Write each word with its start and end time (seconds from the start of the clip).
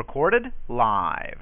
Recorded 0.00 0.46
live. 0.70 1.36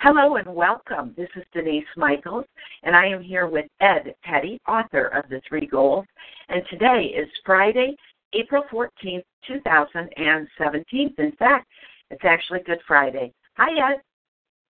Hello 0.00 0.36
and 0.36 0.54
welcome. 0.54 1.12
This 1.14 1.28
is 1.36 1.44
Denise 1.52 1.84
Michaels, 1.94 2.46
and 2.84 2.96
I 2.96 3.04
am 3.04 3.22
here 3.22 3.46
with 3.46 3.66
Ed 3.82 4.14
Petty, 4.24 4.58
author 4.66 5.08
of 5.08 5.28
The 5.28 5.42
Three 5.46 5.66
Goals. 5.66 6.06
And 6.48 6.62
today 6.70 7.12
is 7.14 7.28
Friday, 7.44 7.94
April 8.32 8.64
14th, 8.72 9.24
2017. 9.46 11.14
In 11.18 11.32
fact, 11.32 11.68
it's 12.10 12.24
actually 12.24 12.60
Good 12.64 12.80
Friday. 12.88 13.30
Hi, 13.58 13.92
Ed. 13.92 14.00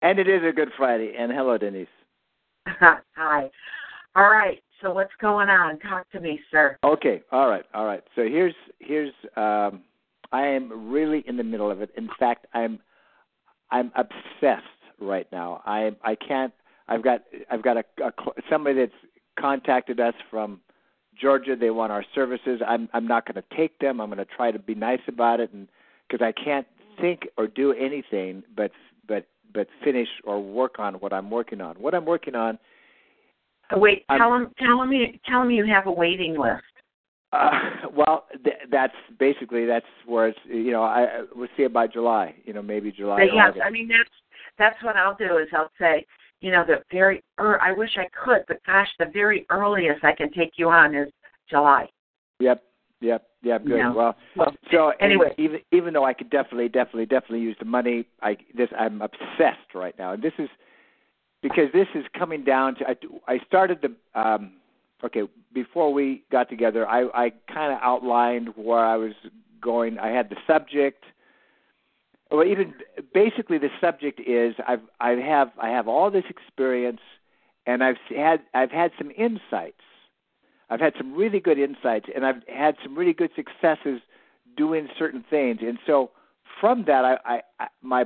And 0.02 0.18
it 0.18 0.30
is 0.30 0.42
a 0.48 0.54
Good 0.54 0.70
Friday. 0.78 1.14
And 1.20 1.34
hello, 1.34 1.58
Denise. 1.58 1.90
Hi. 2.68 3.50
All 4.16 4.30
right. 4.30 4.64
So 4.82 4.94
what's 4.94 5.12
going 5.20 5.50
on? 5.50 5.78
Talk 5.80 6.10
to 6.12 6.22
me, 6.22 6.40
sir. 6.52 6.78
Okay. 6.86 7.22
All 7.34 7.50
right. 7.50 7.66
All 7.74 7.86
right. 7.86 8.04
So 8.16 8.22
here's 8.22 8.56
here's 8.80 9.12
um, 9.36 9.82
I 10.32 10.46
am 10.48 10.90
really 10.92 11.24
in 11.28 11.38
the 11.38 11.44
middle 11.44 11.72
of 11.72 11.82
it. 11.82 11.92
In 11.98 12.10
fact, 12.20 12.48
I'm 12.54 12.80
I'm 13.72 13.92
obsessed 13.96 14.66
right 15.00 15.28
now. 15.32 15.62
I 15.66 15.92
I 16.04 16.16
can't. 16.16 16.54
I've 16.88 17.04
got 17.04 17.22
I've 17.52 17.64
got 17.64 17.78
a, 17.78 17.84
a 18.04 18.12
somebody 18.50 18.80
that's 18.80 18.92
contacted 19.40 20.00
us 20.00 20.14
from 20.30 20.60
Georgia. 21.20 21.56
They 21.56 21.70
want 21.70 21.92
our 21.92 22.06
services. 22.14 22.62
I'm 22.68 22.90
I'm 22.94 23.08
not 23.08 23.26
going 23.26 23.42
to 23.42 23.58
take 23.58 23.80
them. 23.80 24.00
I'm 24.00 24.10
going 24.10 24.18
to 24.18 24.36
try 24.36 24.52
to 24.52 24.60
be 24.60 24.76
nice 24.76 25.02
about 25.08 25.40
it, 25.40 25.52
and 25.54 25.68
because 26.08 26.26
I 26.26 26.32
can't 26.32 26.68
think 27.00 27.28
or 27.38 27.48
do 27.48 27.74
anything 27.74 28.44
but 28.56 28.72
but 29.08 29.28
but 29.54 29.68
finish 29.84 30.10
or 30.24 30.42
work 30.42 30.80
on 30.80 30.96
what 30.96 31.14
I'm 31.14 31.30
working 31.30 31.62
on. 31.62 31.76
What 31.76 31.96
I'm 31.96 32.06
working 32.06 32.36
on. 32.36 32.60
Wait, 33.74 34.06
tell 34.16 34.32
them 34.32 34.52
tell 34.60 34.80
them 34.80 34.92
you 34.92 35.08
tell 35.28 35.42
them 35.42 35.52
you 35.52 35.66
have 35.66 35.88
a 35.88 35.92
waiting 35.92 36.38
list. 36.40 36.64
Uh, 37.36 37.88
well, 37.96 38.26
th- 38.44 38.56
that's 38.72 38.94
basically 39.20 39.66
that's 39.66 39.86
where 40.06 40.28
it's 40.30 40.40
you 40.46 40.72
know 40.72 40.84
I 40.84 41.24
we'll 41.36 41.48
see 41.58 41.64
about 41.64 41.94
July. 41.94 42.36
You 42.46 42.54
know 42.54 42.62
maybe 42.62 42.92
July. 42.92 43.26
But 43.28 43.36
yes, 43.36 43.50
August. 43.50 43.66
I 43.66 43.70
mean 43.70 43.88
that's 43.88 44.10
that's 44.58 44.84
what 44.84 44.96
I'll 44.96 45.16
do 45.16 45.38
is 45.38 45.48
I'll 45.54 45.72
say 45.80 46.06
you 46.42 46.52
know 46.52 46.64
the 46.66 46.84
very 46.92 47.24
er, 47.40 47.60
I 47.62 47.72
wish 47.74 47.92
I 47.98 48.08
could, 48.24 48.44
but 48.48 48.58
gosh, 48.66 48.88
the 49.00 49.08
very 49.14 49.46
earliest 49.50 50.04
I 50.04 50.14
can 50.14 50.32
take 50.32 50.54
you 50.58 50.70
on 50.70 50.96
is 50.96 51.10
July. 51.50 51.90
Yep, 52.40 52.64
yep, 53.02 53.28
yep. 53.44 53.66
Good. 53.66 53.78
No. 53.78 53.94
Well, 53.96 54.16
Well, 54.36 54.56
so 54.72 54.94
anyway. 55.00 55.34
even 55.38 55.60
even 55.72 55.94
though 55.94 56.06
I 56.06 56.14
could 56.14 56.30
definitely, 56.30 56.70
definitely, 56.70 57.06
definitely 57.06 57.42
use 57.42 57.56
the 57.60 57.66
money, 57.66 58.06
I 58.22 58.38
this 58.56 58.70
I'm 58.78 59.02
obsessed 59.02 59.74
right 59.74 59.98
now, 59.98 60.14
and 60.14 60.24
this 60.24 60.34
is 60.38 60.50
because 61.42 61.72
this 61.74 61.88
is 61.96 62.04
coming 62.18 62.44
down 62.44 62.76
to 62.76 62.86
I, 62.88 62.96
I 63.28 63.40
started 63.46 63.80
the 63.82 64.20
um 64.20 64.54
okay 65.06 65.24
before 65.54 65.94
we 65.94 66.24
got 66.32 66.50
together 66.50 66.88
I 66.88 67.04
I 67.14 67.32
kind 67.48 67.74
of 67.74 67.80
outlined 67.82 68.50
where 68.56 68.84
I 68.86 68.98
was 68.98 69.14
going. 69.66 69.98
I 69.98 70.10
had 70.10 70.30
the 70.30 70.38
subject. 70.48 71.04
Well, 72.32 72.46
even 72.46 72.74
basically 73.14 73.58
the 73.58 73.70
subject 73.82 74.22
is 74.26 74.56
I've 74.68 74.82
I 75.02 75.12
have 75.12 75.50
I 75.62 75.70
have 75.70 75.88
all 75.88 76.10
this 76.12 76.24
experience, 76.30 77.02
and 77.66 77.84
I've 77.84 77.98
had 78.16 78.42
I've 78.54 78.72
had 78.72 78.92
some 78.98 79.12
insights. 79.18 79.82
I've 80.70 80.80
had 80.80 80.94
some 80.98 81.14
really 81.14 81.40
good 81.40 81.60
insights, 81.60 82.08
and 82.14 82.26
I've 82.26 82.42
had 82.48 82.76
some 82.84 82.96
really 82.96 83.14
good 83.14 83.32
successes 83.36 84.02
doing 84.58 84.88
certain 84.98 85.24
things. 85.30 85.60
And 85.62 85.78
so 85.86 86.12
from 86.60 86.86
that, 86.86 87.06
I, 87.06 87.18
I, 87.26 87.42
I 87.60 87.68
my 87.82 88.06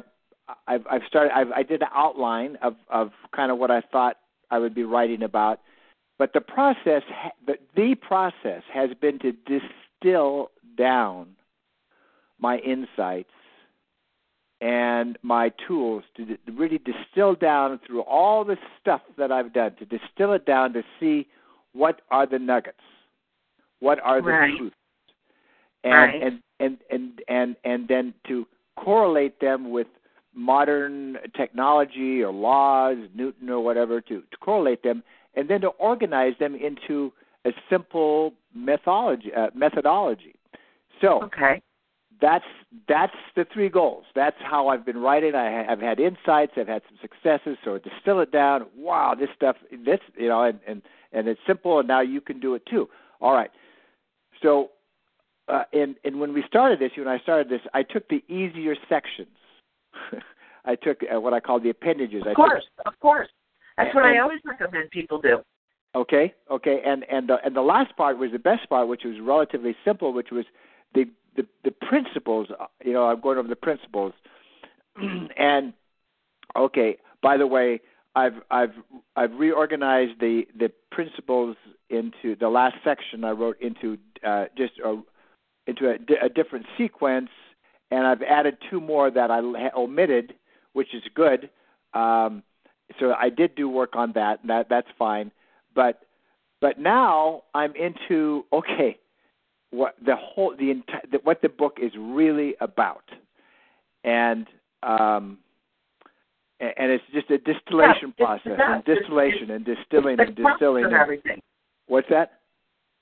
I've, 0.67 0.85
I've 0.89 1.03
started. 1.07 1.31
I've, 1.33 1.51
I 1.51 1.63
did 1.63 1.81
an 1.81 1.89
outline 1.93 2.57
of 2.61 2.75
of 2.89 3.11
kind 3.35 3.51
of 3.51 3.57
what 3.57 3.71
I 3.71 3.81
thought 3.81 4.17
I 4.51 4.59
would 4.59 4.75
be 4.75 4.83
writing 4.83 5.23
about. 5.23 5.59
But 6.19 6.33
the 6.33 6.41
process, 6.41 7.01
the 7.47 7.55
the 7.75 7.95
process 7.95 8.61
has 8.71 8.89
been 9.01 9.17
to 9.19 9.31
distill 9.31 10.51
down 10.77 11.29
my 12.39 12.57
insights 12.59 13.31
and 14.61 15.17
my 15.23 15.51
tools 15.65 16.03
to 16.17 16.37
really 16.53 16.79
distill 16.79 17.33
down 17.35 17.79
through 17.87 18.01
all 18.01 18.43
the 18.43 18.57
stuff 18.79 19.01
that 19.17 19.31
I've 19.31 19.53
done 19.53 19.75
to 19.79 19.85
distill 19.85 20.33
it 20.33 20.45
down 20.45 20.73
to 20.73 20.83
see 20.99 21.27
what 21.71 22.01
are 22.11 22.25
the 22.25 22.39
nuggets, 22.39 22.83
what 23.79 23.99
are 24.01 24.21
the 24.21 24.27
Right. 24.27 24.57
truths, 24.57 24.75
and, 25.85 25.93
Right. 25.93 26.21
and 26.21 26.43
and 26.59 26.77
and 26.91 27.21
and 27.29 27.55
and 27.63 27.87
then 27.87 28.13
to 28.27 28.45
correlate 28.75 29.39
them 29.39 29.71
with 29.71 29.87
modern 30.33 31.17
technology 31.35 32.21
or 32.21 32.33
laws, 32.33 32.97
Newton 33.13 33.49
or 33.49 33.61
whatever, 33.61 34.01
to, 34.01 34.21
to 34.21 34.37
correlate 34.41 34.83
them, 34.83 35.03
and 35.39 35.49
then 35.49 35.61
to 35.61 35.69
organize 35.69 36.33
them 36.39 36.53
into 36.53 37.13
a 37.45 37.51
simple 37.69 38.33
methodology. 38.53 39.31
Uh, 39.33 39.47
methodology. 39.55 40.35
So 41.01 41.23
Okay. 41.23 41.61
that's 42.21 42.43
that's 42.89 43.15
the 43.37 43.45
three 43.53 43.69
goals. 43.69 44.03
That's 44.13 44.35
how 44.41 44.67
I've 44.67 44.85
been 44.85 44.97
writing. 44.97 45.33
I, 45.35 45.65
I've 45.71 45.79
had 45.79 45.99
insights. 46.01 46.51
I've 46.57 46.67
had 46.67 46.81
some 46.89 46.97
successes. 47.01 47.57
So 47.63 47.77
distill 47.77 48.19
it 48.19 48.31
down, 48.33 48.65
wow, 48.77 49.15
this 49.17 49.29
stuff, 49.33 49.55
this 49.71 50.01
you 50.17 50.27
know, 50.27 50.43
and 50.43 50.59
and 50.67 50.81
and 51.13 51.29
it's 51.29 51.39
simple, 51.47 51.79
and 51.79 51.87
now 51.87 52.01
you 52.01 52.19
can 52.19 52.41
do 52.41 52.55
it 52.55 52.63
too. 52.65 52.89
All 53.21 53.33
right. 53.33 53.51
So, 54.43 54.71
uh, 55.47 55.63
and 55.71 55.95
and 56.03 56.19
when 56.19 56.33
we 56.33 56.43
started 56.47 56.79
this, 56.79 56.91
when 56.97 57.07
I 57.07 57.19
started 57.19 57.47
this, 57.47 57.61
I 57.73 57.83
took 57.83 58.09
the 58.09 58.21
easier 58.27 58.75
sections. 58.89 59.37
I 60.65 60.75
took 60.75 60.97
uh, 61.03 61.21
what 61.21 61.33
I 61.33 61.39
call 61.39 61.61
the 61.61 61.69
appendages. 61.69 62.23
I 62.25 62.31
Of 62.31 62.35
took 62.35 62.45
course, 62.45 62.65
of 62.85 62.99
course. 62.99 63.29
That's 63.79 63.95
what 63.95 64.05
I 64.05 64.19
always 64.19 64.39
recommend 64.45 64.89
people 64.91 65.21
do. 65.21 65.39
Okay, 65.95 66.33
okay, 66.51 66.81
and 66.85 67.03
and 67.09 67.29
the 67.29 67.37
and 67.43 67.55
the 67.55 67.61
last 67.61 67.95
part 67.95 68.17
was 68.17 68.31
the 68.31 68.39
best 68.39 68.69
part, 68.69 68.87
which 68.87 69.03
was 69.03 69.19
relatively 69.19 69.75
simple, 69.83 70.13
which 70.13 70.29
was 70.31 70.45
the 70.93 71.05
the, 71.35 71.47
the 71.63 71.71
principles. 71.71 72.47
uh, 72.59 72.65
You 72.83 72.93
know, 72.93 73.05
I'm 73.05 73.19
going 73.21 73.37
over 73.37 73.47
the 73.47 73.55
principles, 73.55 74.13
and 75.37 75.73
okay. 76.55 76.97
By 77.23 77.37
the 77.37 77.47
way, 77.47 77.81
I've 78.15 78.35
I've 78.51 78.73
I've 79.15 79.33
reorganized 79.33 80.19
the 80.19 80.43
the 80.57 80.71
principles 80.91 81.55
into 81.89 82.35
the 82.39 82.49
last 82.49 82.75
section 82.83 83.23
I 83.23 83.31
wrote 83.31 83.59
into 83.61 83.97
uh, 84.23 84.45
just 84.55 84.73
a, 84.85 85.01
into 85.65 85.89
a, 85.89 86.25
a 86.25 86.29
different 86.29 86.67
sequence, 86.77 87.29
and 87.89 88.05
I've 88.05 88.21
added 88.21 88.57
two 88.69 88.79
more 88.79 89.09
that 89.09 89.31
I 89.31 89.39
omitted, 89.75 90.35
which 90.73 90.93
is 90.93 91.03
good. 91.15 91.49
Um, 91.93 92.43
so 92.99 93.13
I 93.13 93.29
did 93.29 93.55
do 93.55 93.69
work 93.69 93.95
on 93.95 94.11
that, 94.13 94.41
and 94.41 94.49
that 94.49 94.67
that's 94.69 94.87
fine. 94.97 95.31
But 95.75 96.01
but 96.61 96.79
now 96.79 97.43
I'm 97.53 97.73
into 97.75 98.45
okay, 98.51 98.97
what 99.71 99.95
the 100.03 100.15
whole 100.15 100.55
the 100.57 100.71
entire 100.71 101.01
what 101.23 101.41
the 101.41 101.49
book 101.49 101.77
is 101.81 101.91
really 101.97 102.55
about, 102.61 103.03
and 104.03 104.47
um, 104.83 105.37
and 106.59 106.91
it's 106.91 107.03
just 107.13 107.29
a 107.29 107.37
distillation 107.37 108.13
Yeah, 108.17 108.25
process 108.25 108.59
and 108.59 108.83
distillation 108.85 109.51
and 109.51 109.65
distilling 109.65 110.19
it's 110.19 110.27
and 110.29 110.35
the 110.37 110.41
crux 110.41 110.55
distilling. 110.59 110.85
of 110.85 110.91
and- 110.91 111.01
everything. 111.01 111.39
what's 111.87 112.09
that? 112.09 112.33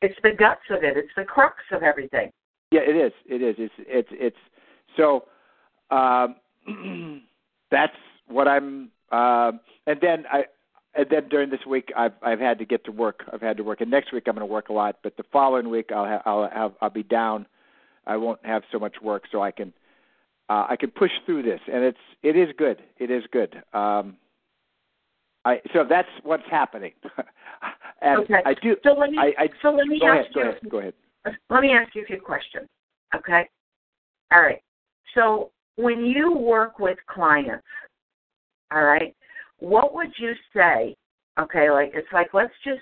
It's 0.01 0.15
the 0.21 0.29
guts 0.37 0.61
of 0.69 0.83
it. 0.83 0.95
It's 0.95 1.09
the 1.17 1.23
crux 1.23 1.55
of 1.71 1.81
everything. 1.81 2.31
Yeah, 2.69 2.81
it 2.81 2.95
is. 2.95 3.11
It 3.25 3.41
is. 3.41 3.55
It's 3.57 3.73
it's 3.79 4.09
it's 4.11 4.37
so 4.95 5.23
um 5.89 6.35
that's 7.71 7.95
what 8.27 8.47
I'm 8.47 8.91
um 9.11 9.59
and 9.85 9.99
then 10.01 10.25
I 10.31 10.45
and 10.95 11.07
then 11.09 11.29
during 11.29 11.49
this 11.49 11.65
week 11.65 11.91
I've 11.95 12.13
I've 12.21 12.39
had 12.39 12.59
to 12.59 12.65
get 12.65 12.83
to 12.85 12.91
work. 12.91 13.23
I've 13.31 13.41
had 13.41 13.57
to 13.57 13.63
work 13.63 13.81
and 13.81 13.91
next 13.91 14.11
week 14.13 14.23
I'm 14.27 14.35
going 14.35 14.47
to 14.47 14.51
work 14.51 14.69
a 14.69 14.73
lot, 14.73 14.97
but 15.03 15.17
the 15.17 15.23
following 15.31 15.69
week 15.69 15.91
I'll 15.91 16.05
have 16.05 16.21
I'll 16.25 16.49
have 16.49 16.73
I'll 16.81 16.89
be 16.89 17.03
down. 17.03 17.45
I 18.05 18.17
won't 18.17 18.43
have 18.45 18.63
so 18.71 18.79
much 18.79 18.95
work 19.01 19.23
so 19.31 19.41
I 19.41 19.51
can 19.51 19.73
uh 20.49 20.65
I 20.69 20.75
can 20.75 20.91
push 20.91 21.11
through 21.25 21.43
this 21.43 21.61
and 21.71 21.83
it's 21.83 21.97
it 22.23 22.35
is 22.35 22.49
good. 22.57 22.81
It 22.97 23.11
is 23.11 23.23
good. 23.31 23.61
Um 23.73 24.17
I 25.45 25.61
so 25.73 25.85
that's 25.87 26.09
what's 26.23 26.43
happening. 26.49 26.91
and 28.01 28.19
okay. 28.23 28.41
I 28.45 28.53
do 28.55 28.75
So 28.83 28.93
let 28.93 29.11
me. 29.11 29.17
I, 29.17 29.43
I 29.43 29.49
so 29.61 29.71
let 29.71 29.87
me 29.87 29.99
go 29.99 30.07
ask 30.07 30.19
ahead, 30.19 30.33
go 30.33 30.39
you. 30.41 30.49
ahead, 30.49 30.69
go 30.69 30.77
ahead. 30.79 30.93
Let 31.49 31.61
me 31.61 31.71
ask 31.71 31.95
you 31.95 32.03
a 32.03 32.05
few 32.05 32.19
questions. 32.21 32.67
Okay. 33.15 33.47
All 34.31 34.41
right. 34.41 34.61
So 35.15 35.51
when 35.77 36.05
you 36.05 36.33
work 36.33 36.79
with 36.79 36.97
clients, 37.07 37.63
all 38.71 38.83
right, 38.83 39.15
what 39.59 39.93
would 39.93 40.11
you 40.17 40.33
say? 40.55 40.95
Okay, 41.39 41.69
like 41.69 41.91
it's 41.93 42.11
like 42.11 42.33
let's 42.33 42.53
just 42.63 42.81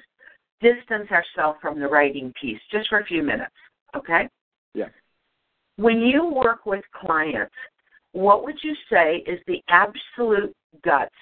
distance 0.61 1.09
ourselves 1.11 1.59
from 1.61 1.79
the 1.79 1.87
writing 1.87 2.33
piece 2.39 2.59
just 2.71 2.89
for 2.89 2.99
a 2.99 3.05
few 3.05 3.21
minutes, 3.21 3.53
okay? 3.95 4.27
Yeah. 4.73 4.89
When 5.77 5.99
you 5.99 6.25
work 6.25 6.65
with 6.65 6.83
clients, 6.93 7.53
what 8.13 8.43
would 8.45 8.55
you 8.63 8.73
say 8.89 9.23
is 9.27 9.39
the 9.45 9.61
absolute 9.67 10.55
guts, 10.83 11.13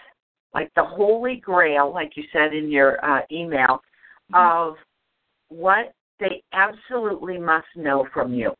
like 0.53 0.71
the 0.75 0.83
holy 0.83 1.37
grail, 1.37 1.91
like 1.91 2.11
you 2.15 2.23
said 2.31 2.53
in 2.53 2.69
your 2.71 3.03
uh, 3.03 3.21
email, 3.31 3.81
Mm-hmm. 4.31 4.71
of 4.71 4.75
what 5.49 5.91
they 6.19 6.41
absolutely 6.53 7.37
must 7.37 7.67
know 7.75 8.07
from 8.13 8.33
you? 8.33 8.53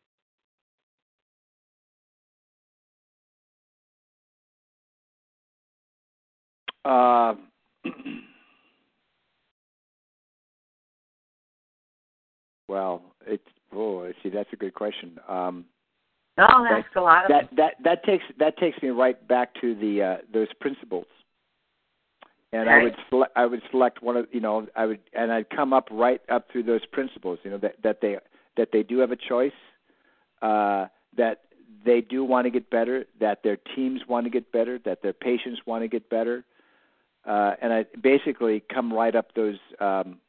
Uh, 6.85 7.35
well, 12.68 13.01
it's 13.25 13.44
oh, 13.74 14.03
I 14.06 14.13
see, 14.21 14.30
that's 14.30 14.51
a 14.53 14.56
good 14.56 14.74
question. 14.74 15.19
Um, 15.27 15.65
No, 16.38 16.47
that's 16.69 16.88
a 16.95 17.01
lot 17.01 17.25
of 17.25 17.30
that 17.30 17.50
that 17.56 17.75
that 17.83 18.03
takes 18.03 18.24
that 18.39 18.57
takes 18.57 18.81
me 18.81 18.89
right 18.89 19.27
back 19.27 19.53
to 19.62 19.75
the 19.75 20.01
uh, 20.01 20.18
those 20.33 20.47
principles. 20.59 21.06
And 22.51 22.69
I 22.69 22.83
would 22.83 22.95
sele- 23.09 23.31
I 23.35 23.45
would 23.47 23.62
select 23.71 24.03
one 24.03 24.15
of 24.15 24.27
you 24.31 24.39
know 24.39 24.68
I 24.75 24.85
would 24.85 25.00
and 25.13 25.31
I'd 25.31 25.50
come 25.50 25.74
up 25.74 25.88
right 25.91 26.21
up 26.30 26.47
through 26.51 26.63
those 26.63 26.85
principles 26.85 27.39
you 27.44 27.50
know 27.50 27.57
that 27.59 27.81
that 27.83 28.00
they 28.01 28.18
that 28.57 28.69
they 28.71 28.83
do 28.83 29.00
have 29.00 29.12
a 29.12 29.15
choice, 29.15 29.51
uh, 30.41 30.85
that 31.18 31.41
they 31.85 32.01
do 32.01 32.24
want 32.24 32.45
to 32.45 32.51
get 32.51 32.69
better, 32.69 33.06
that 33.19 33.41
their 33.44 33.57
teams 33.75 34.01
want 34.07 34.25
to 34.25 34.30
get 34.30 34.51
better, 34.51 34.80
that 34.85 35.01
their 35.01 35.13
patients 35.13 35.62
want 35.65 35.83
to 35.83 35.88
get 35.88 36.09
better, 36.09 36.45
uh, 37.25 37.53
and 37.61 37.73
I 37.73 37.85
basically 38.01 38.63
come 38.73 38.91
right 38.91 39.15
up 39.15 39.33
those 39.33 39.57
um, 39.79 40.19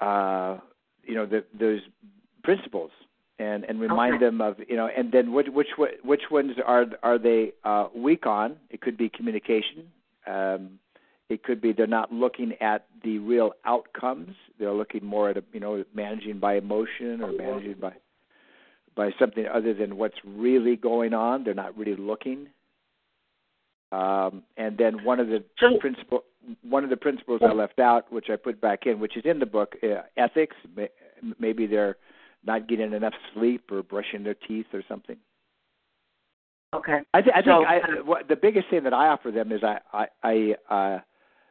uh, 0.00 0.58
you 1.04 1.14
know 1.14 1.26
the, 1.26 1.44
those 1.58 1.80
principles 2.42 2.90
and 3.38 3.64
and 3.64 3.80
remind 3.80 4.16
Okay. 4.16 4.24
them 4.26 4.40
of 4.40 4.56
you 4.68 4.76
know 4.76 4.88
and 4.88 5.12
then 5.12 5.32
which 5.32 5.48
which 5.48 5.68
which 6.02 6.22
ones 6.30 6.52
are 6.64 6.86
are 7.02 7.18
they 7.18 7.52
uh, 7.64 7.88
weak 7.94 8.26
on? 8.26 8.56
It 8.70 8.80
could 8.80 8.96
be 8.96 9.08
communication. 9.08 9.90
Um, 10.26 10.78
it 11.28 11.42
could 11.42 11.60
be 11.60 11.72
they're 11.72 11.86
not 11.86 12.12
looking 12.12 12.52
at 12.60 12.86
the 13.02 13.18
real 13.18 13.52
outcomes. 13.64 14.34
They're 14.58 14.72
looking 14.72 15.04
more 15.04 15.30
at 15.30 15.36
a, 15.36 15.44
you 15.52 15.60
know 15.60 15.84
managing 15.94 16.38
by 16.38 16.56
emotion 16.56 17.22
or 17.22 17.32
managing 17.32 17.74
by 17.80 17.94
by 18.94 19.10
something 19.18 19.46
other 19.46 19.74
than 19.74 19.96
what's 19.96 20.16
really 20.24 20.76
going 20.76 21.14
on. 21.14 21.44
They're 21.44 21.54
not 21.54 21.76
really 21.76 21.96
looking. 21.96 22.48
Um, 23.92 24.42
and 24.56 24.76
then 24.76 25.04
one 25.04 25.20
of 25.20 25.28
the 25.28 25.44
So- 25.58 25.78
principle 25.78 26.24
one 26.62 26.84
of 26.84 26.90
the 26.90 26.96
principles 26.96 27.40
I 27.42 27.52
left 27.52 27.80
out, 27.80 28.12
which 28.12 28.30
I 28.30 28.36
put 28.36 28.60
back 28.60 28.86
in, 28.86 29.00
which 29.00 29.16
is 29.16 29.24
in 29.24 29.40
the 29.40 29.46
book, 29.46 29.74
uh, 29.82 30.02
ethics. 30.16 30.54
May- 30.76 30.90
Maybe 31.40 31.66
they're 31.66 31.96
not 32.44 32.68
getting 32.68 32.92
enough 32.92 33.14
sleep 33.34 33.72
or 33.72 33.82
brushing 33.82 34.22
their 34.22 34.34
teeth 34.34 34.66
or 34.72 34.82
something. 34.86 35.16
okay. 36.72 37.00
I, 37.14 37.22
th- 37.22 37.34
I 37.34 37.42
So, 37.42 37.64
think 37.64 37.68
I, 37.68 38.00
what, 38.02 38.28
the 38.28 38.36
biggest 38.36 38.68
thing 38.68 38.84
that 38.84 38.92
I 38.94 39.08
offer 39.08 39.30
them 39.32 39.50
is 39.50 39.64
I, 39.64 39.80
I, 39.92 40.08
I 40.22 40.56
uh, 40.72 41.00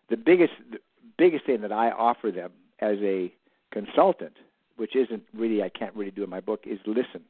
the 0.09 0.15
biggest, 0.17 0.53
the 0.71 0.79
biggest 1.17 1.45
thing 1.45 1.59
that 1.61 1.71
I 1.73 1.91
offer 1.91 2.31
them 2.31 2.51
as 2.79 2.97
a 3.01 3.33
consultant, 3.71 4.37
which 4.77 4.95
isn't 4.95 5.23
really 5.33 5.61
I 5.63 5.69
can't 5.69 5.95
really 5.95 6.11
do 6.11 6.23
in 6.23 6.29
my 6.29 6.39
book, 6.41 6.61
is 6.65 6.79
listen. 6.85 7.23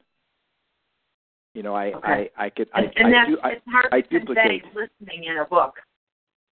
You 1.56 1.62
know, 1.62 1.74
I, 1.74 1.86
Okay. 1.94 2.30
I, 2.36 2.44
I 2.44 2.50
could, 2.50 2.68
I, 2.74 2.80
and 2.96 3.06
I 3.06 3.10
that's 3.10 3.30
do, 3.30 3.38
I, 3.42 3.48
it's 3.52 3.62
hard 3.66 3.86
I 3.90 4.02
convey 4.02 4.18
duplicate. 4.18 4.64
listening 4.74 5.24
in 5.24 5.38
a 5.38 5.46
book. 5.46 5.76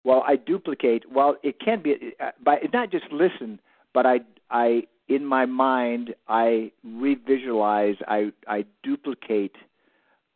Well, 0.03 0.25
I 0.27 0.35
duplicate. 0.35 1.09
Well, 1.09 1.37
it 1.41 1.57
can 1.61 1.81
be, 1.81 1.95
uh, 2.19 2.31
but 2.43 2.61
it's 2.63 2.73
not 2.73 2.91
just 2.91 3.05
listen, 3.09 3.61
but 3.93 4.05
I, 4.05 4.19
I, 4.51 4.83
in 5.07 5.25
my 5.25 5.45
mind, 5.45 6.13
I 6.27 6.73
revisualize. 6.85 7.95
I, 8.09 8.33
I 8.45 8.65
duplicate. 8.83 9.55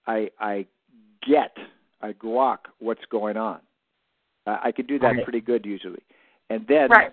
I, 0.07 0.29
I 0.39 0.65
get. 1.27 1.57
I 2.01 2.13
grok 2.13 2.59
what's 2.79 3.03
going 3.11 3.35
on. 3.35 3.59
Uh, 4.47 4.59
I 4.63 4.71
can 4.71 4.85
do 4.85 4.97
that 4.99 5.07
Right. 5.07 5.23
pretty 5.25 5.41
good 5.41 5.65
usually, 5.65 6.03
and 6.49 6.65
then, 6.69 6.89
Right. 6.89 7.11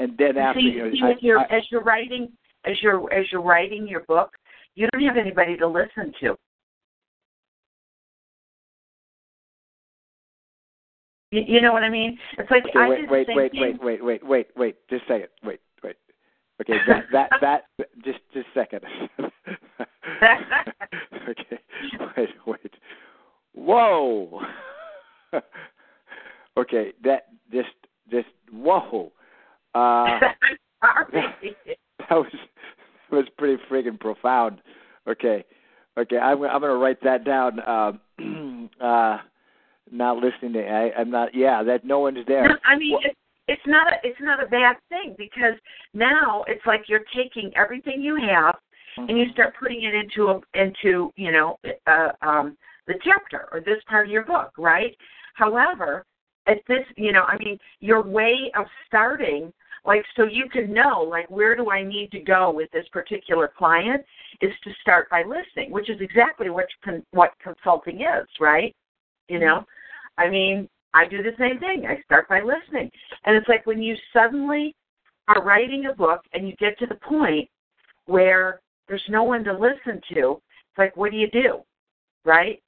and 0.00 0.18
then 0.18 0.36
after, 0.38 0.60
See, 0.60 0.66
you 0.70 1.00
know, 1.00 1.06
I- 1.06 1.16
you're 1.20 1.38
I- 1.38 1.44
as 1.56 1.62
you're 1.70 1.82
writing 1.84 2.32
as 2.64 2.82
you're 2.82 3.12
as 3.12 3.26
you're 3.30 3.42
writing 3.42 3.86
your 3.88 4.00
book, 4.00 4.32
you 4.74 4.88
don't 4.92 5.02
have 5.04 5.16
anybody 5.16 5.56
to 5.56 5.66
listen 5.68 6.12
to. 6.20 6.36
You, 11.30 11.42
you 11.46 11.60
know 11.60 11.72
what 11.72 11.82
I 11.84 11.88
mean? 11.90 12.18
It's 12.38 12.50
like 12.50 12.64
Okay, 12.64 12.78
I 12.78 12.88
wait, 12.88 13.00
did 13.02 13.08
the 13.08 13.12
wait, 13.12 13.26
same 13.26 13.36
wait, 13.36 13.52
thing. 13.52 13.60
wait, 13.60 13.80
wait, 13.82 14.04
wait, 14.04 14.26
wait, 14.26 14.46
wait. 14.56 14.76
Just 14.88 15.06
say 15.06 15.20
it. 15.22 15.30
Wait, 15.44 15.60
wait. 15.82 15.96
Okay, 16.60 16.78
that, 16.88 17.04
that, 17.12 17.30
that. 17.40 17.64
Just, 18.04 18.18
just 18.34 18.46
a 18.56 18.60
second. 18.60 18.82
okay, 21.28 21.58
wait, 22.16 22.28
wait. 22.46 22.74
Whoa. 23.54 24.42
okay, 26.58 26.92
that 27.04 27.26
just, 27.52 27.68
just 28.10 28.28
whoa. 28.52 29.12
Uh, 29.74 30.18
Sorry. 30.80 31.56
that 31.98 32.10
was 32.10 32.26
that 33.10 33.16
was 33.16 33.26
pretty 33.38 33.62
friggin' 33.70 34.00
profound. 34.00 34.60
Okay, 35.06 35.44
okay, 35.98 36.18
I'm 36.18 36.42
I'm 36.42 36.60
gonna 36.60 36.74
write 36.74 37.02
that 37.04 37.24
down. 37.24 37.60
Um, 37.68 38.70
uh, 38.80 39.18
not 39.92 40.18
listening 40.18 40.52
to. 40.54 40.66
I, 40.66 40.92
I'm 40.98 41.10
not. 41.10 41.34
Yeah, 41.34 41.62
that 41.62 41.84
no 41.84 42.00
one's 42.00 42.26
there. 42.26 42.48
No, 42.48 42.54
I 42.64 42.76
mean, 42.76 42.92
Well- 42.92 43.02
it's 43.04 43.16
it's 43.48 43.66
not 43.66 43.92
a 43.92 43.96
it's 44.04 44.20
not 44.20 44.42
a 44.42 44.46
bad 44.46 44.76
thing 44.88 45.14
because 45.18 45.54
now 45.92 46.44
it's 46.46 46.64
like 46.66 46.82
you're 46.88 47.04
taking 47.14 47.50
everything 47.56 48.00
you 48.00 48.16
have 48.16 48.56
and 48.96 49.18
you 49.18 49.26
start 49.32 49.54
putting 49.58 49.82
it 49.82 49.94
into 49.94 50.28
a 50.28 50.40
into 50.54 51.12
you 51.16 51.32
know 51.32 51.58
uh, 51.86 52.10
um, 52.22 52.56
the 52.86 52.94
chapter 53.04 53.48
or 53.52 53.60
this 53.60 53.82
part 53.88 54.06
of 54.06 54.12
your 54.12 54.24
book, 54.24 54.52
right? 54.56 54.96
However, 55.34 56.04
at 56.46 56.58
this 56.68 56.84
you 56.96 57.12
know, 57.12 57.22
I 57.22 57.36
mean, 57.38 57.58
your 57.80 58.02
way 58.02 58.52
of 58.56 58.66
starting, 58.86 59.52
like 59.84 60.04
so 60.16 60.24
you 60.24 60.48
can 60.48 60.72
know 60.72 61.00
like 61.02 61.28
where 61.30 61.56
do 61.56 61.70
I 61.70 61.82
need 61.82 62.10
to 62.12 62.20
go 62.20 62.52
with 62.52 62.70
this 62.72 62.86
particular 62.92 63.50
client 63.56 64.04
is 64.40 64.52
to 64.64 64.70
start 64.80 65.10
by 65.10 65.22
listening, 65.22 65.72
which 65.72 65.90
is 65.90 66.00
exactly 66.00 66.50
what 66.50 66.66
con- 66.84 67.04
what 67.10 67.32
consulting 67.42 68.02
is, 68.02 68.28
right? 68.38 68.74
You 69.28 69.38
know, 69.38 69.64
I 70.20 70.28
mean, 70.28 70.68
I 70.92 71.08
do 71.08 71.22
the 71.22 71.32
same 71.38 71.58
thing. 71.58 71.86
I 71.88 72.02
start 72.02 72.28
by 72.28 72.42
listening. 72.42 72.90
And 73.24 73.34
it's 73.34 73.48
like 73.48 73.64
when 73.64 73.82
you 73.82 73.96
suddenly 74.12 74.74
are 75.28 75.42
writing 75.42 75.86
a 75.86 75.94
book 75.94 76.20
and 76.34 76.46
you 76.46 76.54
get 76.56 76.78
to 76.78 76.86
the 76.86 76.96
point 76.96 77.48
where 78.04 78.60
there's 78.86 79.02
no 79.08 79.22
one 79.22 79.44
to 79.44 79.52
listen 79.52 80.00
to, 80.12 80.32
it's 80.32 80.78
like, 80.78 80.96
what 80.96 81.10
do 81.10 81.16
you 81.16 81.30
do? 81.30 81.60
Right? 82.24 82.62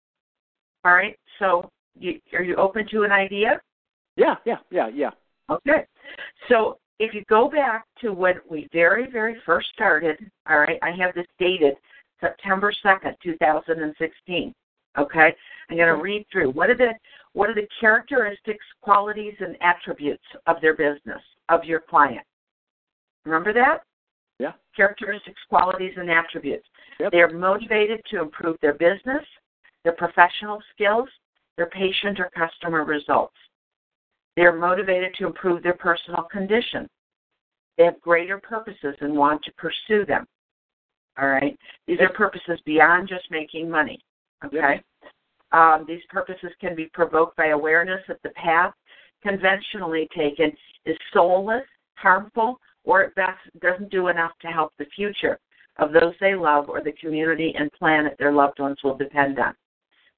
All 0.85 0.95
right. 0.95 1.19
So, 1.39 1.69
you, 1.99 2.21
are 2.33 2.43
you 2.43 2.57
open 2.57 2.87
to 2.91 3.03
an 3.03 3.13
idea? 3.13 3.61
Yeah, 4.17 4.37
yeah, 4.47 4.59
yeah, 4.71 4.89
yeah. 4.89 5.11
Okay. 5.51 5.85
So, 6.49 6.79
if 6.99 7.13
you 7.15 7.25
go 7.29 7.51
back 7.51 7.85
to 8.01 8.13
when 8.13 8.37
we 8.49 8.69
very, 8.73 9.11
very 9.11 9.37
first 9.45 9.69
started, 9.75 10.19
all 10.49 10.61
right, 10.61 10.79
I 10.83 10.93
have 10.93 11.15
this 11.15 11.27
dated 11.39 11.75
September 12.21 12.73
2nd, 12.85 13.15
2016. 13.23 14.55
Okay? 14.99 15.35
I'm 15.71 15.77
going 15.77 15.89
to 15.89 16.03
read 16.03 16.27
through. 16.31 16.51
What 16.51 16.71
are 16.71 16.77
the 16.77 16.93
what 17.35 17.49
are 17.49 17.55
the 17.55 17.67
characteristics, 17.81 18.65
qualities, 18.83 19.35
and 19.41 19.57
attributes 19.63 20.25
of 20.47 20.57
their 20.61 20.77
business, 20.77 21.23
of 21.49 21.65
your 21.65 21.81
client? 21.81 22.27
Remember 23.25 23.55
that? 23.55 23.79
Yeah. 24.39 24.53
Characteristics, 24.77 25.41
qualities, 25.49 25.95
and 25.97 26.11
attributes. 26.11 26.67
Yep. 27.01 27.13
They 27.13 27.21
are 27.21 27.31
motivated 27.31 28.03
to 28.11 28.21
improve 28.21 28.57
their 28.61 28.75
business, 28.75 29.25
their 29.85 29.95
professional 29.95 30.61
skills, 30.75 31.09
their 31.57 31.67
patient 31.67 32.21
or 32.21 32.31
customer 32.37 32.85
results. 32.85 33.35
They 34.37 34.43
are 34.43 34.57
motivated 34.57 35.15
to 35.19 35.27
improve 35.27 35.63
their 35.63 35.75
personal 35.75 36.25
condition. 36.25 36.89
They 37.79 37.85
have 37.85 38.01
greater 38.01 38.39
purposes 38.39 38.95
and 39.01 39.15
want 39.15 39.43
to 39.45 39.53
pursue 39.53 40.05
them. 40.07 40.27
All 41.19 41.29
right? 41.29 41.59
These 41.87 42.01
are 42.01 42.09
purposes 42.11 42.59
beyond 42.65 43.09
just 43.09 43.31
making 43.31 43.71
money. 43.71 44.01
Okay? 44.45 44.83
Um, 45.53 45.85
these 45.87 46.03
purposes 46.09 46.51
can 46.61 46.75
be 46.75 46.91
provoked 46.93 47.37
by 47.37 47.49
awareness 47.49 48.01
that 48.09 48.23
the 48.23 48.31
path 48.31 48.73
conventionally 49.23 50.09
taken 50.17 50.53
is 50.87 50.97
soulless, 51.13 51.65
harmful, 51.95 52.59
or 52.85 53.05
at 53.05 53.15
best 53.15 53.39
doesn't 53.61 53.91
do 53.91 54.09
enough 54.09 54.33
to 54.41 54.49
help 54.49 54.73
the 54.79 54.87
future 54.97 55.39
of 55.79 55.93
those 55.93 56.15
they 56.21 56.35
love 56.35 56.69
or 56.69 56.83
the 56.83 56.93
community 56.93 57.55
and 57.57 57.73
planet 57.73 58.17
their 58.19 58.33
loved 58.33 58.59
ones 58.59 58.79
will 58.83 58.97
depend 58.97 59.39
on. 59.39 59.55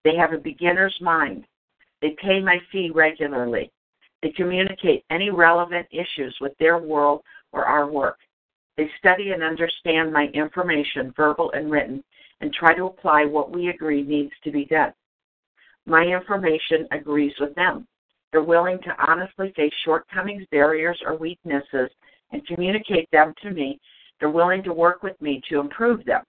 They 0.05 0.17
have 0.17 0.33
a 0.33 0.39
beginner's 0.39 0.97
mind. 1.01 1.45
They 2.01 2.17
pay 2.21 2.41
my 2.41 2.59
fee 2.71 2.91
regularly. 2.95 3.71
They 4.23 4.31
communicate 4.31 5.05
any 5.11 5.31
relevant 5.31 5.87
issues 5.91 6.37
with 6.41 6.53
their 6.59 6.79
world 6.79 7.23
or 7.53 7.65
our 7.65 7.87
work. 7.87 8.19
They 8.77 8.91
study 8.99 9.31
and 9.31 9.43
understand 9.43 10.13
my 10.13 10.27
information, 10.29 11.13
verbal 11.17 11.53
and 11.53 11.71
written, 11.71 12.03
and 12.45 12.53
try 12.53 12.75
to 12.75 12.85
apply 12.85 13.25
what 13.25 13.51
we 13.51 13.69
agree 13.69 14.03
needs 14.03 14.33
to 14.45 14.53
be 14.53 14.67
done. 14.67 14.93
My 15.87 16.03
information 16.03 16.87
agrees 16.93 17.33
with 17.41 17.55
them. 17.55 17.87
They're 18.31 18.43
willing 18.43 18.79
to 18.83 19.11
honestly 19.11 19.51
face 19.57 19.73
shortcomings, 19.83 20.45
barriers, 20.51 21.01
or 21.07 21.17
weaknesses 21.17 21.89
and 22.33 22.47
communicate 22.47 23.11
them 23.13 23.33
to 23.43 23.51
me. 23.51 23.81
They're 24.21 24.29
willing 24.29 24.63
to 24.65 24.75
work 24.75 25.03
with 25.03 25.19
me 25.23 25.41
to 25.49 25.59
improve 25.59 26.05
them. 26.05 26.23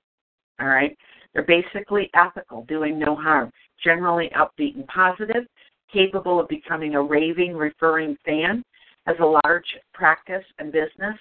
All 0.62 0.68
right? 0.68 0.98
They're 1.34 1.44
basically 1.44 2.10
ethical, 2.14 2.64
doing 2.64 2.98
no 2.98 3.14
harm, 3.14 3.52
generally 3.84 4.32
upbeat 4.38 4.76
and 4.76 4.88
positive, 4.88 5.46
capable 5.92 6.40
of 6.40 6.48
becoming 6.48 6.96
a 6.96 7.02
raving, 7.02 7.58
referring 7.58 8.16
fan, 8.24 8.64
has 9.06 9.18
a 9.20 9.40
large 9.46 9.68
practice 9.94 10.46
and 10.60 10.72
business, 10.72 11.18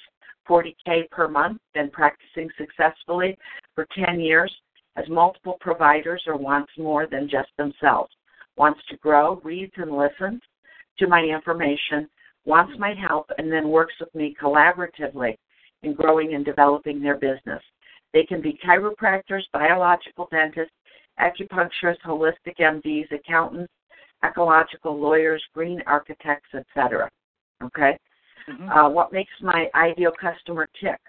40K 0.49 1.11
per 1.11 1.27
month, 1.27 1.61
been 1.75 1.91
practicing 1.91 2.49
successfully 2.57 3.37
for 3.75 3.89
10 4.07 4.21
years, 4.21 4.55
has 4.97 5.09
multiple 5.09 5.57
providers 5.61 6.23
or 6.27 6.37
wants 6.37 6.73
more 6.79 7.07
than 7.07 7.29
just 7.29 7.49
themselves, 7.57 8.13
wants 8.57 8.81
to 8.89 8.97
grow, 8.99 9.41
reads 9.43 9.73
and 9.77 9.91
listens 9.91 10.41
to 10.99 11.07
my 11.09 11.21
information, 11.21 12.09
wants 12.45 12.73
my 12.79 12.95
help, 12.95 13.31
and 13.39 13.51
then 13.51 13.69
works 13.69 13.95
with 13.99 14.15
me 14.15 14.37
collaboratively 14.41 15.37
in 15.83 15.95
growing 15.95 16.35
and 16.35 16.45
developing 16.45 17.01
their 17.01 17.17
business. 17.17 17.63
They 18.13 18.25
can 18.25 18.41
be 18.41 18.59
chiropractors, 18.65 19.43
biological 19.53 20.29
dentists, 20.31 20.75
acupuncturists, 21.21 22.01
holistic 22.07 22.59
MDs, 22.61 23.11
accountants, 23.13 23.73
ecological 24.25 24.99
lawyers, 24.99 25.43
green 25.53 25.83
architects, 25.87 26.49
etc. 26.55 27.11
Okay? 27.63 27.99
Mm-hmm. 28.49 28.69
Uh, 28.69 28.89
what 28.89 29.13
makes 29.13 29.33
my 29.41 29.67
ideal 29.75 30.13
customer 30.21 30.69
tick? 30.81 31.01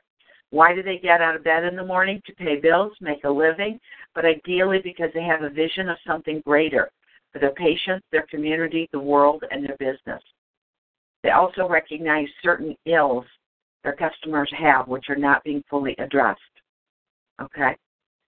Why 0.55 0.73
do 0.73 0.81
they 0.81 0.99
get 0.99 1.19
out 1.19 1.35
of 1.35 1.43
bed 1.43 1.65
in 1.65 1.75
the 1.75 1.83
morning 1.83 2.21
to 2.25 2.33
pay 2.33 2.55
bills, 2.55 2.93
make 3.01 3.25
a 3.25 3.29
living, 3.29 3.77
but 4.13 4.23
ideally 4.23 4.79
because 4.81 5.09
they 5.13 5.23
have 5.23 5.41
a 5.41 5.49
vision 5.49 5.89
of 5.89 5.97
something 6.07 6.41
greater 6.45 6.89
for 7.33 7.39
their 7.39 7.51
patients, 7.51 8.05
their 8.09 8.25
community, 8.27 8.87
the 8.93 8.99
world, 8.99 9.43
and 9.51 9.65
their 9.65 9.75
business. 9.75 10.23
They 11.23 11.31
also 11.31 11.67
recognize 11.67 12.29
certain 12.41 12.73
ills 12.85 13.25
their 13.83 13.97
customers 13.97 14.49
have 14.57 14.87
which 14.87 15.09
are 15.09 15.17
not 15.17 15.43
being 15.43 15.61
fully 15.69 15.93
addressed. 15.97 16.39
Okay? 17.41 17.75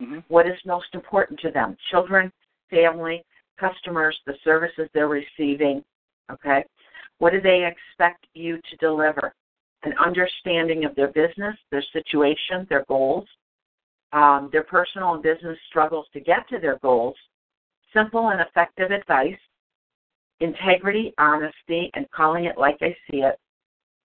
Mhm. 0.01 0.25
What 0.27 0.47
is 0.47 0.59
most 0.65 0.93
important 0.95 1.39
to 1.39 1.49
them? 1.49 1.77
Children, 1.89 2.33
family, 2.69 3.23
customers, 3.55 4.21
the 4.25 4.37
services 4.43 4.89
they're 4.91 5.07
receiving. 5.07 5.81
Okay? 6.29 6.65
What 7.19 7.31
do 7.31 7.39
they 7.39 7.65
expect 7.65 8.27
you 8.33 8.59
to 8.69 8.75
deliver? 8.75 9.33
An 9.83 9.93
understanding 10.03 10.85
of 10.85 10.95
their 10.95 11.09
business, 11.09 11.55
their 11.71 11.83
situation, 11.93 12.65
their 12.69 12.85
goals, 12.87 13.27
um, 14.13 14.49
their 14.51 14.63
personal 14.63 15.13
and 15.13 15.23
business 15.23 15.57
struggles 15.69 16.07
to 16.13 16.19
get 16.19 16.47
to 16.49 16.59
their 16.59 16.77
goals, 16.79 17.15
simple 17.93 18.29
and 18.29 18.41
effective 18.41 18.91
advice, 18.91 19.37
integrity, 20.39 21.13
honesty, 21.17 21.91
and 21.93 22.09
calling 22.11 22.45
it 22.45 22.57
like 22.57 22.77
I 22.81 22.95
see 23.09 23.17
it. 23.17 23.37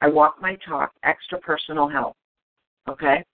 I 0.00 0.08
walk 0.08 0.36
my 0.40 0.56
talk, 0.66 0.92
extra 1.04 1.38
personal 1.38 1.88
help. 1.88 2.16
Okay? 2.88 3.24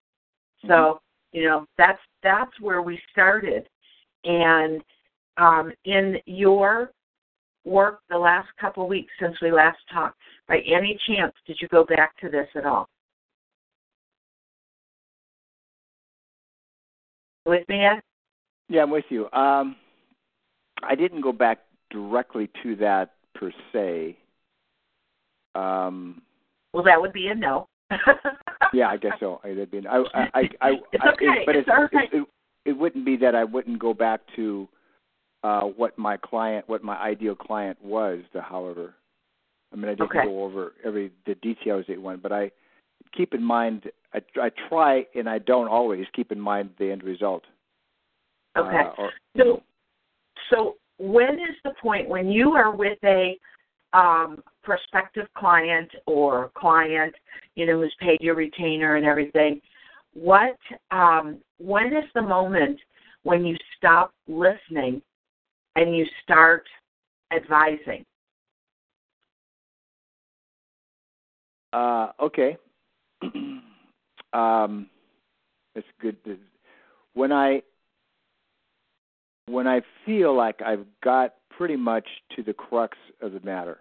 So, 0.66 1.00
you 1.32 1.44
know, 1.44 1.66
that's 1.76 2.00
that's 2.22 2.52
where 2.60 2.82
we 2.82 3.00
started. 3.10 3.68
And 4.24 4.82
um, 5.36 5.72
in 5.84 6.18
your 6.26 6.90
work 7.68 8.00
the 8.08 8.18
last 8.18 8.48
couple 8.60 8.82
of 8.82 8.88
weeks 8.88 9.12
since 9.20 9.36
we 9.40 9.52
last 9.52 9.78
talked, 9.92 10.18
by 10.48 10.58
any 10.60 10.98
chance 11.06 11.32
did 11.46 11.58
you 11.60 11.68
go 11.68 11.84
back 11.84 12.16
to 12.20 12.28
this 12.28 12.48
at 12.54 12.64
all? 12.66 12.88
With 17.46 17.68
me 17.68 17.80
yet? 17.82 18.02
Yeah, 18.68 18.82
I'm 18.82 18.90
with 18.90 19.04
you. 19.08 19.30
Um, 19.32 19.76
I 20.82 20.94
didn't 20.94 21.20
go 21.22 21.32
back 21.32 21.58
directly 21.90 22.50
to 22.62 22.76
that 22.76 23.14
per 23.34 23.50
se. 23.72 24.16
Um, 25.54 26.22
Well, 26.72 26.84
that 26.84 27.00
would 27.00 27.12
be 27.12 27.28
a 27.28 27.34
no. 27.34 27.68
yeah, 28.74 28.88
I 28.88 28.98
guess 28.98 29.12
so. 29.18 29.40
I, 29.42 29.48
that'd 29.48 29.70
be, 29.70 29.86
I, 29.86 29.96
I, 30.14 30.20
I, 30.34 30.48
I, 30.60 30.70
It's 30.92 31.02
I- 31.04 31.08
okay. 31.10 31.42
but 31.46 31.56
It's 31.56 31.68
it's, 31.68 31.76
all 31.76 31.88
right. 31.92 32.08
it, 32.12 32.18
it, 32.18 32.26
it 32.66 32.72
wouldn't 32.72 33.06
be 33.06 33.16
that 33.16 33.34
I 33.34 33.44
wouldn't 33.44 33.78
go 33.78 33.94
back 33.94 34.20
to 34.36 34.68
uh, 35.42 35.62
what 35.62 35.98
my 35.98 36.16
client, 36.16 36.68
what 36.68 36.82
my 36.82 36.96
ideal 36.96 37.34
client 37.34 37.78
was. 37.82 38.20
The, 38.32 38.40
however, 38.40 38.94
I 39.72 39.76
mean, 39.76 39.86
I 39.86 39.94
didn't 39.94 40.10
Okay. 40.10 40.24
go 40.24 40.44
over 40.44 40.74
every 40.84 41.12
the 41.26 41.34
details 41.36 41.84
that 41.88 42.00
want, 42.00 42.22
but 42.22 42.32
I 42.32 42.50
keep 43.16 43.34
in 43.34 43.42
mind. 43.42 43.90
I, 44.14 44.22
I 44.40 44.50
try, 44.68 45.06
and 45.14 45.28
I 45.28 45.38
don't 45.38 45.68
always 45.68 46.06
keep 46.14 46.32
in 46.32 46.40
mind 46.40 46.70
the 46.78 46.90
end 46.90 47.04
result. 47.04 47.44
Okay. 48.56 48.76
Uh, 48.76 48.94
or, 48.96 49.10
So, 49.36 49.44
know, 49.44 49.62
so 50.50 50.76
when 50.98 51.34
is 51.34 51.56
the 51.64 51.72
point 51.80 52.08
when 52.08 52.28
you 52.30 52.52
are 52.52 52.74
with 52.74 52.98
a 53.04 53.38
um, 53.92 54.42
prospective 54.62 55.26
client 55.34 55.90
or 56.06 56.50
client, 56.54 57.14
you 57.54 57.66
know, 57.66 57.80
who's 57.80 57.94
paid 58.00 58.18
your 58.20 58.34
retainer 58.34 58.96
and 58.96 59.06
everything? 59.06 59.60
What 60.14 60.56
um, 60.90 61.38
when 61.58 61.88
is 61.88 62.04
the 62.14 62.22
moment 62.22 62.80
when 63.22 63.44
you 63.44 63.56
stop 63.76 64.12
listening 64.26 65.02
and 65.78 65.96
you 65.96 66.04
start 66.24 66.64
advising? 67.32 68.04
Uh, 71.72 72.08
okay. 72.20 72.56
um, 74.32 74.88
that's 75.74 75.86
good. 76.00 76.16
When 77.14 77.30
I 77.30 77.62
when 79.46 79.66
I 79.66 79.80
feel 80.04 80.36
like 80.36 80.60
I've 80.62 80.84
got 81.02 81.34
pretty 81.50 81.76
much 81.76 82.06
to 82.36 82.42
the 82.42 82.52
crux 82.52 82.98
of 83.22 83.32
the 83.32 83.40
matter. 83.40 83.78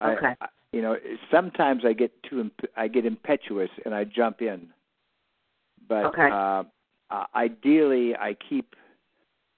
I- 0.00 0.12
Okay. 0.12 0.36
I, 0.40 0.46
you 0.72 0.82
know, 0.82 0.96
sometimes 1.30 1.84
I 1.84 1.92
get 1.94 2.12
too 2.22 2.40
imp- 2.40 2.70
I 2.76 2.88
get 2.88 3.06
impetuous 3.06 3.70
and 3.84 3.94
I 3.94 4.04
jump 4.04 4.42
in, 4.42 4.68
but 5.88 6.04
Okay. 6.06 6.30
uh, 6.30 6.64
uh, 7.10 7.24
ideally 7.34 8.14
I 8.14 8.34
keep 8.34 8.76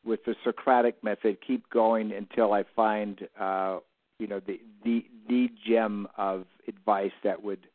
with 0.04 0.24
the 0.24 0.34
Socratic 0.44 1.02
method, 1.04 1.38
keep 1.46 1.68
going 1.70 2.12
until 2.12 2.52
I 2.52 2.64
find 2.74 3.26
uh, 3.38 3.78
you 4.18 4.26
know 4.26 4.40
the 4.46 4.60
the 4.84 5.04
the 5.28 5.48
gem 5.66 6.06
of 6.16 6.44
advice 6.68 7.12
that 7.24 7.42
would 7.42 7.66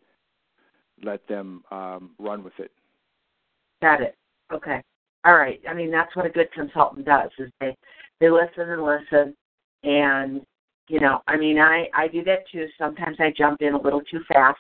let 1.03 1.27
them 1.27 1.63
um, 1.71 2.11
run 2.19 2.43
with 2.43 2.53
it. 2.59 2.71
Got 3.81 4.01
it. 4.01 4.15
Okay. 4.51 4.81
All 5.25 5.35
right. 5.35 5.59
I 5.67 5.73
mean, 5.73 5.91
that's 5.91 6.15
what 6.15 6.25
a 6.25 6.29
good 6.29 6.51
consultant 6.53 7.05
does 7.05 7.31
is 7.39 7.51
they 7.59 7.75
they 8.19 8.29
listen 8.29 8.69
and 8.69 8.83
listen, 8.83 9.35
and 9.83 10.45
you 10.87 10.99
know, 10.99 11.21
I 11.27 11.37
mean, 11.37 11.59
I 11.59 11.87
I 11.93 12.07
do 12.07 12.23
that 12.25 12.47
too. 12.51 12.67
Sometimes 12.77 13.17
I 13.19 13.33
jump 13.35 13.61
in 13.61 13.73
a 13.73 13.81
little 13.81 14.01
too 14.01 14.21
fast. 14.31 14.59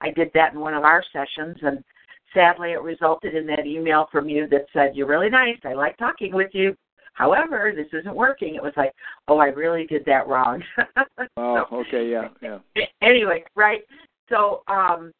I 0.00 0.10
did 0.10 0.30
that 0.34 0.54
in 0.54 0.60
one 0.60 0.74
of 0.74 0.84
our 0.84 1.02
sessions, 1.12 1.56
and 1.62 1.84
sadly, 2.32 2.72
it 2.72 2.82
resulted 2.82 3.34
in 3.34 3.46
that 3.48 3.66
email 3.66 4.08
from 4.10 4.28
you 4.28 4.46
that 4.48 4.66
said, 4.72 4.96
"You're 4.96 5.06
really 5.06 5.30
nice. 5.30 5.58
I 5.64 5.74
like 5.74 5.96
talking 5.98 6.32
with 6.32 6.50
you. 6.54 6.74
However, 7.18 7.72
this 7.74 7.88
isn't 7.92 8.14
working." 8.14 8.54
It 8.54 8.62
was 8.62 8.72
like, 8.76 8.92
"Oh, 9.26 9.38
I 9.38 9.46
really 9.48 9.86
did 9.86 10.04
that 10.06 10.28
wrong." 10.28 10.62
Oh, 11.36 11.66
So- 11.70 11.76
okay, 11.80 12.08
yeah, 12.10 12.28
yeah. 12.40 12.58
anyway, 13.02 13.44
right? 13.56 13.82
So, 14.28 14.62
um, 14.68 15.12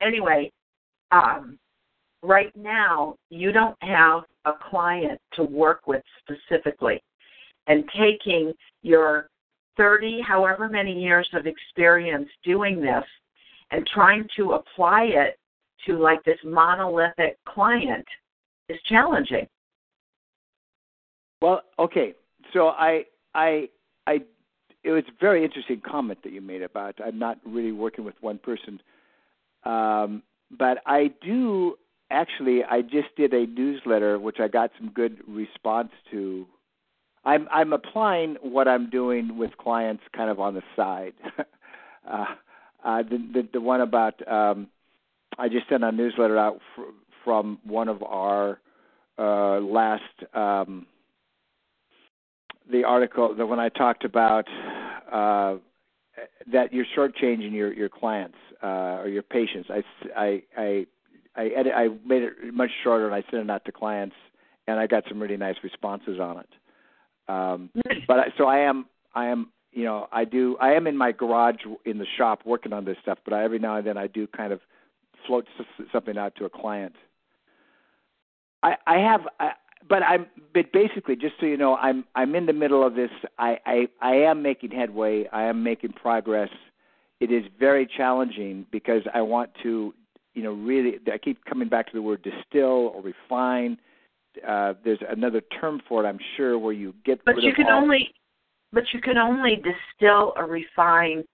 anyway, 0.00 0.50
um, 1.12 1.58
right 2.22 2.54
now 2.56 3.16
you 3.30 3.52
don't 3.52 3.76
have 3.82 4.24
a 4.44 4.52
client 4.70 5.20
to 5.34 5.44
work 5.44 5.86
with 5.86 6.02
specifically, 6.20 7.00
and 7.68 7.84
taking 7.96 8.52
your 8.82 9.28
thirty, 9.76 10.20
however 10.20 10.68
many 10.68 10.92
years 11.00 11.28
of 11.34 11.46
experience 11.46 12.28
doing 12.42 12.80
this, 12.80 13.04
and 13.70 13.86
trying 13.86 14.28
to 14.36 14.52
apply 14.52 15.04
it 15.04 15.38
to 15.86 15.98
like 15.98 16.22
this 16.24 16.38
monolithic 16.44 17.36
client 17.46 18.06
is 18.68 18.78
challenging. 18.88 19.46
Well, 21.44 21.60
okay. 21.78 22.14
So 22.54 22.68
I, 22.68 23.04
I, 23.34 23.68
I, 24.06 24.20
it 24.82 24.92
was 24.92 25.02
a 25.08 25.12
very 25.20 25.44
interesting 25.44 25.82
comment 25.86 26.20
that 26.24 26.32
you 26.32 26.40
made 26.40 26.62
about 26.62 26.94
I'm 27.04 27.18
not 27.18 27.38
really 27.44 27.70
working 27.70 28.02
with 28.02 28.14
one 28.22 28.38
person, 28.38 28.80
um, 29.64 30.22
but 30.50 30.78
I 30.86 31.10
do 31.22 31.76
actually. 32.10 32.64
I 32.64 32.80
just 32.80 33.14
did 33.18 33.34
a 33.34 33.46
newsletter 33.46 34.18
which 34.18 34.40
I 34.40 34.48
got 34.48 34.70
some 34.78 34.88
good 34.88 35.18
response 35.28 35.90
to. 36.12 36.46
I'm 37.26 37.46
I'm 37.52 37.74
applying 37.74 38.36
what 38.40 38.66
I'm 38.66 38.88
doing 38.88 39.36
with 39.36 39.54
clients 39.58 40.02
kind 40.16 40.30
of 40.30 40.40
on 40.40 40.54
the 40.54 40.62
side. 40.74 41.12
uh, 42.10 42.24
uh, 42.82 43.02
the, 43.02 43.18
the 43.34 43.48
the 43.52 43.60
one 43.60 43.82
about 43.82 44.26
um, 44.26 44.68
I 45.38 45.50
just 45.50 45.68
sent 45.68 45.84
a 45.84 45.92
newsletter 45.92 46.38
out 46.38 46.60
fr- 46.74 46.82
from 47.22 47.58
one 47.64 47.88
of 47.88 48.02
our 48.02 48.60
uh, 49.18 49.60
last. 49.60 50.02
Um, 50.32 50.86
the 52.70 52.84
article 52.84 53.34
that 53.34 53.46
when 53.46 53.60
I 53.60 53.68
talked 53.68 54.04
about 54.04 54.46
uh, 55.10 55.56
that 56.52 56.72
you're 56.72 56.86
shortchanging 56.96 57.52
your 57.52 57.72
your 57.72 57.88
clients 57.88 58.38
uh, 58.62 58.98
or 59.00 59.08
your 59.08 59.22
patients. 59.22 59.68
I 59.70 59.82
I 60.16 60.42
I 60.56 60.86
I, 61.36 61.46
edit, 61.48 61.72
I 61.74 61.88
made 62.06 62.22
it 62.22 62.54
much 62.54 62.70
shorter 62.82 63.06
and 63.06 63.14
I 63.14 63.22
sent 63.30 63.42
it 63.42 63.50
out 63.50 63.64
to 63.64 63.72
clients 63.72 64.14
and 64.68 64.78
I 64.78 64.86
got 64.86 65.04
some 65.08 65.20
really 65.20 65.36
nice 65.36 65.56
responses 65.64 66.20
on 66.20 66.38
it. 66.38 66.48
Um, 67.26 67.70
but 68.06 68.18
I, 68.18 68.26
so 68.38 68.46
I 68.46 68.58
am 68.58 68.86
I 69.14 69.26
am 69.26 69.48
you 69.74 69.84
know, 69.84 70.08
I 70.12 70.24
do. 70.24 70.56
I 70.60 70.72
am 70.72 70.86
in 70.86 70.96
my 70.96 71.12
garage 71.12 71.56
in 71.84 71.98
the 71.98 72.06
shop 72.16 72.42
working 72.44 72.72
on 72.72 72.84
this 72.84 72.96
stuff, 73.02 73.18
but 73.24 73.34
I, 73.34 73.42
every 73.42 73.58
now 73.58 73.76
and 73.76 73.86
then 73.86 73.98
I 73.98 74.06
do 74.06 74.26
kind 74.28 74.52
of 74.52 74.60
float 75.26 75.46
s- 75.58 75.86
something 75.92 76.16
out 76.16 76.36
to 76.36 76.44
a 76.44 76.50
client. 76.50 76.94
I, 78.62 78.76
I 78.86 78.98
have, 78.98 79.22
I, 79.40 79.52
but 79.88 80.02
I'm, 80.02 80.26
but 80.52 80.72
basically, 80.72 81.16
just 81.16 81.34
so 81.40 81.46
you 81.46 81.56
know, 81.56 81.76
I'm, 81.76 82.04
I'm 82.14 82.34
in 82.34 82.46
the 82.46 82.52
middle 82.52 82.86
of 82.86 82.94
this. 82.94 83.10
I, 83.38 83.58
I, 83.66 83.88
I 84.00 84.14
am 84.16 84.42
making 84.42 84.70
headway. 84.70 85.26
I 85.32 85.44
am 85.44 85.62
making 85.62 85.92
progress. 85.92 86.50
It 87.20 87.30
is 87.30 87.44
very 87.58 87.86
challenging 87.86 88.66
because 88.70 89.02
I 89.12 89.22
want 89.22 89.50
to, 89.62 89.94
you 90.34 90.42
know, 90.42 90.52
really. 90.52 90.98
I 91.12 91.18
keep 91.18 91.44
coming 91.44 91.68
back 91.68 91.86
to 91.86 91.92
the 91.92 92.02
word 92.02 92.22
distill 92.22 92.92
or 92.94 93.02
refine. 93.02 93.78
Uh, 94.46 94.74
there's 94.84 94.98
another 95.08 95.40
term 95.60 95.80
for 95.88 96.04
it, 96.04 96.08
I'm 96.08 96.18
sure, 96.36 96.58
where 96.58 96.72
you 96.72 96.94
get. 97.04 97.24
But 97.24 97.42
you 97.42 97.54
can 97.54 97.66
all- 97.66 97.82
only 97.82 98.14
but 98.72 98.84
you 98.92 99.00
can 99.00 99.16
only 99.16 99.56
distill 99.56 100.32
or 100.36 100.46
refine 100.46 101.24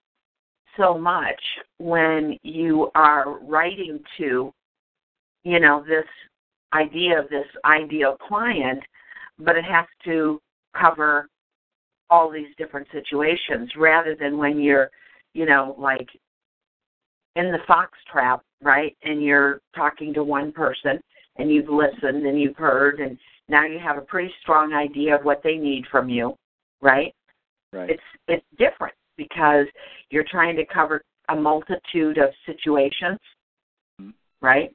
so 0.76 0.98
much 0.98 1.40
when 1.78 2.36
you 2.42 2.90
are 2.94 3.38
writing 3.40 3.98
to 4.18 4.52
you 5.44 5.58
know 5.58 5.82
this 5.88 6.04
idea 6.74 7.18
of 7.18 7.28
this 7.28 7.46
ideal 7.64 8.16
client 8.28 8.80
but 9.38 9.56
it 9.56 9.64
has 9.64 9.86
to 10.04 10.40
cover 10.80 11.28
all 12.10 12.30
these 12.30 12.54
different 12.58 12.86
situations 12.92 13.70
rather 13.76 14.16
than 14.18 14.36
when 14.36 14.60
you're 14.60 14.90
you 15.34 15.46
know 15.46 15.74
like 15.78 16.08
in 17.36 17.50
the 17.52 17.58
fox 17.66 17.92
trap 18.10 18.42
right 18.62 18.96
and 19.02 19.22
you're 19.22 19.60
talking 19.74 20.12
to 20.14 20.22
one 20.24 20.52
person 20.52 21.00
and 21.36 21.50
you've 21.50 21.68
listened 21.68 22.26
and 22.26 22.40
you've 22.40 22.56
heard 22.56 23.00
and 23.00 23.18
now 23.48 23.64
you 23.64 23.78
have 23.78 23.96
a 23.96 24.02
pretty 24.02 24.32
strong 24.42 24.72
idea 24.72 25.14
of 25.14 25.24
what 25.24 25.40
they 25.42 25.56
need 25.56 25.84
from 25.90 26.08
you 26.08 26.34
right 26.80 27.14
Right. 27.72 27.90
it's 27.90 28.02
it's 28.26 28.46
different 28.58 28.94
because 29.16 29.66
you're 30.10 30.24
trying 30.28 30.56
to 30.56 30.64
cover 30.66 31.02
a 31.28 31.36
multitude 31.36 32.18
of 32.18 32.30
situations 32.44 33.18
Mhm. 34.00 34.12
right 34.42 34.74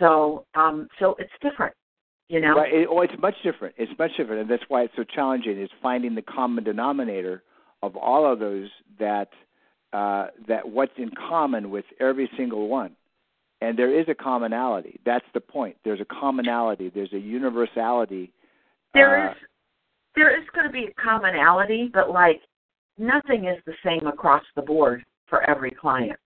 so 0.00 0.44
um 0.54 0.88
so 0.98 1.14
it's 1.18 1.30
different 1.40 1.74
you 2.28 2.40
know 2.40 2.54
Right. 2.54 2.72
It, 2.72 2.88
oh, 2.90 3.02
it's 3.02 3.12
much 3.20 3.34
different. 3.42 3.74
It's 3.76 3.92
much 3.98 4.12
different, 4.16 4.42
and 4.42 4.50
that's 4.50 4.62
why 4.68 4.82
it's 4.82 4.94
so 4.96 5.04
challenging. 5.04 5.60
Is 5.60 5.70
finding 5.82 6.14
the 6.14 6.22
common 6.22 6.62
denominator 6.62 7.42
of 7.82 7.96
all 7.96 8.30
of 8.30 8.38
those 8.38 8.68
that 9.00 9.30
uh, 9.92 10.28
that 10.46 10.68
what's 10.68 10.92
in 10.96 11.10
common 11.28 11.70
with 11.70 11.84
every 11.98 12.30
single 12.36 12.68
one, 12.68 12.94
and 13.60 13.76
there 13.76 13.92
is 13.92 14.06
a 14.08 14.14
commonality. 14.14 15.00
That's 15.04 15.24
the 15.34 15.40
point. 15.40 15.76
There's 15.84 16.00
a 16.00 16.04
commonality. 16.04 16.90
There's 16.94 17.12
a 17.12 17.18
universality. 17.18 18.32
There 18.94 19.28
uh, 19.28 19.32
is 19.32 19.36
there 20.14 20.36
is 20.36 20.46
going 20.54 20.66
to 20.66 20.72
be 20.72 20.86
a 20.86 21.02
commonality 21.02 21.90
but 21.92 22.10
like 22.10 22.40
nothing 22.98 23.46
is 23.46 23.58
the 23.66 23.74
same 23.84 24.06
across 24.06 24.42
the 24.56 24.62
board 24.62 25.04
for 25.28 25.48
every 25.48 25.70
client 25.70 26.18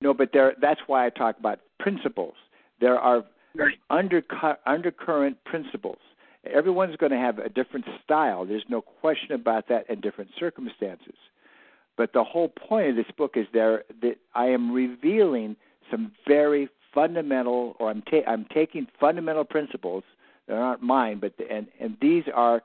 No, 0.00 0.14
but 0.14 0.30
there. 0.32 0.54
That's 0.60 0.80
why 0.86 1.06
I 1.06 1.10
talk 1.10 1.38
about 1.38 1.60
principles. 1.78 2.34
There 2.80 2.98
are 2.98 3.24
Right. 3.54 3.78
undercu- 3.90 4.58
undercurrent 4.66 5.42
principles. 5.44 5.98
Everyone's 6.44 6.96
going 6.96 7.12
to 7.12 7.18
have 7.18 7.38
a 7.38 7.48
different 7.48 7.86
style. 8.02 8.44
There's 8.44 8.68
no 8.68 8.80
question 8.80 9.32
about 9.32 9.66
that, 9.68 9.86
and 9.88 10.00
different 10.00 10.30
circumstances. 10.38 11.16
But 11.96 12.12
the 12.12 12.24
whole 12.24 12.48
point 12.48 12.88
of 12.90 12.96
this 12.96 13.10
book 13.16 13.36
is 13.36 13.46
there 13.52 13.84
that 14.00 14.18
I 14.34 14.46
am 14.46 14.72
revealing 14.72 15.56
some 15.90 16.12
very 16.26 16.68
fundamental, 16.94 17.76
or 17.78 17.90
I'm 17.90 18.02
ta- 18.02 18.24
I'm 18.26 18.46
taking 18.46 18.86
fundamental 18.98 19.44
principles 19.44 20.04
that 20.46 20.56
aren't 20.56 20.82
mine, 20.82 21.18
but 21.18 21.36
the, 21.36 21.50
and 21.50 21.66
and 21.78 21.96
these 22.00 22.24
are, 22.32 22.62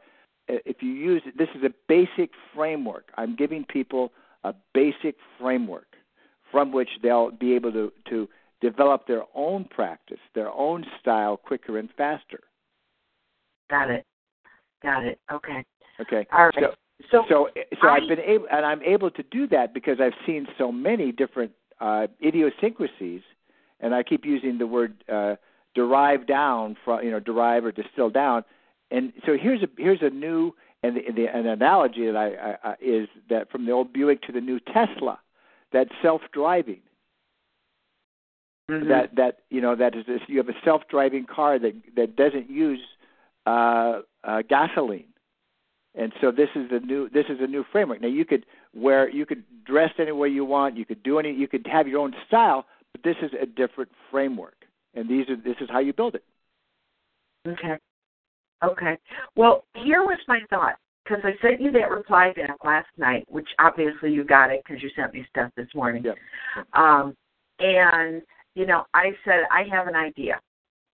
if 0.48 0.82
you 0.82 0.92
use 0.92 1.22
this 1.36 1.50
is 1.56 1.64
a 1.64 1.74
basic 1.88 2.30
framework. 2.54 3.12
I'm 3.18 3.36
giving 3.36 3.66
people 3.66 4.12
a 4.44 4.54
basic 4.74 5.16
framework 5.40 5.88
from 6.52 6.72
which 6.72 6.90
they'll 7.02 7.32
be 7.32 7.56
able 7.56 7.72
to 7.74 7.92
to 8.10 8.30
develop 8.62 9.06
their 9.08 9.24
own 9.34 9.66
practice, 9.66 10.20
their 10.34 10.50
own 10.52 10.86
style 11.00 11.38
quicker 11.38 11.78
and 11.78 11.90
faster. 11.98 12.40
got 13.70 13.90
it 13.90 14.06
got 14.84 15.04
it 15.04 15.20
okay 15.32 15.64
Okay. 16.00 16.28
all 16.34 16.46
right 16.46 16.54
So 16.60 16.74
so, 17.12 17.24
so 17.30 17.50
so 17.82 17.88
I- 17.88 17.96
I've 17.96 18.08
been 18.08 18.20
able 18.20 18.48
and 18.52 18.66
I'm 18.66 18.82
able 18.84 19.12
to 19.12 19.24
do 19.24 19.48
that 19.48 19.74
because 19.74 20.00
I've 20.00 20.14
seen 20.26 20.48
so 20.58 20.72
many 20.72 21.12
different 21.12 21.52
uh, 21.82 22.08
idiosyncrasies, 22.24 23.22
and 23.82 23.94
I 23.94 24.02
keep 24.04 24.26
using 24.26 24.58
the 24.58 24.68
word 24.68 24.94
uh, 25.12 25.36
derive 25.74 26.26
down 26.28 26.78
from 26.86 27.04
you 27.04 27.12
know 27.12 27.20
derive 27.20 27.66
or 27.66 27.72
distill 27.72 28.10
down. 28.10 28.44
And 28.92 29.12
so 29.26 29.36
here's 29.38 29.62
a 29.64 29.68
here's 29.78 30.02
a 30.02 30.10
new 30.10 30.54
and 30.84 30.96
the, 30.98 31.12
the 31.12 31.26
an 31.28 31.48
analogy 31.48 32.06
that 32.06 32.16
I, 32.16 32.28
I, 32.36 32.58
I 32.72 32.76
is 32.82 33.08
that 33.30 33.50
from 33.52 33.66
the 33.66 33.72
old 33.72 33.92
Buick 33.92 34.22
to 34.24 34.32
the 34.32 34.42
new 34.42 34.60
Tesla, 34.60 35.20
that 35.74 35.88
self 36.02 36.22
driving. 36.32 36.82
Mhm. 38.70 38.88
that 38.90 39.16
that 39.16 39.40
you 39.50 39.62
know 39.62 39.76
that 39.76 39.96
is 39.96 40.06
this, 40.06 40.22
you 40.28 40.38
have 40.38 40.50
a 40.50 40.60
self-driving 40.64 41.26
car 41.26 41.60
that 41.60 41.74
that 41.96 42.16
doesn't 42.16 42.50
use 42.50 42.80
uh, 43.46 44.02
uh, 44.24 44.42
gasoline, 44.48 45.08
and 45.96 46.12
so 46.22 46.32
this 46.32 46.50
is 46.56 46.68
a 46.72 46.80
new 46.80 47.10
this 47.10 47.26
is 47.30 47.38
a 47.42 47.48
new 47.48 47.64
framework. 47.72 48.02
Now 48.02 48.08
you 48.08 48.26
could 48.26 48.46
wear 48.74 49.10
you 49.10 49.26
could 49.26 49.44
dress 49.66 49.92
any 50.00 50.12
way 50.12 50.30
you 50.30 50.46
want, 50.46 50.78
you 50.78 50.86
could 50.86 51.04
do 51.04 51.20
any 51.20 51.32
you 51.32 51.48
could 51.48 51.66
have 51.68 51.88
your 51.88 52.00
own 52.00 52.14
style, 52.28 52.66
but 52.92 53.04
this 53.04 53.16
is 53.22 53.32
a 53.42 53.46
different 53.46 53.92
framework, 54.12 54.66
and 54.94 55.10
these 55.10 55.30
are 55.30 55.36
this 55.36 55.58
is 55.62 55.70
how 55.70 55.80
you 55.80 55.94
build 55.94 56.16
it. 56.16 56.24
Okay. 57.48 57.78
Okay. 58.64 58.98
Well, 59.36 59.66
here 59.76 60.04
was 60.04 60.18
my 60.28 60.40
thought 60.50 60.76
because 61.04 61.24
I 61.24 61.34
sent 61.42 61.62
you 61.62 61.72
that 61.72 61.90
reply 61.92 62.34
back 62.36 62.64
last 62.64 62.88
night, 62.98 63.26
which 63.30 63.48
obviously 63.60 64.12
you 64.12 64.24
got 64.24 64.50
it 64.50 64.64
because 64.66 64.82
you 64.82 64.90
sent 64.96 65.14
me 65.14 65.26
stuff 65.30 65.52
this 65.56 65.68
morning. 65.76 66.04
Yeah. 66.04 66.14
Um, 66.74 67.16
and 67.60 68.22
you 68.56 68.66
know, 68.66 68.86
I 68.94 69.12
said 69.24 69.44
I 69.52 69.64
have 69.72 69.88
an 69.88 69.96
idea, 69.96 70.40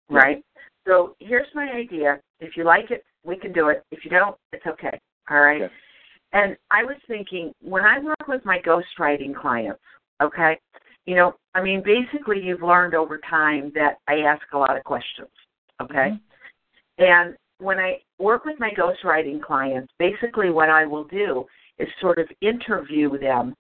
right? 0.10 0.44
So 0.88 1.16
here's 1.20 1.48
my 1.54 1.70
idea. 1.72 2.20
If 2.40 2.58
you 2.58 2.64
like 2.64 2.90
it, 2.90 3.04
we 3.24 3.38
can 3.38 3.54
do 3.54 3.68
it. 3.68 3.84
If 3.92 4.04
you 4.04 4.12
don't, 4.12 4.36
it's 4.54 4.66
okay. 4.66 5.00
All 5.30 5.42
right. 5.42 5.62
Okay. 5.62 5.74
And 6.32 6.56
I 6.72 6.84
was 6.84 6.96
thinking 7.08 7.52
when 7.62 7.84
I 7.84 8.00
work 8.00 8.28
with 8.28 8.46
my 8.46 8.60
ghostwriting 8.60 9.36
clients, 9.36 9.82
okay, 10.22 10.60
you 11.06 11.16
know, 11.16 11.34
I 11.56 11.62
mean, 11.62 11.84
basically 11.84 12.40
you've 12.40 12.62
learned 12.62 12.94
over 12.94 13.20
time 13.30 13.72
that 13.74 13.98
I 14.08 14.20
ask 14.20 14.44
a 14.54 14.58
lot 14.58 14.78
of 14.78 14.84
questions, 14.84 15.30
okay? 15.82 16.12
Mm-hmm. 16.12 17.04
And 17.04 17.36
when 17.58 17.80
I 17.80 17.98
work 18.20 18.46
with 18.46 18.60
my 18.60 18.70
ghostwriting 18.78 19.42
clients, 19.42 19.92
basically 19.98 20.52
what 20.52 20.70
I 20.70 20.86
will 20.86 21.06
do 21.06 21.46
is 21.80 21.88
sort 22.00 22.20
of 22.20 22.28
interview 22.42 23.18
them 23.18 23.56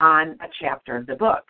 on 0.00 0.38
a 0.40 0.46
chapter 0.60 0.96
of 0.96 1.06
the 1.06 1.16
book. 1.16 1.44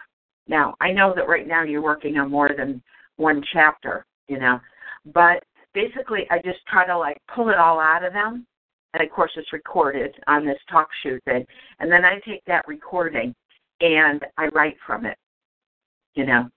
Now, 0.48 0.74
I 0.80 0.92
know 0.92 1.12
that 1.14 1.28
right 1.28 1.46
now 1.46 1.62
you're 1.62 1.82
working 1.82 2.18
on 2.18 2.30
more 2.30 2.50
than 2.56 2.82
one 3.16 3.42
chapter, 3.52 4.04
you 4.28 4.38
know, 4.38 4.58
but 5.06 5.42
basically 5.74 6.26
I 6.30 6.38
just 6.38 6.64
try 6.66 6.86
to 6.86 6.96
like 6.96 7.18
pull 7.34 7.48
it 7.50 7.58
all 7.58 7.80
out 7.80 8.04
of 8.04 8.12
them. 8.12 8.46
And 8.94 9.02
of 9.02 9.10
course 9.10 9.30
it's 9.36 9.52
recorded 9.52 10.14
on 10.26 10.44
this 10.44 10.58
talk 10.70 10.88
shoot 11.02 11.22
thing. 11.24 11.46
And 11.80 11.90
then 11.90 12.04
I 12.04 12.20
take 12.26 12.44
that 12.46 12.66
recording 12.68 13.34
and 13.80 14.22
I 14.36 14.48
write 14.48 14.76
from 14.86 15.06
it, 15.06 15.16
you 16.14 16.26
know. 16.26 16.48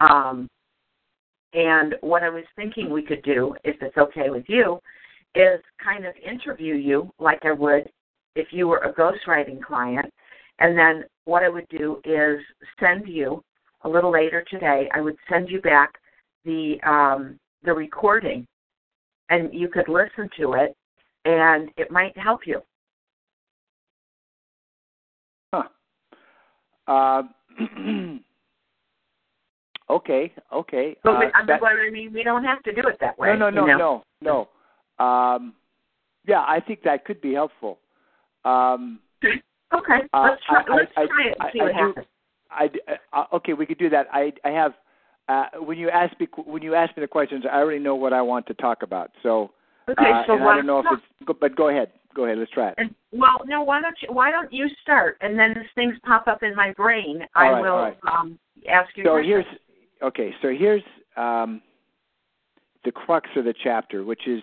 Um 0.00 0.48
and 1.52 1.94
what 2.00 2.22
I 2.22 2.28
was 2.28 2.44
thinking 2.54 2.90
we 2.90 3.02
could 3.02 3.22
do, 3.22 3.54
if 3.64 3.76
it's 3.80 3.96
okay 3.96 4.28
with 4.30 4.44
you, 4.48 4.78
is 5.34 5.60
kind 5.82 6.04
of 6.04 6.14
interview 6.16 6.74
you 6.74 7.10
like 7.18 7.44
I 7.44 7.52
would 7.52 7.88
if 8.34 8.48
you 8.50 8.68
were 8.68 8.78
a 8.78 8.92
ghostwriting 8.92 9.62
client. 9.62 10.12
And 10.58 10.76
then 10.76 11.04
what 11.24 11.42
I 11.42 11.48
would 11.48 11.68
do 11.68 12.00
is 12.04 12.40
send 12.80 13.06
you 13.08 13.42
a 13.82 13.88
little 13.88 14.10
later 14.10 14.44
today. 14.50 14.88
I 14.94 15.00
would 15.00 15.16
send 15.28 15.48
you 15.50 15.60
back 15.60 15.94
the 16.44 16.80
um, 16.84 17.38
the 17.62 17.72
recording, 17.72 18.46
and 19.28 19.52
you 19.52 19.68
could 19.68 19.88
listen 19.88 20.30
to 20.38 20.54
it, 20.54 20.76
and 21.24 21.70
it 21.76 21.90
might 21.90 22.16
help 22.16 22.46
you. 22.46 22.62
Huh. 25.52 25.64
Um, 26.86 27.34
okay. 29.90 30.32
Okay. 30.52 30.96
But, 31.02 31.18
we, 31.18 31.26
Uh, 31.26 31.30
I 31.34 31.38
mean, 31.40 31.46
that- 31.48 31.60
but 31.60 31.72
I 31.72 31.90
mean, 31.90 32.12
we 32.12 32.22
don't 32.22 32.44
have 32.44 32.62
to 32.62 32.72
do 32.72 32.82
it 32.88 32.98
that 33.00 33.18
way. 33.18 33.28
no, 33.36 33.50
no, 33.50 33.50
no, 33.50 33.60
you 33.62 33.78
know? 33.78 34.04
no, 34.20 34.48
no. 35.00 35.04
Um, 35.04 35.54
yeah, 36.26 36.44
I 36.46 36.60
think 36.60 36.82
that 36.82 37.04
could 37.04 37.20
be 37.20 37.34
helpful. 37.34 37.78
Um, 38.44 39.00
Okay, 39.74 40.00
Uh, 40.12 40.22
let's 40.22 40.44
try. 40.44 40.62
I- 40.66 40.74
let's 40.74 40.92
I- 40.96 41.06
try 41.06 41.24
it 41.26 41.36
and 41.40 41.50
see 41.52 41.60
I 41.60 41.64
what 41.64 41.74
happens. 41.74 42.06
I, 42.50 42.70
uh, 43.12 43.24
okay, 43.34 43.52
we 43.52 43.66
could 43.66 43.78
do 43.78 43.88
that. 43.90 44.06
I 44.12 44.32
I 44.44 44.50
have 44.50 44.74
uh, 45.28 45.46
when 45.58 45.76
you 45.78 45.90
ask 45.90 46.18
me 46.20 46.28
when 46.44 46.62
you 46.62 46.74
ask 46.74 46.96
me 46.96 47.00
the 47.00 47.08
questions, 47.08 47.44
I 47.50 47.56
already 47.56 47.80
know 47.80 47.96
what 47.96 48.12
I 48.12 48.22
want 48.22 48.46
to 48.46 48.54
talk 48.54 48.82
about. 48.82 49.10
So 49.22 49.50
Okay, 49.88 50.10
uh, 50.10 50.24
so 50.26 50.36
why 50.36 50.52
I 50.52 50.56
don't 50.56 50.66
know 50.66 50.78
if 50.80 50.86
it's 50.90 51.38
but 51.40 51.56
go 51.56 51.68
ahead. 51.68 51.90
Go 52.14 52.24
ahead. 52.24 52.38
Let's 52.38 52.50
try 52.52 52.68
it. 52.70 52.74
And 52.78 52.94
well, 53.12 53.42
no, 53.46 53.62
why 53.62 53.80
don't 53.80 53.96
you 54.00 54.08
why 54.12 54.30
don't 54.30 54.52
you 54.52 54.68
start 54.82 55.18
and 55.20 55.38
then 55.38 55.50
as 55.50 55.66
things 55.74 55.94
pop 56.04 56.28
up 56.28 56.42
in 56.42 56.54
my 56.54 56.72
brain, 56.72 57.26
All 57.34 57.42
I 57.42 57.50
right, 57.50 57.60
will 57.60 57.76
right. 57.76 57.98
um 58.06 58.38
ask 58.68 58.96
you. 58.96 59.04
So 59.04 59.10
questions. 59.12 59.44
here's 59.44 59.60
okay. 60.02 60.34
So 60.42 60.48
here's 60.56 60.82
um, 61.16 61.60
the 62.84 62.92
crux 62.92 63.28
of 63.36 63.44
the 63.44 63.54
chapter, 63.62 64.04
which 64.04 64.26
is 64.28 64.42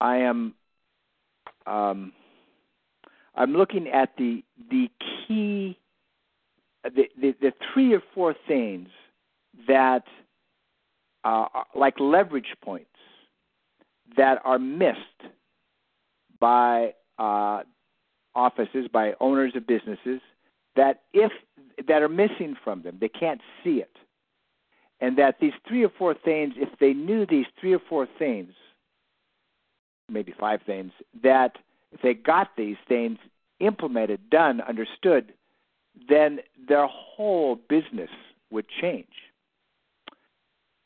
I 0.00 0.16
am 0.18 0.54
um, 1.66 2.12
I'm 3.36 3.52
looking 3.52 3.88
at 3.88 4.16
the 4.16 4.42
the 4.70 4.88
key, 5.26 5.78
the 6.84 7.04
the, 7.20 7.34
the 7.40 7.52
three 7.72 7.92
or 7.94 8.02
four 8.14 8.34
things 8.48 8.88
that 9.68 10.04
uh, 11.24 11.46
like 11.74 11.98
leverage 12.00 12.54
points 12.62 12.90
that 14.16 14.40
are 14.44 14.58
missed 14.58 14.96
by 16.40 16.94
uh, 17.18 17.62
offices, 18.34 18.86
by 18.92 19.14
owners 19.20 19.52
of 19.56 19.66
businesses, 19.66 20.20
that 20.76 21.02
if 21.12 21.32
that 21.88 22.02
are 22.02 22.08
missing 22.08 22.56
from 22.64 22.82
them, 22.82 22.96
they 23.00 23.08
can't 23.08 23.40
see 23.62 23.78
it, 23.80 23.96
and 25.00 25.18
that 25.18 25.36
these 25.40 25.52
three 25.68 25.84
or 25.84 25.90
four 25.98 26.14
things, 26.14 26.54
if 26.56 26.70
they 26.78 26.94
knew 26.94 27.26
these 27.26 27.46
three 27.60 27.74
or 27.74 27.80
four 27.88 28.06
things, 28.18 28.52
maybe 30.08 30.32
five 30.38 30.60
things, 30.64 30.92
that 31.22 31.56
if 31.92 32.00
they 32.02 32.14
got 32.14 32.56
these 32.56 32.76
things 32.88 33.18
implemented, 33.60 34.28
done, 34.30 34.60
understood, 34.60 35.32
then 36.08 36.40
their 36.68 36.86
whole 36.86 37.56
business 37.68 38.10
would 38.50 38.66
change. 38.80 39.06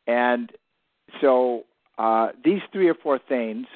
And 0.06 0.52
so 1.20 1.64
uh, 1.98 2.28
these 2.44 2.60
three 2.72 2.88
or 2.88 2.94
four 2.94 3.18
things 3.18 3.66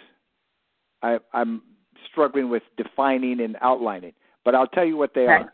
I, 1.02 1.18
I'm 1.32 1.62
struggling 2.10 2.48
with 2.48 2.62
defining 2.76 3.40
and 3.40 3.56
outlining, 3.60 4.12
but 4.44 4.54
I'll 4.54 4.66
tell 4.66 4.84
you 4.84 4.96
what 4.96 5.14
they 5.14 5.26
are. 5.26 5.52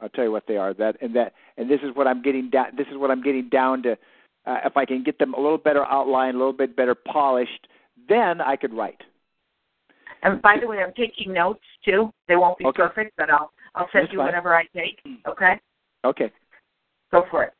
I'll 0.00 0.08
tell 0.08 0.24
you 0.24 0.32
what 0.32 0.46
they 0.46 0.56
are. 0.56 0.72
That 0.72 0.96
and 1.02 1.14
that 1.16 1.34
and 1.56 1.70
this 1.70 1.80
is 1.82 1.94
what 1.94 2.06
I'm 2.06 2.22
getting 2.22 2.50
down. 2.50 2.68
This 2.76 2.86
is 2.90 2.96
what 2.96 3.10
I'm 3.10 3.22
getting 3.22 3.48
down 3.48 3.82
to. 3.82 3.98
Uh, 4.46 4.58
if 4.64 4.76
I 4.76 4.86
can 4.86 5.02
get 5.02 5.18
them 5.18 5.34
a 5.34 5.40
little 5.40 5.58
better 5.58 5.84
outlined, 5.84 6.36
a 6.36 6.38
little 6.38 6.54
bit 6.54 6.74
better 6.74 6.94
polished, 6.94 7.66
then 8.08 8.40
I 8.40 8.56
could 8.56 8.72
write. 8.72 9.02
And 10.22 10.40
by 10.42 10.56
the 10.60 10.66
way, 10.66 10.78
I'm 10.82 10.92
taking 10.94 11.32
notes 11.32 11.64
too. 11.84 12.12
They 12.28 12.36
won't 12.36 12.58
be 12.58 12.66
Okay. 12.66 12.82
perfect, 12.82 13.16
but 13.16 13.30
I'll 13.30 13.52
I'll 13.74 13.88
send 13.92 14.04
That's 14.04 14.12
you 14.12 14.18
fine. 14.18 14.26
whatever 14.26 14.54
I 14.54 14.64
take. 14.74 15.00
Okay, 15.26 15.60
Okay. 16.04 16.30
go 17.12 17.24
for 17.30 17.44
it. 17.44 17.54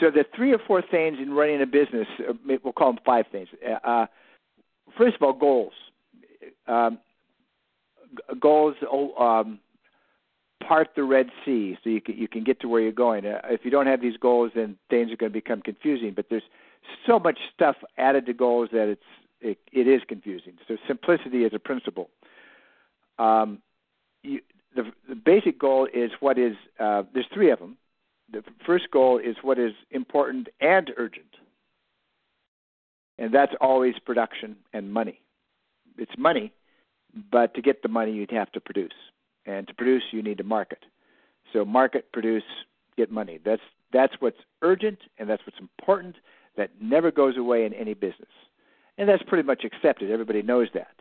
So 0.00 0.10
the 0.10 0.24
three 0.34 0.52
or 0.52 0.58
four 0.66 0.82
things 0.82 1.18
in 1.20 1.32
running 1.32 1.62
a 1.62 1.66
business, 1.66 2.08
uh, 2.28 2.32
we'll 2.44 2.72
call 2.72 2.92
them 2.92 3.00
five 3.04 3.26
things. 3.30 3.48
Uh, 3.84 4.06
first 4.98 5.16
of 5.16 5.22
all, 5.22 5.32
goals. 5.32 5.72
Um, 6.66 6.98
goals 8.40 8.74
oh, 8.90 9.14
um, 9.14 9.60
part 10.66 10.88
the 10.96 11.04
Red 11.04 11.28
Sea, 11.44 11.78
so 11.82 11.90
you 11.90 12.00
can 12.00 12.16
you 12.16 12.28
can 12.28 12.44
get 12.44 12.60
to 12.60 12.68
where 12.68 12.80
you're 12.80 12.92
going. 12.92 13.24
Uh, 13.26 13.40
if 13.44 13.64
you 13.64 13.70
don't 13.70 13.86
have 13.86 14.00
these 14.00 14.16
goals, 14.16 14.50
then 14.54 14.76
things 14.90 15.12
are 15.12 15.16
going 15.16 15.30
to 15.32 15.38
become 15.38 15.62
confusing. 15.62 16.12
But 16.14 16.26
there's 16.28 16.42
so 17.06 17.18
much 17.18 17.38
stuff 17.54 17.76
added 17.96 18.26
to 18.26 18.32
goals 18.32 18.70
that 18.72 18.88
it's 18.88 19.02
it, 19.42 19.58
it 19.72 19.86
is 19.86 20.00
confusing. 20.08 20.54
So 20.66 20.76
simplicity 20.86 21.44
is 21.44 21.52
a 21.54 21.58
principle. 21.58 22.08
Um, 23.18 23.60
you, 24.22 24.40
the, 24.74 24.90
the 25.08 25.14
basic 25.14 25.58
goal 25.58 25.86
is 25.92 26.10
what 26.20 26.38
is. 26.38 26.56
Uh, 26.80 27.02
there's 27.12 27.26
three 27.34 27.50
of 27.50 27.58
them 27.58 27.76
the 28.32 28.42
first 28.64 28.90
goal 28.90 29.18
is 29.18 29.36
what 29.42 29.58
is 29.58 29.72
important 29.90 30.48
and 30.60 30.90
urgent. 30.96 31.36
And 33.18 33.32
that's 33.32 33.52
always 33.60 33.94
production 33.98 34.56
and 34.72 34.92
money. 34.92 35.20
It's 35.98 36.16
money, 36.16 36.52
but 37.30 37.54
to 37.54 37.62
get 37.62 37.82
the 37.82 37.88
money, 37.88 38.12
you'd 38.12 38.30
have 38.30 38.50
to 38.52 38.60
produce. 38.60 38.92
And 39.44 39.68
to 39.68 39.74
produce, 39.74 40.04
you 40.12 40.22
need 40.22 40.38
to 40.38 40.44
market. 40.44 40.84
So 41.52 41.64
market, 41.64 42.10
produce, 42.12 42.44
get 42.96 43.10
money. 43.10 43.38
That's 43.44 43.62
that's 43.92 44.14
what's 44.20 44.38
urgent 44.62 45.00
and 45.18 45.28
that's 45.28 45.42
what's 45.44 45.58
important. 45.58 46.16
That 46.56 46.70
never 46.80 47.10
goes 47.10 47.36
away 47.36 47.66
in 47.66 47.74
any 47.74 47.92
business, 47.92 48.30
and 48.98 49.08
that's 49.08 49.22
pretty 49.24 49.46
much 49.46 49.64
accepted. 49.64 50.10
Everybody 50.10 50.42
knows 50.42 50.68
that. 50.74 50.94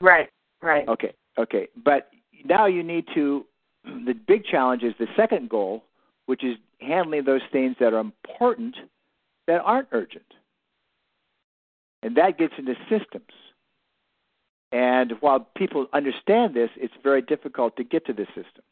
Right, 0.00 0.28
right. 0.62 0.86
Okay, 0.88 1.12
okay. 1.38 1.68
But 1.82 2.10
now 2.44 2.66
you 2.66 2.82
need 2.82 3.06
to. 3.14 3.46
The 3.84 4.14
big 4.14 4.44
challenge 4.44 4.84
is 4.84 4.94
the 5.00 5.08
second 5.16 5.48
goal, 5.48 5.82
which 6.26 6.44
is 6.44 6.56
handling 6.80 7.24
those 7.24 7.40
things 7.50 7.74
that 7.80 7.92
are 7.92 7.98
important 7.98 8.76
that 9.48 9.60
aren't 9.64 9.88
urgent. 9.90 10.24
And 12.02 12.16
that 12.16 12.38
gets 12.38 12.54
into 12.58 12.74
systems. 12.88 13.32
And 14.72 15.12
while 15.20 15.40
people 15.56 15.86
understand 15.92 16.54
this, 16.54 16.70
it's 16.76 16.94
very 17.02 17.22
difficult 17.22 17.76
to 17.76 17.84
get 17.84 18.06
to 18.06 18.12
the 18.12 18.26
systems. 18.26 18.64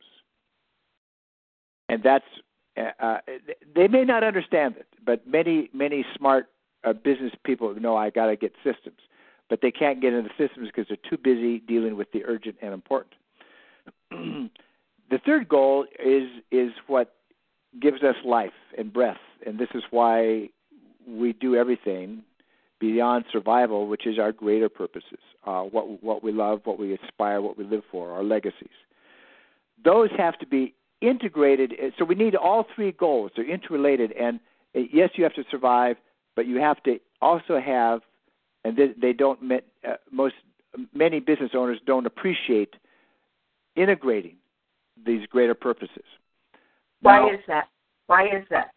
And 1.88 2.02
that's, 2.02 2.24
uh, 2.76 2.90
uh, 2.98 3.18
they 3.74 3.88
may 3.88 4.04
not 4.04 4.24
understand 4.24 4.76
it, 4.78 4.86
but 5.04 5.26
many, 5.26 5.68
many 5.74 6.04
smart 6.16 6.46
uh, 6.84 6.92
business 6.92 7.32
people 7.44 7.74
know 7.74 7.96
I 7.96 8.10
got 8.10 8.26
to 8.26 8.36
get 8.36 8.52
systems. 8.64 8.98
But 9.48 9.60
they 9.62 9.72
can't 9.72 10.00
get 10.00 10.12
into 10.12 10.30
systems 10.38 10.68
because 10.68 10.86
they're 10.88 11.10
too 11.10 11.18
busy 11.18 11.58
dealing 11.58 11.96
with 11.96 12.12
the 12.12 12.24
urgent 12.24 12.56
and 12.62 12.72
important. 12.72 13.14
the 14.10 15.18
third 15.26 15.48
goal 15.48 15.86
is 15.98 16.28
is 16.52 16.70
what 16.86 17.14
gives 17.80 18.02
us 18.02 18.14
life 18.24 18.52
and 18.78 18.92
breath, 18.92 19.18
and 19.44 19.58
this 19.58 19.68
is 19.74 19.82
why 19.90 20.48
we 21.06 21.32
do 21.32 21.56
everything 21.56 22.22
beyond 22.78 23.24
survival, 23.30 23.86
which 23.86 24.06
is 24.06 24.18
our 24.18 24.32
greater 24.32 24.68
purposes, 24.68 25.18
uh, 25.46 25.62
what 25.62 26.02
what 26.02 26.22
we 26.22 26.32
love, 26.32 26.60
what 26.64 26.78
we 26.78 26.94
aspire, 26.94 27.42
what 27.42 27.58
we 27.58 27.64
live 27.64 27.82
for, 27.90 28.12
our 28.12 28.22
legacies. 28.22 28.68
Those 29.84 30.10
have 30.16 30.38
to 30.38 30.46
be 30.46 30.74
integrated. 31.00 31.74
So 31.98 32.04
we 32.04 32.14
need 32.14 32.34
all 32.34 32.66
three 32.74 32.92
goals. 32.92 33.32
They're 33.34 33.48
interrelated, 33.48 34.12
and 34.12 34.40
uh, 34.76 34.80
yes, 34.92 35.10
you 35.14 35.24
have 35.24 35.34
to 35.34 35.44
survive, 35.50 35.96
but 36.40 36.46
you 36.46 36.56
have 36.56 36.82
to 36.84 36.98
also 37.20 37.60
have, 37.60 38.00
and 38.64 38.74
they, 38.78 38.94
they 38.98 39.12
don't. 39.12 39.38
Uh, 39.86 39.96
most 40.10 40.36
many 40.94 41.20
business 41.20 41.50
owners 41.52 41.78
don't 41.84 42.06
appreciate 42.06 42.76
integrating 43.76 44.36
these 45.04 45.26
greater 45.26 45.52
purposes. 45.52 46.04
Why 47.02 47.18
Now- 47.18 47.30
is 47.30 47.40
that? 47.46 47.68
Why 48.06 48.24
is 48.24 48.44
that? 48.48 48.70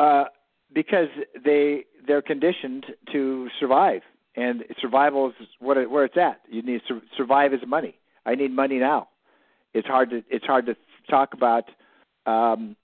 uh, 0.00 0.24
because 0.72 1.06
they 1.44 1.84
they're 2.04 2.20
conditioned 2.20 2.86
to 3.12 3.48
survive, 3.60 4.02
and 4.34 4.64
survival 4.80 5.28
is 5.28 5.46
what 5.60 5.76
it, 5.76 5.88
where 5.88 6.04
it's 6.04 6.16
at. 6.16 6.40
You 6.50 6.62
need 6.62 6.80
to 6.88 7.00
survive 7.16 7.54
is 7.54 7.60
money. 7.64 7.94
I 8.26 8.34
need 8.34 8.50
money 8.50 8.78
now. 8.78 9.06
It's 9.72 9.86
hard 9.86 10.10
to 10.10 10.24
it's 10.28 10.46
hard 10.46 10.66
to 10.66 10.74
talk 11.08 11.32
about. 11.32 11.70
Um, 12.26 12.74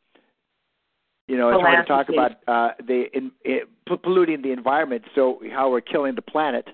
you 1.31 1.37
know, 1.37 1.51
it's 1.51 1.63
hard 1.63 1.87
to 1.87 1.89
talk 1.89 2.09
about 2.09 2.33
uh, 2.49 2.75
the 2.85 3.05
in, 3.15 3.31
it, 3.45 3.69
polluting 4.03 4.43
the 4.43 4.51
environment. 4.51 5.05
So 5.15 5.41
how 5.53 5.71
we're 5.71 5.81
killing 5.81 6.17
the 6.17 6.23
planet 6.23 6.67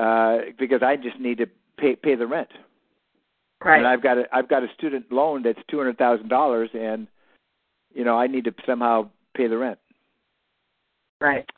uh, 0.00 0.38
because 0.58 0.82
I 0.82 0.96
just 0.96 1.20
need 1.20 1.38
to 1.38 1.46
pay 1.78 1.94
pay 1.94 2.16
the 2.16 2.26
rent. 2.26 2.48
Right. 3.64 3.78
And 3.78 3.86
I've 3.86 4.02
got 4.02 4.18
a 4.18 4.24
I've 4.32 4.48
got 4.48 4.64
a 4.64 4.66
student 4.76 5.12
loan 5.12 5.44
that's 5.44 5.60
two 5.70 5.78
hundred 5.78 5.96
thousand 5.96 6.28
dollars, 6.28 6.70
and 6.74 7.06
you 7.94 8.04
know 8.04 8.18
I 8.18 8.26
need 8.26 8.46
to 8.46 8.54
somehow 8.66 9.10
pay 9.36 9.46
the 9.46 9.58
rent. 9.58 9.78
right. 11.20 11.48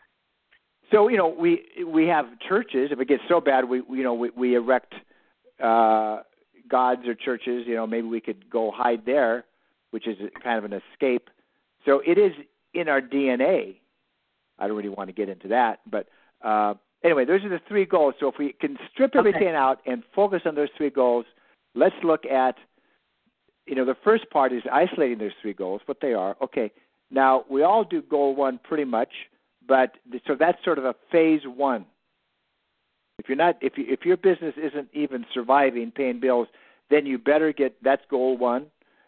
So 0.93 1.09
you 1.09 1.17
know 1.17 1.29
we 1.29 1.63
we 1.87 2.07
have 2.07 2.27
churches. 2.47 2.91
If 2.93 3.01
it 3.01 3.09
gets 3.09 3.23
so 3.31 3.41
bad, 3.41 3.65
we 3.65 3.79
you 3.79 4.03
know 4.03 4.13
we, 4.13 4.29
we 4.37 4.57
erect 4.57 4.95
uh, 5.59 6.19
gods 6.69 7.07
or 7.07 7.15
churches. 7.15 7.65
You 7.67 7.77
know 7.77 7.87
maybe 7.87 8.09
we 8.09 8.21
could 8.21 8.51
go 8.51 8.71
hide 8.71 9.07
there, 9.07 9.47
which 9.93 10.07
is 10.07 10.19
kind 10.45 10.59
of 10.59 10.71
an 10.71 10.83
escape. 10.93 11.31
So 11.87 12.03
it 12.05 12.19
is 12.19 12.33
in 12.75 12.89
our 12.89 13.01
DNA. 13.01 13.77
I 14.59 14.67
don't 14.67 14.77
really 14.77 14.91
want 14.91 15.09
to 15.09 15.15
get 15.15 15.29
into 15.29 15.49
that, 15.49 15.81
but 15.91 16.09
uh, 16.45 16.75
anyway, 17.03 17.25
those 17.25 17.43
are 17.45 17.49
the 17.49 17.61
three 17.69 17.87
goals. 17.87 18.15
So 18.21 18.29
if 18.29 18.35
we 18.39 18.53
can 18.53 18.77
strip 18.93 19.11
Okay. 19.11 19.19
everything 19.19 19.49
out 19.55 19.81
and 19.87 20.03
focus 20.15 20.43
on 20.45 20.55
those 20.55 20.69
three 20.77 20.91
goals, 20.91 21.25
let's 21.75 21.95
look 22.03 22.27
at 22.27 22.57
you 23.67 23.75
know 23.75 23.85
the 23.85 23.97
first 24.05 24.29
part 24.31 24.53
is 24.53 24.63
isolating 24.71 25.19
those 25.19 25.33
three 25.41 25.55
goals, 25.55 25.81
what 25.87 26.01
they 26.01 26.13
are. 26.13 26.37
Okay, 26.43 26.71
now 27.11 27.45
we 27.49 27.63
all 27.63 27.85
do 27.85 28.03
goal 28.03 28.35
one 28.35 28.59
pretty 28.63 28.85
much, 28.85 29.11
but 29.67 29.93
so 30.27 30.35
that's 30.39 30.63
sort 30.65 30.79
of 30.79 30.85
a 30.85 30.95
phase 31.11 31.43
one. 31.45 31.87
If 33.19 33.29
you're 33.29 33.37
not, 33.37 33.57
if 33.63 33.79
you, 33.79 33.85
if 33.89 34.05
your 34.05 34.17
business 34.17 34.55
isn't 34.57 34.89
even 34.93 35.25
surviving, 35.33 35.91
paying 35.91 36.21
bills, 36.21 36.49
then 36.91 37.07
you 37.07 37.19
better 37.19 37.53
get 37.53 37.75
that's 37.83 38.03
goal 38.11 38.37
one. 38.37 38.67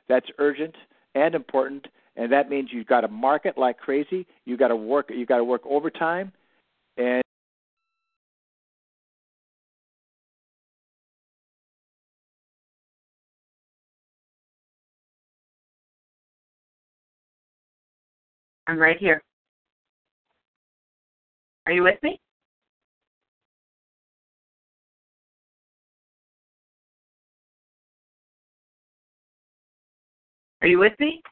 That's 0.09 0.27
urgent 0.39 0.75
and 1.15 1.35
important, 1.35 1.87
and 2.19 2.33
that 2.33 2.51
means 2.51 2.71
you've 2.73 2.87
got 2.89 3.03
to 3.03 3.09
market 3.09 3.57
like 3.57 3.79
crazy. 3.79 4.27
You 4.45 4.59
got 4.59 4.69
to 4.69 4.77
work. 4.77 5.11
You 5.11 5.25
got 5.25 5.39
to 5.39 5.45
work 5.45 5.63
overtime, 5.65 6.33
and 6.99 7.23
I'm 18.67 18.79
right 18.79 18.99
here. 18.99 19.23
Are 21.67 21.73
you 21.73 21.85
with 21.85 22.03
me? 22.03 22.21
Are 30.63 30.69
you 30.69 30.79
with 30.81 30.95
me? 30.99 31.23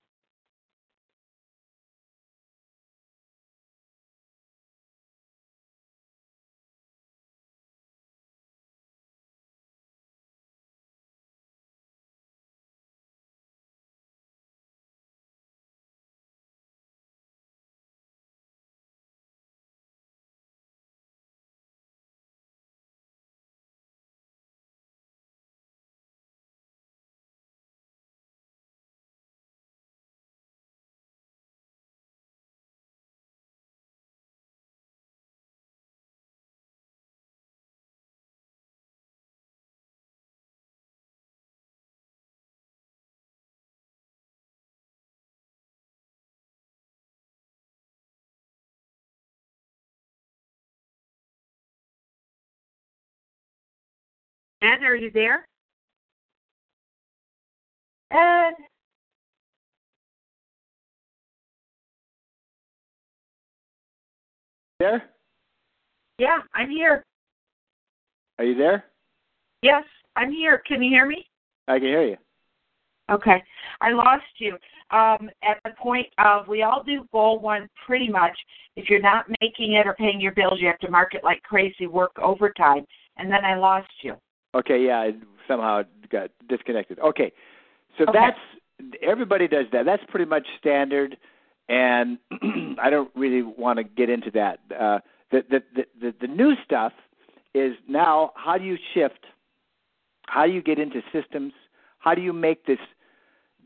Ed, 54.76 54.84
are 54.84 54.96
you 54.96 55.10
there? 55.12 55.46
Ed. 58.10 58.54
There? 64.78 65.02
Yeah, 66.18 66.38
I'm 66.54 66.68
here. 66.70 67.04
Are 68.38 68.44
you 68.44 68.54
there? 68.54 68.84
Yes, 69.62 69.84
I'm 70.14 70.30
here. 70.30 70.62
Can 70.66 70.82
you 70.82 70.90
hear 70.90 71.06
me? 71.06 71.26
I 71.68 71.78
can 71.78 71.88
hear 71.88 72.04
you. 72.04 72.16
Okay. 73.10 73.42
I 73.80 73.92
lost 73.92 74.24
you. 74.38 74.52
Um, 74.90 75.30
at 75.42 75.58
the 75.64 75.70
point 75.80 76.06
of 76.18 76.46
we 76.48 76.62
all 76.62 76.82
do 76.84 77.06
goal 77.12 77.40
one 77.40 77.68
pretty 77.86 78.08
much. 78.08 78.36
If 78.76 78.90
you're 78.90 79.00
not 79.00 79.26
making 79.40 79.72
it 79.72 79.86
or 79.86 79.94
paying 79.94 80.20
your 80.20 80.32
bills, 80.32 80.58
you 80.60 80.66
have 80.66 80.78
to 80.80 80.90
mark 80.90 81.14
it 81.14 81.24
like 81.24 81.42
crazy, 81.42 81.86
work 81.86 82.12
overtime. 82.20 82.84
And 83.16 83.30
then 83.30 83.44
I 83.44 83.56
lost 83.56 83.88
you. 84.02 84.16
Okay, 84.56 84.84
yeah, 84.84 85.02
it 85.02 85.16
somehow 85.48 85.82
got 86.10 86.30
disconnected. 86.48 86.98
Okay. 87.00 87.32
So 87.98 88.04
Okay. 88.04 88.12
that's 88.12 88.38
everybody 89.02 89.48
does 89.48 89.66
that. 89.72 89.84
That's 89.86 90.02
pretty 90.08 90.26
much 90.26 90.46
standard 90.58 91.16
and 91.68 92.18
I 92.78 92.90
don't 92.90 93.10
really 93.14 93.42
want 93.42 93.78
to 93.78 93.84
get 93.84 94.10
into 94.10 94.30
that. 94.32 94.60
Uh 94.78 95.00
the, 95.30 95.44
the 95.50 95.62
the 95.74 95.84
the 96.00 96.14
the 96.20 96.26
new 96.26 96.54
stuff 96.64 96.92
is 97.54 97.74
now 97.88 98.32
how 98.36 98.58
do 98.58 98.64
you 98.64 98.76
shift 98.94 99.24
how 100.28 100.46
do 100.46 100.52
you 100.52 100.62
get 100.62 100.78
into 100.78 101.00
systems? 101.12 101.52
How 101.98 102.14
do 102.14 102.20
you 102.20 102.32
make 102.32 102.66
this 102.66 102.78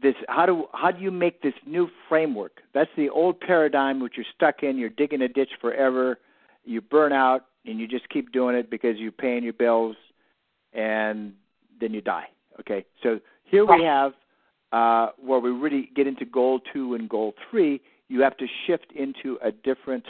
this 0.02 0.14
how 0.28 0.46
do 0.46 0.66
how 0.72 0.90
do 0.90 1.02
you 1.02 1.10
make 1.10 1.42
this 1.42 1.54
new 1.66 1.88
framework? 2.08 2.60
That's 2.72 2.90
the 2.96 3.10
old 3.10 3.40
paradigm 3.40 4.00
which 4.00 4.14
you're 4.16 4.26
stuck 4.34 4.62
in, 4.62 4.78
you're 4.78 4.88
digging 4.88 5.22
a 5.22 5.28
ditch 5.28 5.50
forever, 5.60 6.18
you 6.64 6.80
burn 6.80 7.12
out 7.12 7.46
and 7.66 7.78
you 7.78 7.86
just 7.86 8.08
keep 8.08 8.32
doing 8.32 8.56
it 8.56 8.70
because 8.70 8.96
you're 8.96 9.12
paying 9.12 9.44
your 9.44 9.52
bills 9.52 9.96
and 10.72 11.32
then 11.80 11.92
you 11.92 12.00
die. 12.00 12.28
Okay. 12.60 12.84
So 13.02 13.20
here 13.44 13.64
we 13.64 13.82
have 13.84 14.12
uh, 14.72 15.08
where 15.18 15.40
we 15.40 15.50
really 15.50 15.90
get 15.94 16.06
into 16.06 16.24
goal 16.24 16.60
two 16.72 16.94
and 16.94 17.08
goal 17.08 17.34
three, 17.50 17.80
you 18.08 18.22
have 18.22 18.36
to 18.36 18.46
shift 18.66 18.86
into 18.94 19.38
a 19.42 19.50
different 19.50 20.04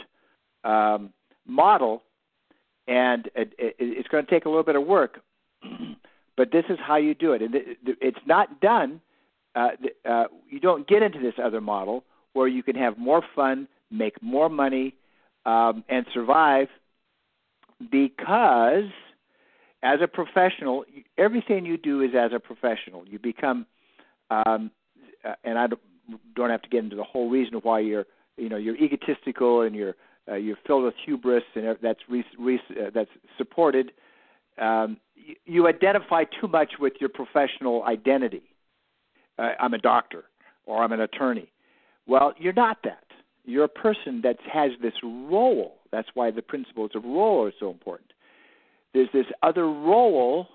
um, 0.63 1.11
model, 1.47 2.03
and 2.87 3.27
it, 3.35 3.53
it, 3.57 3.75
it's 3.79 4.07
going 4.09 4.25
to 4.25 4.29
take 4.29 4.45
a 4.45 4.49
little 4.49 4.63
bit 4.63 4.75
of 4.75 4.85
work. 4.85 5.21
but 6.37 6.51
this 6.51 6.65
is 6.69 6.77
how 6.85 6.97
you 6.97 7.13
do 7.13 7.33
it, 7.33 7.41
and 7.41 7.55
it, 7.55 7.77
it's 7.83 8.19
not 8.25 8.61
done. 8.61 9.01
Uh, 9.55 9.69
uh, 10.09 10.25
you 10.49 10.59
don't 10.59 10.87
get 10.87 11.03
into 11.03 11.19
this 11.19 11.33
other 11.43 11.61
model 11.61 12.03
where 12.33 12.47
you 12.47 12.63
can 12.63 12.75
have 12.75 12.97
more 12.97 13.21
fun, 13.35 13.67
make 13.89 14.21
more 14.21 14.49
money, 14.49 14.95
um, 15.45 15.83
and 15.89 16.05
survive 16.13 16.67
because 17.91 18.89
as 19.83 19.99
a 20.01 20.07
professional, 20.07 20.85
everything 21.17 21.65
you 21.65 21.77
do 21.77 22.01
is 22.01 22.11
as 22.17 22.31
a 22.33 22.39
professional. 22.39 23.05
You 23.07 23.19
become, 23.19 23.65
um, 24.29 24.71
uh, 25.25 25.33
and 25.43 25.57
I 25.57 25.67
don't, 25.67 25.81
don't 26.35 26.49
have 26.49 26.61
to 26.61 26.69
get 26.69 26.83
into 26.83 26.95
the 26.95 27.03
whole 27.03 27.29
reason 27.29 27.59
why 27.63 27.79
you're, 27.79 28.05
you 28.37 28.49
know, 28.49 28.57
you're 28.57 28.75
egotistical 28.75 29.61
and 29.61 29.75
you're 29.75 29.95
uh, 30.29 30.35
you're 30.35 30.57
filled 30.67 30.83
with 30.83 30.93
hubris, 31.03 31.43
and 31.55 31.75
that's 31.81 31.99
re- 32.07 32.23
re- 32.37 32.61
uh, 32.79 32.91
that's 32.93 33.09
supported. 33.39 33.91
Um, 34.59 34.97
you, 35.15 35.35
you 35.45 35.67
identify 35.67 36.25
too 36.39 36.47
much 36.47 36.73
with 36.79 36.93
your 36.99 37.09
professional 37.09 37.83
identity. 37.83 38.43
Uh, 39.39 39.53
I'm 39.59 39.73
a 39.73 39.79
doctor 39.79 40.25
or 40.65 40.83
I'm 40.83 40.91
an 40.91 41.01
attorney. 41.01 41.51
Well, 42.05 42.33
you're 42.37 42.53
not 42.53 42.77
that. 42.83 43.03
You're 43.45 43.63
a 43.63 43.69
person 43.69 44.21
that 44.23 44.37
has 44.51 44.71
this 44.79 44.93
role. 45.03 45.77
That's 45.91 46.09
why 46.13 46.29
the 46.29 46.43
principles 46.43 46.91
of 46.93 47.03
role 47.03 47.47
are 47.47 47.53
so 47.59 47.71
important 47.71 48.11
there's 48.93 49.09
this 49.13 49.25
other 49.43 49.67
role 49.69 50.47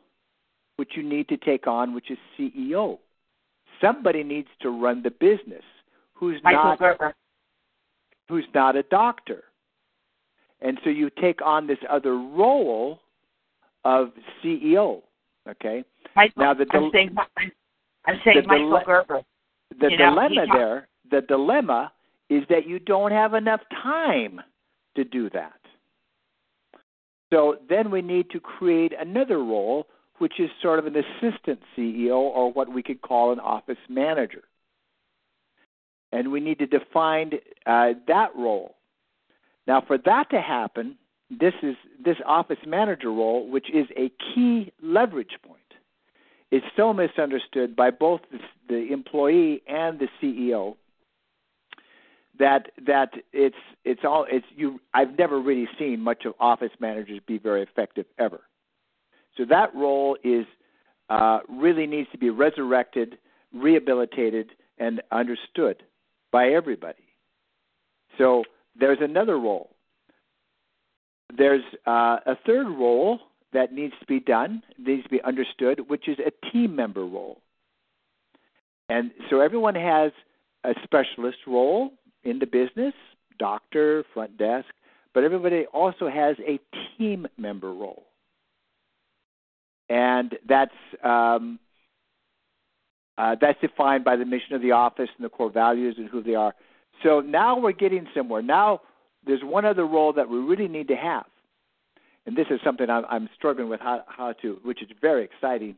which 0.76 0.90
you 0.94 1.02
need 1.02 1.28
to 1.28 1.36
take 1.38 1.66
on, 1.66 1.94
which 1.94 2.10
is 2.10 2.18
CEO. 2.38 2.98
Somebody 3.80 4.22
needs 4.22 4.48
to 4.60 4.70
run 4.70 5.02
the 5.02 5.10
business 5.10 5.62
who's 6.14 6.40
Michael 6.42 6.64
not 6.64 6.78
Gerber. 6.78 7.14
who's 8.28 8.44
not 8.54 8.76
a 8.76 8.82
doctor. 8.84 9.44
And 10.60 10.78
so 10.84 10.90
you 10.90 11.10
take 11.20 11.40
on 11.44 11.66
this 11.66 11.78
other 11.90 12.16
role 12.18 13.00
of 13.84 14.10
CEO. 14.42 15.02
Okay. 15.48 15.84
Michael, 16.14 16.42
Now, 16.42 16.54
the 16.54 16.66
I'm 16.72 16.90
saying 16.92 17.14
I'm 18.06 18.20
saying 18.24 18.42
the 18.42 18.46
Michael 18.48 18.70
dile- 18.70 18.84
Gerber. 18.84 19.22
The 19.80 19.90
You 19.90 19.96
dilemma 19.96 20.46
talk- 20.46 20.56
there, 20.56 20.88
the 21.10 21.20
dilemma 21.22 21.92
is 22.30 22.46
that 22.48 22.66
you 22.66 22.78
don't 22.78 23.12
have 23.12 23.34
enough 23.34 23.60
time 23.82 24.40
to 24.94 25.04
do 25.04 25.28
that. 25.30 25.52
So 27.36 27.58
then 27.68 27.90
we 27.90 28.00
need 28.00 28.30
to 28.30 28.40
create 28.40 28.94
another 28.98 29.36
role, 29.36 29.88
which 30.16 30.40
is 30.40 30.48
sort 30.62 30.78
of 30.78 30.86
an 30.86 30.96
assistant 30.96 31.60
CEO 31.76 32.16
or 32.16 32.50
what 32.50 32.72
we 32.72 32.82
could 32.82 33.02
call 33.02 33.30
an 33.30 33.40
office 33.40 33.76
manager. 33.90 34.44
And 36.12 36.32
we 36.32 36.40
need 36.40 36.58
to 36.60 36.66
define 36.66 37.32
uh, 37.66 37.92
that 38.08 38.34
role. 38.34 38.76
Now, 39.66 39.82
for 39.86 39.98
that 39.98 40.30
to 40.30 40.40
happen, 40.40 40.96
this 41.28 41.52
is 41.62 41.76
this 42.02 42.16
office 42.24 42.60
manager 42.66 43.12
role, 43.12 43.50
which 43.50 43.66
is 43.68 43.86
a 43.98 44.10
key 44.32 44.72
leverage 44.82 45.36
point, 45.46 45.60
is 46.50 46.62
so 46.74 46.94
misunderstood 46.94 47.76
by 47.76 47.90
both 47.90 48.22
the, 48.32 48.38
the 48.70 48.92
employee 48.94 49.62
and 49.68 49.98
the 49.98 50.08
CEO 50.22 50.76
that 52.38 52.70
that 52.86 53.10
it's 53.32 53.56
it's 53.84 54.00
all 54.04 54.26
it's 54.30 54.46
you 54.54 54.80
I've 54.94 55.16
never 55.18 55.40
really 55.40 55.68
seen 55.78 56.00
much 56.00 56.24
of 56.24 56.34
office 56.40 56.72
managers 56.80 57.20
be 57.26 57.38
very 57.38 57.62
effective 57.62 58.06
ever. 58.18 58.40
So 59.36 59.44
that 59.46 59.74
role 59.74 60.16
is 60.24 60.46
uh, 61.08 61.40
really 61.48 61.86
needs 61.86 62.10
to 62.12 62.18
be 62.18 62.30
resurrected, 62.30 63.18
rehabilitated, 63.52 64.50
and 64.78 65.02
understood 65.12 65.82
by 66.32 66.48
everybody. 66.48 67.04
So 68.18 68.44
there's 68.78 68.98
another 69.00 69.38
role. 69.38 69.70
There's 71.36 71.64
uh, 71.86 72.18
a 72.26 72.36
third 72.46 72.66
role 72.68 73.20
that 73.52 73.72
needs 73.72 73.94
to 74.00 74.06
be 74.06 74.20
done, 74.20 74.62
needs 74.78 75.04
to 75.04 75.08
be 75.08 75.22
understood, 75.22 75.88
which 75.88 76.08
is 76.08 76.18
a 76.18 76.50
team 76.50 76.74
member 76.74 77.04
role. 77.04 77.40
And 78.88 79.10
so 79.30 79.40
everyone 79.40 79.74
has 79.74 80.12
a 80.64 80.74
specialist 80.84 81.38
role 81.46 81.92
in 82.26 82.38
the 82.38 82.46
business, 82.46 82.94
doctor, 83.38 84.04
front 84.12 84.36
desk, 84.36 84.66
but 85.14 85.24
everybody 85.24 85.66
also 85.72 86.08
has 86.08 86.36
a 86.46 86.58
team 86.98 87.26
member 87.38 87.72
role. 87.72 88.04
And 89.88 90.34
that's 90.48 90.74
um, 91.04 91.58
uh, 93.16 93.36
that's 93.40 93.60
defined 93.60 94.04
by 94.04 94.16
the 94.16 94.24
mission 94.24 94.54
of 94.54 94.62
the 94.62 94.72
office 94.72 95.08
and 95.16 95.24
the 95.24 95.30
core 95.30 95.50
values 95.50 95.94
and 95.96 96.08
who 96.08 96.22
they 96.22 96.34
are. 96.34 96.54
So 97.02 97.20
now 97.20 97.58
we're 97.58 97.72
getting 97.72 98.06
somewhere. 98.14 98.42
Now 98.42 98.80
there's 99.24 99.42
one 99.42 99.64
other 99.64 99.86
role 99.86 100.12
that 100.14 100.28
we 100.28 100.38
really 100.38 100.68
need 100.68 100.88
to 100.88 100.96
have, 100.96 101.26
and 102.26 102.36
this 102.36 102.46
is 102.50 102.60
something 102.64 102.90
I'm, 102.90 103.04
I'm 103.08 103.28
struggling 103.36 103.68
with 103.68 103.80
how, 103.80 104.02
how 104.08 104.32
to, 104.42 104.58
which 104.64 104.82
is 104.82 104.88
very 105.00 105.24
exciting, 105.24 105.76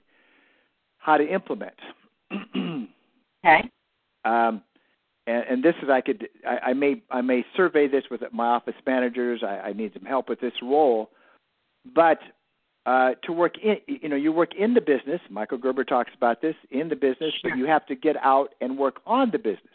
how 0.99 1.17
to 1.17 1.27
implement. 1.27 1.75
Okay. 3.45 3.71
Um, 4.25 4.63
and, 5.29 5.45
and 5.49 5.63
this 5.63 5.75
is 5.83 5.91
I 5.91 6.01
could 6.01 6.29
I, 6.47 6.71
I 6.71 6.73
may 6.73 7.03
I 7.11 7.21
may 7.21 7.45
survey 7.57 7.87
this 7.87 8.05
with 8.11 8.23
my 8.33 8.47
office 8.47 8.75
managers. 8.87 9.43
I, 9.43 9.61
I 9.69 9.73
need 9.73 9.93
some 9.93 10.05
help 10.05 10.29
with 10.29 10.41
this 10.41 10.55
role, 10.63 11.11
but 11.95 12.19
uh, 12.87 13.11
to 13.25 13.33
work 13.33 13.59
in 13.63 13.77
you 13.87 14.09
know 14.09 14.17
you 14.17 14.33
work 14.33 14.55
in 14.55 14.75
the 14.75 14.81
business. 14.81 15.21
Michael 15.29 15.59
Gerber 15.59 15.85
talks 15.85 16.11
about 16.17 16.41
this 16.41 16.57
in 16.71 16.89
the 16.89 16.97
business, 16.97 17.35
Sure. 17.41 17.51
but 17.51 17.59
you 17.59 17.67
have 17.67 17.85
to 17.87 17.95
get 17.95 18.17
out 18.23 18.55
and 18.61 18.79
work 18.79 19.01
on 19.07 19.31
the 19.31 19.39
business. 19.39 19.75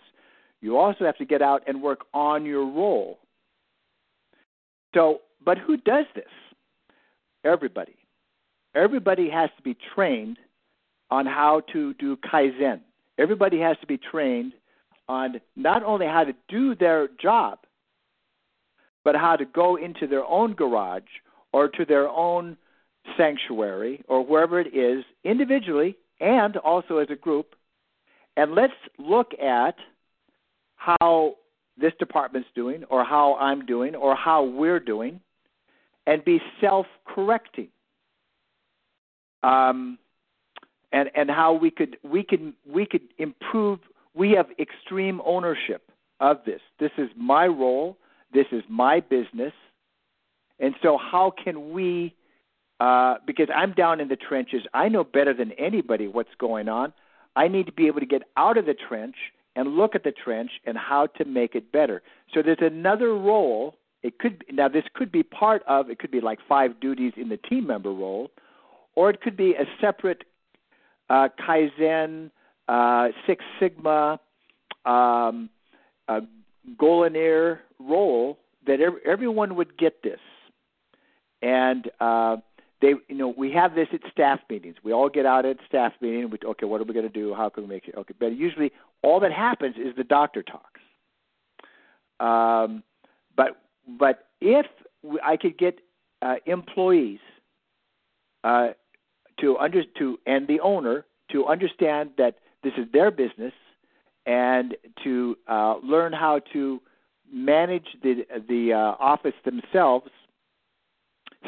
You 0.61 0.77
also 0.77 1.05
have 1.05 1.17
to 1.17 1.25
get 1.25 1.41
out 1.41 1.61
and 1.67 1.81
work 1.81 2.05
on 2.13 2.45
your 2.45 2.65
role. 2.65 3.19
So, 4.95 5.21
but 5.45 5.57
who 5.57 5.77
does 5.77 6.05
this? 6.15 6.25
Everybody. 7.43 7.95
Everybody 8.73 9.29
has 9.29 9.49
to 9.57 9.63
be 9.63 9.77
trained 9.93 10.37
on 11.11 11.25
how 11.27 11.61
to 11.73 11.93
do 11.95 12.17
kaizen. 12.17 12.79
Everybody 13.19 13.59
has 13.59 13.77
to 13.81 13.87
be 13.87 13.97
trained 13.97 14.53
on 15.07 15.41
not 15.55 15.83
only 15.83 16.05
how 16.05 16.23
to 16.23 16.33
do 16.47 16.75
their 16.75 17.09
job, 17.21 17.59
but 19.03 19.15
how 19.15 19.35
to 19.35 19.45
go 19.45 19.75
into 19.75 20.07
their 20.07 20.25
own 20.25 20.53
garage 20.53 21.03
or 21.51 21.67
to 21.67 21.85
their 21.85 22.07
own 22.07 22.57
sanctuary 23.17 24.03
or 24.07 24.25
wherever 24.25 24.59
it 24.59 24.73
is 24.73 25.03
individually 25.23 25.97
and 26.19 26.57
also 26.57 26.97
as 26.97 27.07
a 27.09 27.15
group. 27.15 27.55
And 28.37 28.55
let's 28.55 28.73
look 28.97 29.31
at 29.41 29.75
how 30.75 31.35
this 31.77 31.93
department's 31.99 32.49
doing 32.55 32.83
or 32.85 33.03
how 33.03 33.35
I'm 33.35 33.65
doing 33.65 33.95
or 33.95 34.15
how 34.15 34.43
we're 34.43 34.79
doing 34.79 35.19
and 36.07 36.23
be 36.23 36.41
self 36.61 36.85
correcting. 37.05 37.69
Um, 39.43 39.97
and, 40.91 41.09
and 41.15 41.29
how 41.29 41.53
we 41.53 41.71
could 41.71 41.97
we 42.03 42.23
could 42.23 42.53
we 42.65 42.85
could 42.85 43.01
improve 43.17 43.79
we 44.15 44.31
have 44.31 44.47
extreme 44.59 45.21
ownership 45.25 45.91
of 46.19 46.37
this. 46.45 46.61
This 46.79 46.91
is 46.97 47.09
my 47.15 47.47
role. 47.47 47.97
This 48.33 48.47
is 48.51 48.63
my 48.69 48.99
business. 48.99 49.53
And 50.59 50.75
so, 50.81 50.97
how 50.97 51.33
can 51.43 51.71
we 51.71 52.15
uh, 52.83 53.15
because 53.25 53.47
I'm 53.55 53.71
down 53.71 54.01
in 54.01 54.09
the 54.09 54.17
trenches. 54.17 54.63
I 54.73 54.89
know 54.89 55.05
better 55.05 55.33
than 55.33 55.53
anybody 55.53 56.07
what's 56.07 56.35
going 56.37 56.67
on. 56.67 56.91
I 57.35 57.47
need 57.47 57.65
to 57.67 57.71
be 57.71 57.87
able 57.87 58.01
to 58.01 58.05
get 58.05 58.23
out 58.35 58.57
of 58.57 58.65
the 58.65 58.73
trench 58.73 59.15
and 59.55 59.77
look 59.77 59.95
at 59.95 60.03
the 60.03 60.11
trench 60.11 60.51
and 60.65 60.77
how 60.77 61.07
to 61.17 61.23
make 61.23 61.55
it 61.55 61.71
better. 61.71 62.01
So 62.33 62.41
there's 62.41 62.57
another 62.59 63.13
role. 63.13 63.77
It 64.01 64.19
could 64.19 64.43
now 64.51 64.67
this 64.67 64.83
could 64.93 65.13
be 65.13 65.23
part 65.23 65.63
of 65.65 65.89
it 65.89 65.99
could 65.99 66.11
be 66.11 66.19
like 66.19 66.39
five 66.47 66.79
duties 66.81 67.13
in 67.15 67.29
the 67.29 67.37
team 67.37 67.67
member 67.67 67.91
role, 67.91 68.31
or 68.95 69.09
it 69.09 69.21
could 69.21 69.37
be 69.37 69.53
a 69.53 69.65
separate 69.79 70.25
uh, 71.09 71.29
Kaizen, 71.39 72.31
uh, 72.67 73.09
Six 73.27 73.43
Sigma, 73.59 74.19
um, 74.85 75.49
uh, 76.07 76.21
Golinear 76.79 77.59
role 77.79 78.39
that 78.65 78.79
ev- 78.79 79.01
everyone 79.05 79.55
would 79.55 79.77
get 79.77 80.01
this, 80.03 80.19
and 81.41 81.89
uh, 81.99 82.37
they, 82.81 82.93
you 83.07 83.15
know, 83.15 83.33
we 83.37 83.51
have 83.51 83.75
this 83.75 83.87
at 83.93 84.01
staff 84.11 84.39
meetings. 84.49 84.75
We 84.83 84.93
all 84.93 85.09
get 85.09 85.25
out 85.25 85.45
at 85.45 85.57
staff 85.67 85.93
meeting. 86.01 86.29
We, 86.29 86.37
okay, 86.45 86.65
what 86.65 86.81
are 86.81 86.83
we 86.83 86.93
going 86.93 87.07
to 87.07 87.13
do? 87.13 87.33
How 87.33 87.49
can 87.49 87.63
we 87.63 87.69
make 87.69 87.87
it? 87.87 87.95
Okay, 87.95 88.13
but 88.19 88.35
usually 88.35 88.71
all 89.01 89.19
that 89.21 89.31
happens 89.31 89.75
is 89.77 89.95
the 89.95 90.03
doctor 90.03 90.43
talks. 90.43 90.81
Um, 92.19 92.83
but 93.35 93.61
but 93.99 94.27
if 94.41 94.65
I 95.23 95.37
could 95.37 95.57
get 95.57 95.79
uh, 96.21 96.35
employees 96.45 97.19
uh, 98.43 98.69
to 99.39 99.57
under 99.57 99.83
to 99.99 100.17
and 100.25 100.47
the 100.47 100.59
owner 100.59 101.05
to 101.31 101.45
understand 101.45 102.11
that 102.17 102.35
this 102.63 102.73
is 102.77 102.85
their 102.91 103.11
business 103.11 103.53
and 104.25 104.75
to 105.03 105.37
uh, 105.47 105.75
learn 105.83 106.13
how 106.13 106.39
to 106.53 106.81
manage 107.31 107.87
the 108.01 108.25
the 108.47 108.73
uh, 108.73 108.95
office 109.03 109.33
themselves, 109.43 110.09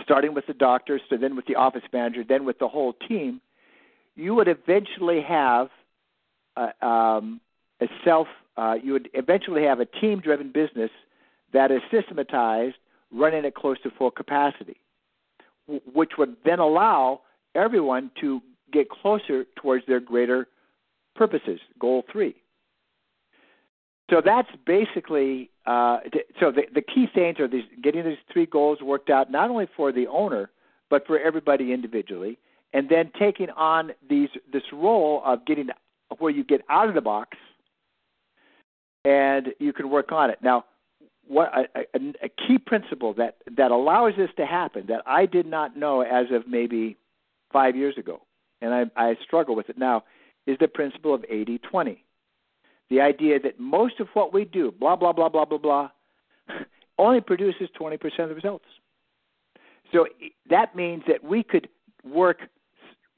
starting 0.04 0.34
with 0.34 0.46
the 0.48 0.54
doctor, 0.54 1.00
so 1.10 1.18
then 1.18 1.36
with 1.36 1.46
the 1.46 1.56
office 1.56 1.84
manager, 1.94 2.24
then 2.28 2.44
with 2.46 2.60
the 2.60 2.68
whole 2.68 2.94
team, 3.08 3.40
you 4.16 4.36
would 4.36 4.48
eventually 4.48 5.22
have 5.22 5.70
uh, 6.58 6.86
um, 6.86 7.40
a 7.82 7.88
self. 8.04 8.28
Uh, 8.58 8.76
you 8.82 8.94
would 8.94 9.10
eventually 9.14 9.64
have 9.64 9.82
a 9.82 9.86
team-driven 9.86 10.50
business 10.52 10.90
that 11.54 11.72
is 11.72 11.82
systematized, 11.92 12.76
running 13.12 13.46
at 13.46 13.54
close 13.54 13.78
to 13.84 13.92
full 13.98 14.12
capacity, 14.12 14.78
which 15.94 16.12
would 16.18 16.36
then 16.46 16.60
allow 16.60 17.22
everyone 17.54 18.12
to 18.20 18.42
get 18.72 18.90
closer 18.90 19.46
towards 19.56 19.86
their 19.88 20.00
greater 20.00 20.48
purposes. 21.16 21.60
Goal 21.80 22.04
three. 22.12 22.36
So 24.10 24.22
that's 24.24 24.50
basically 24.66 25.50
uh, 25.66 26.00
so 26.40 26.52
the, 26.52 26.64
the 26.74 26.82
key 26.82 27.08
things 27.14 27.40
are 27.40 27.48
these 27.48 27.64
getting 27.82 28.06
these 28.06 28.18
three 28.32 28.46
goals 28.46 28.82
worked 28.82 29.10
out 29.10 29.32
not 29.32 29.50
only 29.50 29.68
for 29.76 29.92
the 29.92 30.08
owner 30.08 30.52
but 30.90 31.08
for 31.08 31.20
everybody 31.20 31.74
individually, 31.74 32.38
and 32.74 32.90
then 32.90 33.12
taking 33.18 33.50
on 33.52 33.92
these 34.08 34.30
this 34.54 34.64
role 34.72 35.24
of 35.26 35.44
getting 35.46 35.70
where 36.20 36.32
you 36.32 36.44
get 36.44 36.62
out 36.70 36.88
of 36.88 36.94
the 36.94 37.02
box 37.02 37.38
and 39.04 39.48
you 39.60 39.74
can 39.74 39.90
work 39.90 40.12
on 40.12 40.30
it. 40.30 40.40
Now, 40.42 40.66
what 41.28 41.52
a, 41.58 41.80
a, 41.96 42.14
a 42.26 42.30
key 42.30 42.60
principle 42.60 43.14
that 43.16 43.38
that 43.58 43.72
allows 43.72 44.14
this 44.18 44.30
to 44.38 44.46
happen 44.46 44.86
that 44.88 45.02
I 45.08 45.26
did 45.26 45.48
not 45.48 45.76
know 45.76 46.02
as 46.02 46.28
of 46.32 46.48
maybe 46.48 46.98
five 47.52 47.76
years 47.76 47.98
ago, 47.98 48.22
and 48.62 48.74
I, 48.74 48.84
I 48.96 49.18
struggle 49.24 49.56
with 49.56 49.70
it 49.70 49.78
now, 49.78 50.04
is 50.46 50.58
the 50.60 50.68
principle 50.68 51.14
of 51.14 51.22
80-20. 51.24 51.98
The 52.90 53.02
idea 53.02 53.40
that 53.40 53.60
most 53.60 54.00
of 54.00 54.08
what 54.14 54.34
we 54.34 54.46
do, 54.46 54.72
blah 54.72 54.96
blah 54.96 55.12
blah 55.12 55.30
blah 55.30 55.46
blah 55.46 55.58
blah, 55.58 55.90
only 57.00 57.22
produces 57.22 57.68
20% 57.80 57.96
of 58.20 58.30
the 58.30 58.36
results. 58.36 58.66
So 59.92 60.08
that 60.50 60.76
means 60.76 61.04
that 61.08 61.24
we 61.24 61.44
could 61.44 61.68
work, 62.04 62.40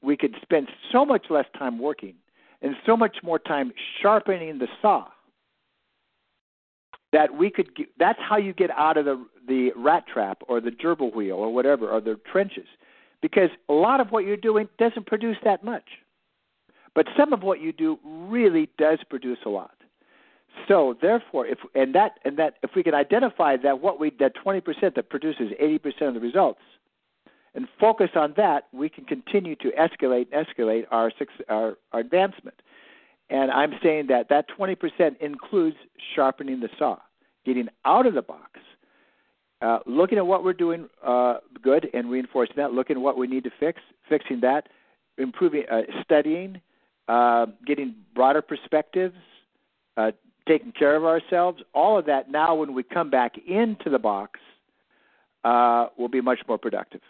we 0.02 0.16
could 0.16 0.34
spend 0.42 0.68
so 0.90 1.04
much 1.04 1.26
less 1.28 1.46
time 1.58 1.78
working 1.78 2.14
and 2.62 2.76
so 2.86 2.96
much 2.96 3.18
more 3.22 3.38
time 3.38 3.72
sharpening 4.00 4.58
the 4.58 4.68
saw 4.80 5.06
that 7.12 7.34
we 7.34 7.50
could 7.50 7.74
get, 7.74 7.88
that's 7.98 8.18
how 8.20 8.36
you 8.36 8.52
get 8.52 8.70
out 8.70 8.96
of 8.96 9.04
the 9.04 9.26
the 9.46 9.72
rat 9.76 10.04
trap 10.06 10.42
or 10.46 10.60
the 10.60 10.70
gerbil 10.70 11.14
wheel 11.14 11.36
or 11.36 11.52
whatever 11.52 11.88
or 11.88 12.00
the 12.00 12.18
trenches 12.30 12.66
because 13.22 13.48
a 13.68 13.72
lot 13.72 13.98
of 14.00 14.08
what 14.10 14.24
you're 14.24 14.36
doing 14.36 14.68
doesn't 14.78 15.06
produce 15.06 15.38
that 15.42 15.64
much 15.64 15.84
but 16.94 17.06
some 17.16 17.32
of 17.32 17.42
what 17.42 17.60
you 17.60 17.72
do 17.72 17.98
really 18.04 18.68
does 18.78 18.98
produce 19.08 19.38
a 19.44 19.48
lot. 19.48 19.74
So 20.66 20.96
therefore 21.00 21.46
if 21.46 21.58
and 21.74 21.94
that 21.94 22.18
and 22.24 22.36
that 22.38 22.54
if 22.62 22.70
we 22.74 22.82
can 22.82 22.94
identify 22.94 23.56
that 23.58 23.80
what 23.80 24.00
we 24.00 24.10
that 24.18 24.32
20% 24.36 24.94
that 24.94 25.08
produces 25.08 25.52
80% 25.62 26.08
of 26.08 26.14
the 26.14 26.20
results 26.20 26.60
and 27.54 27.68
focus 27.78 28.10
on 28.14 28.34
that 28.36 28.68
we 28.72 28.88
can 28.88 29.04
continue 29.04 29.54
to 29.56 29.70
escalate 29.78 30.26
escalate 30.28 30.86
our 30.90 31.12
our, 31.48 31.76
our 31.92 32.00
advancement. 32.00 32.60
And 33.30 33.50
I'm 33.50 33.74
saying 33.82 34.06
that 34.08 34.30
that 34.30 34.46
20% 34.58 35.20
includes 35.20 35.76
sharpening 36.14 36.60
the 36.60 36.70
saw, 36.78 36.96
getting 37.44 37.68
out 37.84 38.06
of 38.06 38.14
the 38.14 38.22
box, 38.22 38.60
uh, 39.60 39.80
looking 39.86 40.18
at 40.18 40.26
what 40.26 40.44
we're 40.44 40.54
doing 40.54 40.88
uh, 41.04 41.34
good 41.60 41.90
and 41.92 42.10
reinforcing 42.10 42.56
that, 42.56 42.72
looking 42.72 42.96
at 42.96 43.02
what 43.02 43.18
we 43.18 43.26
need 43.26 43.44
to 43.44 43.50
fix, 43.60 43.80
fixing 44.08 44.40
that, 44.40 44.68
improving, 45.18 45.64
uh, 45.70 45.82
studying, 46.02 46.60
uh, 47.08 47.46
getting 47.66 47.94
broader 48.14 48.42
perspectives, 48.42 49.16
uh, 49.96 50.12
taking 50.46 50.72
care 50.72 50.96
of 50.96 51.04
ourselves. 51.04 51.62
All 51.74 51.98
of 51.98 52.06
that 52.06 52.30
now, 52.30 52.54
when 52.54 52.74
we 52.74 52.82
come 52.82 53.10
back 53.10 53.36
into 53.46 53.90
the 53.90 53.98
box, 53.98 54.40
uh, 55.44 55.86
will 55.98 56.08
be 56.08 56.20
much 56.20 56.40
more 56.46 56.58
productive. 56.58 57.00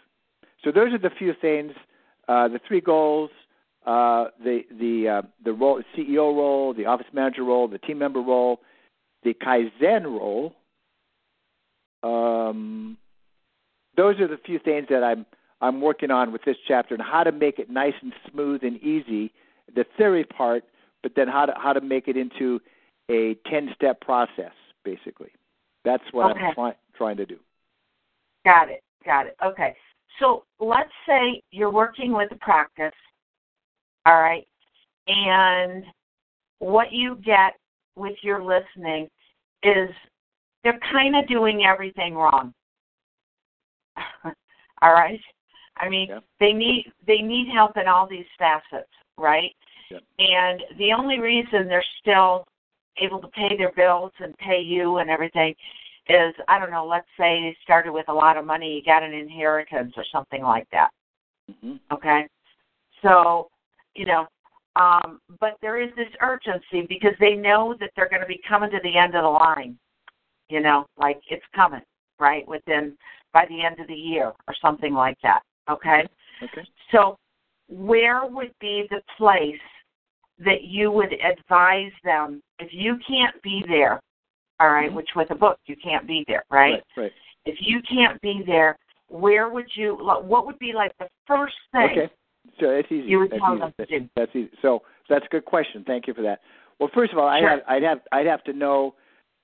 So 0.63 0.71
those 0.71 0.93
are 0.93 0.97
the 0.97 1.11
few 1.17 1.33
things, 1.39 1.73
uh, 2.27 2.47
the 2.47 2.59
three 2.67 2.81
goals– 2.81 3.29
uh, 3.85 4.25
the 4.43 4.61
the 4.77 5.09
uh, 5.09 5.21
the 5.43 5.53
role, 5.53 5.81
CEO 5.97 6.35
role, 6.35 6.73
the 6.73 6.85
office 6.85 7.07
manager 7.13 7.43
role, 7.43 7.67
the 7.67 7.77
team 7.79 7.97
member 7.97 8.21
role, 8.21 8.59
the 9.23 9.33
Kaizen 9.33 10.03
role. 10.03 10.53
Um, 12.03 12.97
those 13.95 14.19
are 14.19 14.27
the 14.27 14.37
few 14.45 14.59
things 14.59 14.87
that 14.89 15.03
I'm 15.03 15.25
I'm 15.61 15.81
working 15.81 16.11
on 16.11 16.31
with 16.31 16.43
this 16.43 16.57
chapter 16.67 16.93
and 16.93 17.03
how 17.03 17.23
to 17.23 17.31
make 17.31 17.57
it 17.57 17.69
nice 17.69 17.95
and 18.01 18.13
smooth 18.31 18.63
and 18.63 18.77
easy. 18.83 19.31
The 19.75 19.85
theory 19.97 20.23
part, 20.23 20.63
but 21.03 21.13
then 21.15 21.27
how 21.27 21.45
to 21.45 21.53
how 21.55 21.73
to 21.73 21.81
make 21.81 22.07
it 22.07 22.17
into 22.17 22.59
a 23.09 23.35
ten 23.49 23.69
step 23.75 24.01
process, 24.01 24.53
basically. 24.83 25.31
That's 25.85 26.03
what 26.11 26.31
okay. 26.31 26.45
I'm 26.47 26.53
try, 26.53 26.75
trying 26.95 27.17
to 27.17 27.25
do. 27.25 27.37
Got 28.45 28.69
it. 28.69 28.81
Got 29.05 29.27
it. 29.27 29.35
Okay. 29.43 29.75
So 30.19 30.43
let's 30.59 30.91
say 31.07 31.41
you're 31.51 31.71
working 31.71 32.11
with 32.11 32.31
a 32.31 32.35
practice 32.35 32.93
all 34.05 34.19
right. 34.19 34.47
And 35.07 35.83
what 36.59 36.91
you 36.91 37.17
get 37.23 37.53
with 37.95 38.15
your 38.21 38.43
listening 38.43 39.07
is 39.63 39.89
they're 40.63 40.79
kind 40.91 41.15
of 41.15 41.27
doing 41.27 41.65
everything 41.65 42.15
wrong. 42.15 42.53
all 44.81 44.93
right. 44.93 45.19
I 45.77 45.89
mean, 45.89 46.09
yep. 46.09 46.23
they 46.39 46.53
need 46.53 46.91
they 47.07 47.19
need 47.19 47.47
help 47.53 47.77
in 47.77 47.87
all 47.87 48.07
these 48.07 48.25
facets, 48.37 48.89
right? 49.19 49.51
Yep. 49.91 50.01
And 50.19 50.61
the 50.77 50.93
only 50.93 51.19
reason 51.19 51.67
they're 51.67 51.83
still 52.01 52.45
able 52.97 53.19
to 53.19 53.27
pay 53.29 53.55
their 53.57 53.71
bills 53.71 54.11
and 54.19 54.37
pay 54.37 54.59
you 54.59 54.97
and 54.97 55.09
everything 55.09 55.53
is 56.09 56.33
I 56.47 56.59
don't 56.59 56.71
know, 56.71 56.85
let's 56.85 57.07
say 57.17 57.41
they 57.41 57.57
started 57.63 57.91
with 57.91 58.09
a 58.09 58.13
lot 58.13 58.37
of 58.37 58.45
money, 58.45 58.75
you 58.75 58.83
got 58.83 59.03
an 59.03 59.13
inheritance 59.13 59.93
or 59.95 60.03
something 60.11 60.43
like 60.43 60.67
that. 60.71 60.89
Mm-hmm. 61.49 61.75
Okay? 61.91 62.27
So 63.01 63.49
you 63.95 64.05
know, 64.05 64.27
um, 64.75 65.19
but 65.39 65.57
there 65.61 65.81
is 65.81 65.89
this 65.95 66.07
urgency 66.21 66.85
because 66.87 67.13
they 67.19 67.33
know 67.33 67.75
that 67.79 67.91
they're 67.95 68.09
going 68.09 68.21
to 68.21 68.27
be 68.27 68.41
coming 68.47 68.69
to 68.71 68.79
the 68.83 68.97
end 68.97 69.15
of 69.15 69.23
the 69.23 69.29
line. 69.29 69.77
You 70.49 70.61
know, 70.61 70.85
like 70.97 71.21
it's 71.29 71.45
coming, 71.55 71.81
right? 72.19 72.47
Within 72.47 72.95
by 73.33 73.45
the 73.49 73.63
end 73.63 73.79
of 73.79 73.87
the 73.87 73.93
year 73.93 74.33
or 74.47 74.55
something 74.61 74.93
like 74.93 75.17
that. 75.21 75.41
Okay. 75.69 76.07
Okay. 76.41 76.67
So, 76.91 77.17
where 77.69 78.25
would 78.25 78.53
be 78.59 78.85
the 78.89 79.01
place 79.17 79.55
that 80.39 80.63
you 80.63 80.91
would 80.91 81.13
advise 81.13 81.91
them 82.03 82.41
if 82.59 82.69
you 82.71 82.97
can't 83.07 83.41
be 83.41 83.63
there? 83.67 83.99
All 84.59 84.69
right, 84.69 84.87
mm-hmm. 84.87 84.95
which 84.95 85.09
with 85.15 85.31
a 85.31 85.35
book 85.35 85.57
you 85.65 85.75
can't 85.81 86.05
be 86.05 86.25
there, 86.27 86.43
right? 86.49 86.83
Right. 86.97 87.03
right. 87.03 87.11
If 87.45 87.55
you 87.61 87.79
can't 87.89 88.19
be 88.21 88.43
there, 88.45 88.77
where 89.07 89.49
would 89.49 89.67
you? 89.75 89.95
What 89.95 90.45
would 90.45 90.59
be 90.59 90.73
like 90.73 90.91
the 90.99 91.07
first 91.25 91.55
thing 91.71 91.89
okay. 91.91 92.13
So 92.59 92.71
that's 92.71 92.91
easy. 92.91 93.07
You 93.07 93.19
would 93.19 93.31
that's 93.31 93.41
tell 93.41 93.53
easy. 93.53 93.59
them 93.61 93.73
to 93.79 93.85
do. 93.85 94.09
That's 94.15 94.35
easy. 94.35 94.51
So 94.61 94.81
that's 95.07 95.25
a 95.25 95.29
good 95.29 95.45
question. 95.45 95.83
Thank 95.85 96.07
you 96.07 96.13
for 96.13 96.21
that. 96.23 96.39
Well, 96.79 96.89
first 96.93 97.11
of 97.11 97.19
all, 97.19 97.27
I 97.27 97.39
Sure. 97.39 97.49
have, 97.49 97.61
I'd 97.67 97.83
have 97.83 98.01
I'd 98.11 98.25
have 98.25 98.43
to 98.45 98.53
know 98.53 98.95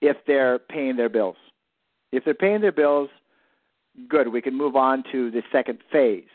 if 0.02 0.18
they're 0.26 0.60
paying 0.60 0.96
their 0.96 1.10
bills. 1.10 1.38
If 2.12 2.24
they're 2.24 2.34
paying 2.34 2.62
their 2.62 2.72
bills, 2.72 3.10
good. 4.08 4.28
We 4.28 4.42
can 4.42 4.56
move 4.56 4.76
on 4.76 5.04
to 5.12 5.32
the 5.32 5.44
second 5.52 5.80
phase. 5.92 6.28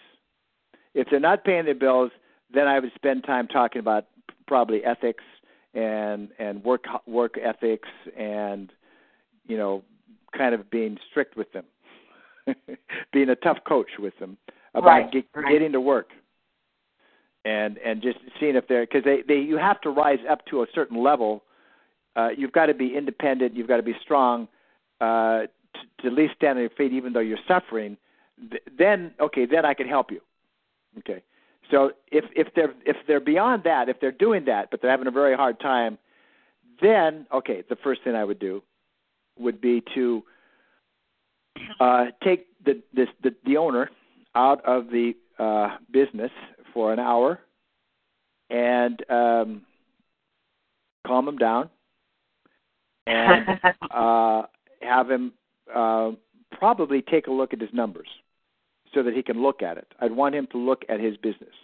If 0.95 1.09
they're 1.11 1.21
not 1.21 1.45
paying 1.45 1.65
their 1.65 1.75
bills, 1.75 2.11
then 2.53 2.67
I 2.67 2.79
would 2.79 2.93
spend 2.95 3.25
time 3.25 3.47
talking 3.47 3.81
about 3.81 4.07
probably 4.47 4.85
ethics 4.85 5.25
and 5.75 6.29
and 6.39 6.65
work 6.65 6.85
work 7.07 7.37
ethics 7.39 7.89
and 8.17 8.73
you 9.47 9.57
know 9.57 9.83
kind 10.37 10.55
of 10.55 10.71
being 10.71 10.99
strict 11.11 11.37
with 11.37 11.53
them, 11.53 11.65
being 13.13 13.29
a 13.31 13.37
tough 13.37 13.59
coach 13.67 13.91
with 13.99 14.19
them 14.19 14.37
about 14.75 14.87
Right, 14.87 15.13
get, 15.13 15.25
right. 15.35 15.53
getting 15.53 15.73
to 15.73 15.81
work 15.81 16.11
and 17.45 17.79
and 17.79 18.03
just 18.03 18.19
seeing 18.39 18.57
if 18.57 18.67
they're 18.69 18.87
because 18.87 19.05
they 19.05 19.23
they 19.27 19.41
you 19.41 19.57
have 19.57 19.81
to 19.83 19.91
rise 19.91 20.19
up 20.29 20.45
to 20.47 20.63
a 20.63 20.67
certain 20.75 21.03
level. 21.03 21.43
Uh, 22.17 22.29
you've 22.37 22.53
got 22.53 22.67
to 22.67 22.75
be 22.75 22.97
independent. 22.97 23.55
You've 23.55 23.69
got 23.69 23.77
to 23.77 23.83
be 23.83 23.95
strong 24.03 24.49
uh, 25.01 25.43
to, 25.43 25.49
to 26.01 26.07
at 26.09 26.13
least 26.13 26.35
stand 26.37 26.59
on 26.59 26.63
your 26.63 26.71
feet, 26.71 26.93
even 26.93 27.13
though 27.13 27.21
you're 27.21 27.39
suffering. 27.47 27.97
Th- 28.51 28.63
then 28.77 29.13
okay, 29.21 29.47
then 29.47 29.65
I 29.65 29.75
can 29.75 29.89
help 29.89 30.11
you. 30.11 30.21
Okay, 30.99 31.23
so 31.71 31.93
if 32.11 32.25
if 32.35 32.49
they're 32.55 32.75
if 32.85 32.97
they're 33.07 33.21
beyond 33.21 33.63
that, 33.65 33.89
if 33.89 34.01
they're 34.01 34.13
doing 34.13 34.45
that, 34.47 34.71
but 34.71 34.83
they're 34.83 34.91
having 34.91 35.07
a 35.07 35.13
very 35.13 35.37
hard 35.37 35.61
time, 35.61 35.99
then 36.83 37.27
okay, 37.33 37.63
the 37.69 37.77
first 37.77 38.03
thing 38.03 38.15
I 38.15 38.25
would 38.25 38.39
do 38.39 38.63
would 39.39 39.61
be 39.61 39.83
to 39.95 40.23
uh, 41.81 42.07
take 42.23 42.47
the, 42.65 42.83
this, 42.93 43.09
the 43.23 43.35
the 43.45 43.57
owner 43.57 43.91
out 44.35 44.65
of 44.65 44.89
the 44.89 45.15
uh, 45.39 45.77
business 45.91 46.31
for 46.73 46.93
an 46.93 46.99
hour 46.99 47.41
and 48.51 49.03
um, 49.11 49.63
calm 51.07 51.27
him 51.29 51.37
down 51.37 51.71
and 53.07 53.47
uh, 53.91 54.43
have 54.83 55.11
him 55.11 55.33
uh, 55.75 56.13
probably 56.53 57.03
take 57.03 57.27
a 57.27 57.31
look 57.31 57.53
at 57.53 57.61
his 57.61 57.71
numbers 57.73 58.09
so 58.95 59.03
that 59.03 59.15
he 59.15 59.23
can 59.23 59.43
look 59.43 59.63
at 59.63 59.77
it. 59.77 59.89
I'd 60.01 60.13
want 60.13 60.35
him 60.35 60.47
to 60.53 60.59
look 60.59 60.83
at 60.89 61.01
his 61.01 61.17
business. 61.17 61.55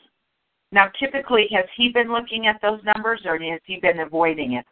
now, 0.72 0.89
typically, 0.99 1.47
has 1.53 1.64
he 1.77 1.91
been 1.93 2.12
looking 2.12 2.47
at 2.47 2.61
those 2.62 2.81
numbers, 2.85 3.22
or 3.24 3.39
has 3.39 3.61
he 3.64 3.79
been 3.81 4.01
avoiding 4.01 4.55
it? 4.55 4.66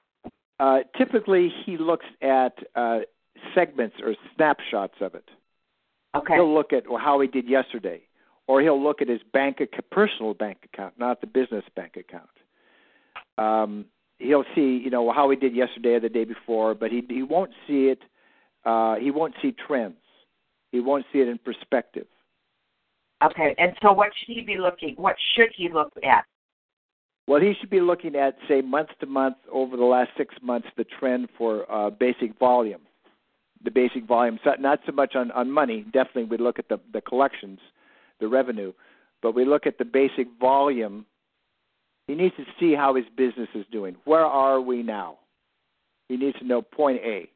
Uh, 0.61 0.81
typically, 0.97 1.53
he 1.65 1.77
looks 1.77 2.07
at 2.23 2.55
uh, 2.75 3.01
segments 3.55 3.97
or 4.03 4.15
snapshots 4.37 4.95
of 5.01 5.15
it. 5.15 5.29
Okay. 6.15 6.35
He'll 6.35 6.55
look 6.55 6.73
at 6.73 6.85
how 7.01 7.21
he 7.21 7.27
did 7.29 7.49
yesterday, 7.49 8.03
or 8.47 8.61
he'll 8.61 8.83
look 8.83 9.03
at 9.03 9.09
his 9.09 9.21
bank 9.33 9.59
personal 9.91 10.35
bank 10.35 10.59
account, 10.73 10.95
not 10.99 11.21
the 11.21 11.27
business 11.27 11.65
bank 11.75 11.97
account. 11.97 12.29
Um, 13.37 13.87
he'll 14.19 14.45
see, 14.55 14.81
you 14.83 14.91
know, 14.91 15.13
how 15.13 15.29
he 15.31 15.37
did 15.37 15.55
yesterday 15.57 15.95
or 15.95 16.01
the 16.01 16.09
day 16.09 16.25
before, 16.25 16.75
but 16.75 16.93
he 16.93 17.03
he 17.09 17.23
won't 17.23 17.51
see 17.67 17.87
it. 17.87 18.01
Uh, 18.65 18.97
he 18.97 19.11
won't 19.11 19.35
see 19.43 19.53
trends. 19.67 19.97
He 20.71 20.81
won't 20.81 21.05
see 21.13 21.19
it 21.19 21.29
in 21.29 21.39
perspective. 21.39 22.07
Okay. 23.25 23.55
And 23.59 23.73
so, 23.83 23.93
what 23.93 24.11
should 24.19 24.35
he 24.35 24.43
be 24.43 24.59
looking? 24.59 24.95
What 24.97 25.17
should 25.35 25.51
he 25.57 25.69
look 25.73 25.93
at? 26.05 26.25
Well, 27.27 27.41
he 27.41 27.55
should 27.59 27.71
be 27.71 27.81
looking 27.81 28.17
at, 28.17 28.37
say, 28.49 28.61
month 28.61 28.91
to 29.01 29.07
month 29.07 29.37
over 29.51 29.77
the 29.77 29.85
last 29.85 30.11
six 30.17 30.35
months, 30.43 30.69
the 30.77 30.85
trend 30.85 31.29
for 31.39 31.71
uh, 31.73 31.91
basic 31.91 32.39
volume. 32.39 32.83
The 33.65 33.71
basic 33.71 34.05
volume, 34.05 34.39
so 34.45 34.51
not 34.59 34.81
so 34.85 34.93
much 34.93 35.17
on, 35.17 35.31
on 35.31 35.51
money. 35.51 35.87
Definitely, 35.91 36.25
we 36.25 36.37
look 36.37 36.59
at 36.59 36.69
the, 36.69 36.79
the 36.93 37.01
collections, 37.01 37.59
the 38.21 38.29
revenue, 38.29 38.75
but 39.23 39.35
we 39.35 39.47
look 39.47 39.67
at 39.67 39.79
the 39.79 39.87
basic 39.87 40.27
volume. 40.39 41.07
He 42.07 42.15
needs 42.15 42.37
to 42.37 42.45
see 42.61 42.75
how 42.75 42.95
his 42.95 43.07
business 43.17 43.49
is 43.55 43.65
doing. 43.73 43.97
Where 44.05 44.27
are 44.27 44.61
we 44.61 44.83
now? 44.83 45.17
He 46.11 46.19
needs 46.19 46.39
to 46.41 46.45
know 46.45 46.61
point 46.61 47.01
A. 47.03 47.31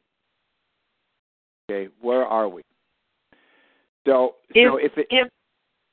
Okay, 1.70 1.90
where 2.02 2.26
are 2.26 2.48
we? 2.48 2.62
So, 4.06 4.34
so 4.54 4.76
if 4.76 4.92
it, 4.98 5.06
if 5.08 5.28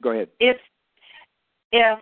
go 0.01 0.11
ahead. 0.11 0.29
if 0.39 0.57
if 1.71 1.99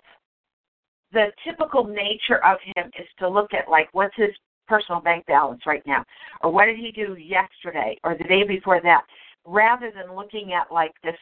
the 1.12 1.28
typical 1.46 1.84
nature 1.84 2.44
of 2.44 2.58
him 2.76 2.90
is 3.00 3.08
to 3.20 3.30
look 3.30 3.54
at 3.54 3.70
like 3.70 3.90
what's 3.94 4.16
his 4.16 4.32
personal 4.68 5.02
bank 5.02 5.26
balance 5.26 5.62
right 5.66 5.84
now 5.86 6.04
or 6.42 6.52
what 6.52 6.66
did 6.66 6.78
he 6.78 6.92
do 6.92 7.16
yesterday 7.16 7.98
or 8.04 8.16
the 8.18 8.24
day 8.24 8.44
before 8.44 8.82
that 8.82 9.04
rather 9.46 9.92
than 9.92 10.16
looking 10.16 10.54
at 10.54 10.72
like 10.72 10.94
this 11.04 11.16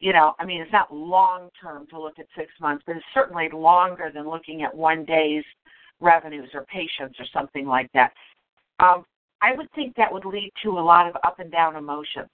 you 0.00 0.12
know 0.12 0.34
i 0.38 0.44
mean 0.44 0.60
it's 0.60 0.72
not 0.72 0.92
long 0.92 1.48
term 1.60 1.86
to 1.88 2.00
look 2.00 2.18
at 2.18 2.26
six 2.36 2.50
months 2.60 2.82
but 2.86 2.96
it's 2.96 3.04
certainly 3.12 3.48
longer 3.52 4.10
than 4.12 4.28
looking 4.28 4.62
at 4.62 4.74
one 4.74 5.04
day's 5.04 5.44
revenues 6.00 6.48
or 6.54 6.64
patients 6.64 7.18
or 7.18 7.26
something 7.32 7.66
like 7.66 7.90
that 7.92 8.12
um 8.80 9.04
i 9.42 9.52
would 9.54 9.70
think 9.74 9.94
that 9.96 10.12
would 10.12 10.24
lead 10.24 10.50
to 10.62 10.70
a 10.70 10.80
lot 10.80 11.06
of 11.06 11.14
up 11.24 11.38
and 11.38 11.52
down 11.52 11.76
emotions 11.76 12.30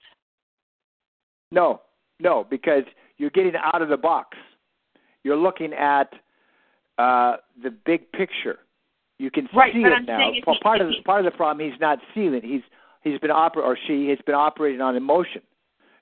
No, 1.51 1.81
no, 2.19 2.45
because 2.49 2.83
you're 3.17 3.29
getting 3.29 3.53
out 3.55 3.81
of 3.81 3.89
the 3.89 3.97
box. 3.97 4.37
You're 5.23 5.37
looking 5.37 5.73
at 5.73 6.13
uh, 6.97 7.37
the 7.61 7.71
big 7.85 8.11
picture. 8.11 8.59
You 9.17 9.31
can 9.31 9.47
Right, 9.55 9.73
see 9.73 9.79
it 9.79 9.91
I'm 9.91 10.05
now. 10.05 10.19
Well, 10.45 10.55
he- 10.55 10.61
part 10.61 10.81
if 10.81 10.87
of 10.87 10.89
the, 10.89 11.01
part 11.03 11.25
of 11.25 11.31
the 11.31 11.35
problem 11.37 11.69
he's 11.69 11.79
not 11.79 11.99
seeing 12.13 12.33
it. 12.33 12.43
He's 12.43 12.61
he's 13.01 13.19
been 13.19 13.31
oper- 13.31 13.57
or 13.63 13.77
she 13.87 14.09
has 14.09 14.19
been 14.25 14.35
operating 14.35 14.81
on 14.81 14.95
emotion, 14.95 15.41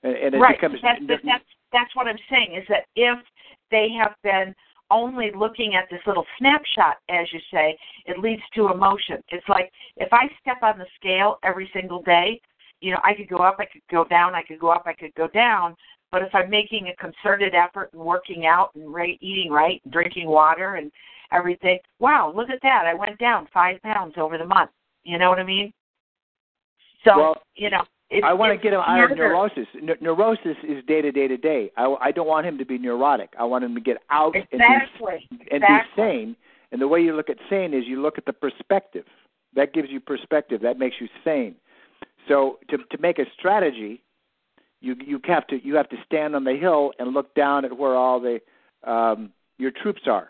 and, 0.02 0.14
and 0.16 0.34
it 0.34 0.38
right. 0.38 0.56
becomes 0.60 0.80
That's, 0.82 1.00
that's 1.06 1.22
that's 1.24 1.44
that's 1.72 1.96
what 1.96 2.06
I'm 2.08 2.18
saying 2.28 2.54
is 2.56 2.64
that 2.68 2.86
if 2.96 3.18
they 3.70 3.88
have 3.98 4.14
been 4.22 4.54
only 4.90 5.30
looking 5.34 5.74
at 5.74 5.84
this 5.90 6.00
little 6.06 6.26
snapshot, 6.38 6.96
as 7.08 7.26
you 7.32 7.40
say, 7.52 7.76
it 8.06 8.18
leads 8.18 8.42
to 8.54 8.68
emotion. 8.68 9.22
It's 9.28 9.48
like 9.48 9.70
if 9.96 10.12
I 10.12 10.28
step 10.40 10.62
on 10.62 10.78
the 10.78 10.86
scale 10.96 11.38
every 11.42 11.70
single 11.72 12.02
day, 12.02 12.40
you 12.80 12.92
know, 12.92 13.00
I 13.02 13.14
could 13.14 13.28
go 13.28 13.38
up, 13.38 13.56
I 13.58 13.64
could 13.64 13.82
go 13.90 14.04
down, 14.04 14.34
I 14.34 14.42
could 14.42 14.58
go 14.58 14.68
up, 14.68 14.84
I 14.86 14.92
could 14.92 15.14
go 15.14 15.28
down. 15.28 15.74
But 16.14 16.22
if 16.22 16.32
I'm 16.32 16.48
making 16.48 16.86
a 16.86 16.94
concerted 16.94 17.56
effort 17.56 17.90
and 17.92 18.00
working 18.00 18.46
out 18.46 18.70
and 18.76 18.94
right, 18.94 19.18
eating 19.20 19.50
right, 19.50 19.80
and 19.82 19.92
drinking 19.92 20.28
water 20.28 20.76
and 20.76 20.92
everything, 21.32 21.80
wow, 21.98 22.32
look 22.32 22.50
at 22.50 22.60
that! 22.62 22.84
I 22.86 22.94
went 22.94 23.18
down 23.18 23.48
five 23.52 23.82
pounds 23.82 24.14
over 24.16 24.38
the 24.38 24.46
month. 24.46 24.70
You 25.02 25.18
know 25.18 25.28
what 25.28 25.40
I 25.40 25.42
mean? 25.44 25.72
So 27.04 27.16
Well, 27.16 27.42
you 27.56 27.68
know, 27.68 27.82
it's, 28.10 28.24
I 28.24 28.32
want 28.32 28.56
to 28.56 28.62
get 28.62 28.72
him 28.72 28.80
out 28.86 29.10
of 29.10 29.18
neurosis. 29.18 29.66
Ne- 29.82 29.96
neurosis 30.00 30.56
is 30.62 30.84
day 30.86 31.02
to 31.02 31.10
day 31.10 31.26
to 31.26 31.36
day. 31.36 31.72
I, 31.76 31.96
I 32.00 32.12
don't 32.12 32.28
want 32.28 32.46
him 32.46 32.58
to 32.58 32.64
be 32.64 32.78
neurotic. 32.78 33.30
I 33.36 33.42
want 33.42 33.64
him 33.64 33.74
to 33.74 33.80
get 33.80 33.96
out 34.08 34.36
Exactly. 34.36 35.26
and 35.30 35.40
be, 35.40 35.46
and 35.50 35.64
exactly. 35.64 36.04
be 36.04 36.08
sane. 36.08 36.36
And 36.70 36.80
the 36.80 36.86
way 36.86 37.00
you 37.00 37.16
look 37.16 37.28
at 37.28 37.38
sane 37.50 37.74
is 37.74 37.86
you 37.88 38.00
look 38.00 38.18
at 38.18 38.24
the 38.24 38.32
perspective. 38.32 39.06
That 39.56 39.74
gives 39.74 39.88
you 39.90 39.98
perspective. 39.98 40.60
That 40.62 40.78
makes 40.78 40.94
you 41.00 41.08
sane. 41.24 41.56
So 42.28 42.60
to 42.70 42.78
to 42.78 42.98
make 43.00 43.18
a 43.18 43.24
strategy, 43.36 44.00
you 44.84 44.96
you 45.04 45.20
have 45.24 45.46
to 45.48 45.64
you 45.64 45.76
have 45.76 45.88
to 45.88 45.96
stand 46.04 46.36
on 46.36 46.44
the 46.44 46.54
hill 46.54 46.92
and 46.98 47.14
look 47.14 47.34
down 47.34 47.64
at 47.64 47.76
where 47.76 47.94
all 47.94 48.20
the 48.20 48.40
um, 48.88 49.32
your 49.58 49.70
troops 49.70 50.02
are. 50.06 50.28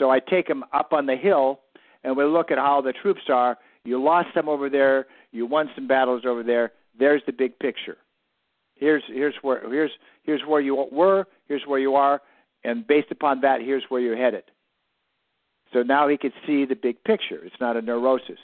So 0.00 0.10
I 0.10 0.18
take 0.18 0.48
them 0.48 0.64
up 0.72 0.92
on 0.92 1.06
the 1.06 1.16
hill, 1.16 1.60
and 2.04 2.16
we 2.16 2.24
look 2.24 2.50
at 2.50 2.58
how 2.58 2.80
the 2.80 2.92
troops 2.92 3.22
are. 3.28 3.56
You 3.84 4.02
lost 4.02 4.28
some 4.34 4.48
over 4.48 4.68
there. 4.68 5.06
You 5.30 5.46
won 5.46 5.70
some 5.74 5.86
battles 5.86 6.24
over 6.26 6.42
there. 6.42 6.72
There's 6.98 7.22
the 7.26 7.32
big 7.32 7.58
picture. 7.58 7.96
Here's 8.74 9.04
here's 9.06 9.34
where 9.42 9.60
here's 9.70 9.92
here's 10.24 10.42
where 10.42 10.60
you 10.60 10.74
were. 10.90 11.26
Here's 11.46 11.62
where 11.66 11.78
you 11.78 11.94
are, 11.94 12.20
and 12.64 12.86
based 12.86 13.10
upon 13.12 13.40
that, 13.42 13.60
here's 13.60 13.84
where 13.88 14.00
you're 14.00 14.16
headed. 14.16 14.44
So 15.72 15.82
now 15.82 16.08
he 16.08 16.16
could 16.16 16.32
see 16.46 16.64
the 16.64 16.74
big 16.74 17.02
picture. 17.04 17.44
It's 17.44 17.60
not 17.60 17.76
a 17.76 17.82
neurosis. 17.82 18.38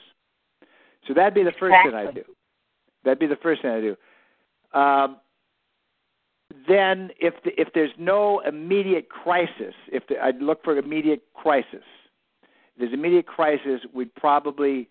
So 1.07 1.14
that'd 1.14 1.35
be 1.35 1.43
the 1.43 1.53
first 1.59 1.74
thing 1.85 1.95
I 1.95 2.03
Exactly. 2.03 2.22
do. 2.22 2.35
That'd 3.05 3.18
be 3.18 3.26
the 3.26 3.36
first 3.36 3.62
thing 3.62 3.70
I 3.70 3.80
do. 3.80 4.78
Um, 4.78 5.16
then, 6.68 7.11
if 7.18 7.34
the, 7.44 7.50
if 7.61 7.68
there's 7.74 7.92
no 7.98 8.40
immediate 8.40 9.09
crisis, 9.09 9.74
if 9.88 10.07
the, 10.09 10.22
I'd 10.22 10.40
look 10.40 10.62
for 10.62 10.76
immediate 10.76 11.22
crisis. 11.34 11.84
If 12.42 12.78
there's 12.78 12.92
immediate 12.92 13.26
crisis, 13.26 13.80
we'd 13.94 14.14
probably 14.14 14.88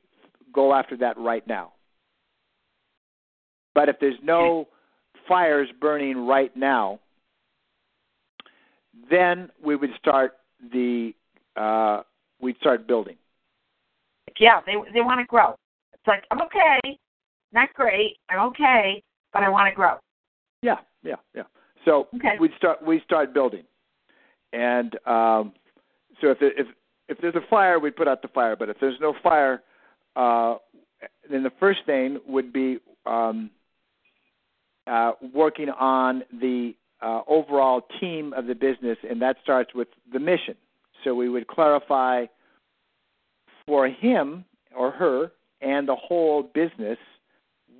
go 0.53 0.73
after 0.73 0.97
that 0.97 1.17
right 1.17 1.45
now. 1.47 1.73
But 3.73 3.89
if 3.89 3.97
there's 3.99 4.19
no 4.21 4.67
fires 5.27 5.69
burning 5.79 6.27
right 6.27 6.55
now, 6.55 6.99
then 9.09 9.49
we 9.63 9.75
would 9.75 9.91
start 9.97 10.33
the 10.73 11.13
uh, 11.55 12.01
we'd 12.41 12.57
start 12.57 12.87
building. 12.87 13.15
yeah, 14.39 14.61
they 14.65 14.73
they 14.93 15.01
want 15.01 15.19
to 15.19 15.25
grow. 15.25 15.55
It's 15.93 16.07
like 16.07 16.23
I'm 16.31 16.41
okay, 16.41 16.97
not 17.53 17.73
great, 17.73 18.17
I'm 18.29 18.39
okay, 18.49 19.03
but 19.33 19.43
I 19.43 19.49
want 19.49 19.69
to 19.69 19.75
grow. 19.75 19.95
Yeah, 20.61 20.77
yeah, 21.03 21.15
yeah. 21.35 21.43
So 21.85 22.07
Okay. 22.15 22.37
we'd 22.39 22.51
start 22.57 22.85
we 22.85 23.01
start 23.01 23.33
building, 23.33 23.63
and 24.53 24.95
um, 25.07 25.53
so 26.21 26.29
if 26.29 26.37
if 26.41 26.67
if 27.07 27.17
there's 27.21 27.35
a 27.35 27.47
fire, 27.49 27.79
we'd 27.79 27.95
put 27.95 28.07
out 28.07 28.21
the 28.21 28.27
fire. 28.27 28.55
But 28.55 28.69
if 28.69 28.77
there's 28.79 28.99
no 29.01 29.13
fire, 29.23 29.63
uh, 30.15 30.57
then 31.29 31.43
the 31.43 31.51
first 31.59 31.79
thing 31.85 32.19
would 32.27 32.53
be 32.53 32.79
um, 33.05 33.49
uh, 34.87 35.13
working 35.33 35.69
on 35.69 36.23
the 36.39 36.75
uh, 37.01 37.21
overall 37.27 37.81
team 37.99 38.33
of 38.33 38.45
the 38.45 38.55
business, 38.55 38.97
and 39.09 39.21
that 39.21 39.37
starts 39.41 39.73
with 39.73 39.87
the 40.13 40.19
mission. 40.19 40.55
So 41.03 41.15
we 41.15 41.29
would 41.29 41.47
clarify 41.47 42.25
for 43.65 43.87
him 43.87 44.45
or 44.75 44.91
her 44.91 45.31
and 45.61 45.87
the 45.87 45.95
whole 45.95 46.43
business 46.43 46.97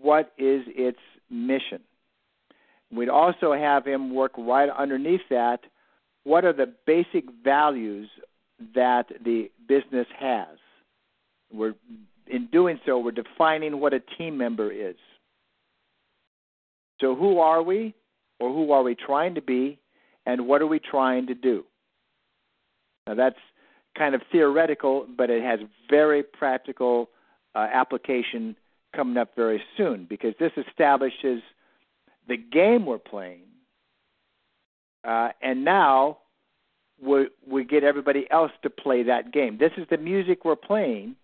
what 0.01 0.31
is 0.37 0.63
its 0.67 0.99
mission. 1.29 1.81
We'd 2.91 3.09
also 3.09 3.53
have 3.53 3.85
him 3.85 4.13
work 4.13 4.33
right 4.37 4.69
underneath 4.69 5.21
that. 5.29 5.61
What 6.23 6.45
are 6.45 6.53
the 6.53 6.73
basic 6.85 7.25
values 7.43 8.09
that 8.75 9.07
the 9.23 9.49
business 9.67 10.07
has? 10.19 10.57
We're 11.53 11.75
in 12.27 12.47
doing 12.47 12.79
so, 12.85 12.99
we're 12.99 13.11
defining 13.11 13.79
what 13.79 13.93
a 13.93 14.01
team 14.17 14.37
member 14.37 14.71
is. 14.71 14.95
So, 16.99 17.15
who 17.15 17.39
are 17.39 17.63
we? 17.63 17.95
or 18.41 18.51
who 18.51 18.71
are 18.71 18.81
we 18.81 18.95
trying 18.95 19.35
to 19.35 19.41
be, 19.41 19.79
and 20.25 20.47
what 20.47 20.61
are 20.61 20.67
we 20.67 20.79
trying 20.79 21.27
to 21.27 21.35
do? 21.35 21.63
Now, 23.07 23.13
that's 23.13 23.37
kind 23.97 24.15
of 24.15 24.21
theoretical, 24.31 25.05
but 25.15 25.29
it 25.29 25.43
has 25.43 25.59
very 25.89 26.23
practical 26.23 27.09
uh, 27.53 27.67
application 27.71 28.55
coming 28.95 29.17
up 29.17 29.35
very 29.35 29.61
soon 29.77 30.05
because 30.09 30.33
this 30.39 30.51
establishes 30.67 31.41
the 32.27 32.37
game 32.37 32.85
we're 32.85 32.97
playing, 32.97 33.43
uh, 35.07 35.29
and 35.41 35.65
now 35.65 36.17
we 37.01 37.27
we 37.47 37.63
get 37.63 37.83
everybody 37.83 38.27
else 38.29 38.51
to 38.63 38.69
play 38.69 39.03
that 39.03 39.33
game. 39.33 39.57
This 39.59 39.71
is 39.77 39.85
the 39.89 39.97
music 39.97 40.45
we're 40.45 40.55
playing. 40.55 41.15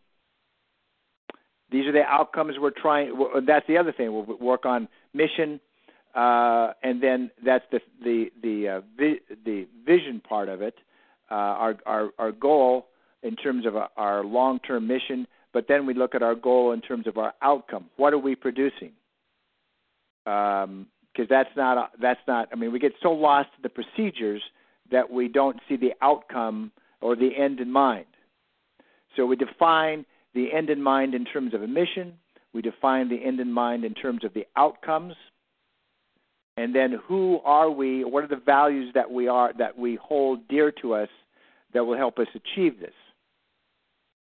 These 1.71 1.85
are 1.85 1.91
the 1.91 2.03
outcomes 2.03 2.55
we're 2.59 2.71
trying. 2.71 3.13
That's 3.45 3.67
the 3.67 3.77
other 3.77 3.91
thing. 3.91 4.13
We'll 4.13 4.37
work 4.39 4.65
on 4.65 4.87
mission, 5.13 5.59
uh, 6.15 6.71
and 6.81 7.03
then 7.03 7.29
that's 7.45 7.65
the 7.71 7.79
the 8.03 8.31
the 8.41 8.67
uh, 8.67 8.81
vi- 8.97 9.19
the 9.45 9.67
vision 9.85 10.21
part 10.21 10.49
of 10.49 10.61
it. 10.61 10.75
Uh, 11.29 11.33
our 11.33 11.75
our 11.85 12.09
our 12.17 12.31
goal 12.31 12.87
in 13.23 13.35
terms 13.35 13.65
of 13.65 13.75
our 13.97 14.23
long 14.23 14.59
term 14.59 14.87
mission, 14.87 15.27
but 15.57 15.67
then 15.67 15.87
we 15.87 15.95
look 15.95 16.13
at 16.13 16.21
our 16.21 16.35
goal 16.35 16.71
in 16.71 16.81
terms 16.81 17.07
of 17.07 17.17
our 17.17 17.33
outcome. 17.41 17.89
What 17.95 18.13
are 18.13 18.19
we 18.19 18.35
producing? 18.35 18.91
Because 20.23 20.65
um, 20.65 20.85
that's 21.27 21.49
not 21.57 21.93
that's 21.99 22.19
not. 22.27 22.49
I 22.51 22.55
mean, 22.55 22.71
we 22.71 22.77
get 22.77 22.91
so 23.01 23.09
lost 23.11 23.49
in 23.57 23.63
the 23.63 23.69
procedures 23.69 24.43
that 24.91 25.09
we 25.09 25.27
don't 25.27 25.57
see 25.67 25.75
the 25.75 25.93
outcome 25.99 26.71
or 27.01 27.15
the 27.15 27.31
end 27.35 27.59
in 27.59 27.71
mind. 27.71 28.05
So 29.15 29.25
we 29.25 29.35
define 29.35 30.05
the 30.35 30.53
end 30.53 30.69
in 30.69 30.79
mind 30.79 31.15
in 31.15 31.25
terms 31.25 31.55
of 31.55 31.63
a 31.63 31.67
mission. 31.67 32.13
We 32.53 32.61
define 32.61 33.09
the 33.09 33.25
end 33.25 33.39
in 33.39 33.51
mind 33.51 33.83
in 33.83 33.95
terms 33.95 34.23
of 34.23 34.35
the 34.35 34.45
outcomes. 34.55 35.15
And 36.55 36.75
then 36.75 36.99
who 37.07 37.39
are 37.45 37.71
we? 37.71 38.03
What 38.03 38.23
are 38.23 38.27
the 38.27 38.35
values 38.35 38.91
that 38.93 39.09
we 39.09 39.27
are 39.27 39.53
that 39.57 39.75
we 39.75 39.95
hold 39.99 40.47
dear 40.49 40.71
to 40.83 40.93
us 40.93 41.09
that 41.73 41.83
will 41.83 41.97
help 41.97 42.19
us 42.19 42.27
achieve 42.35 42.79
this? 42.79 42.93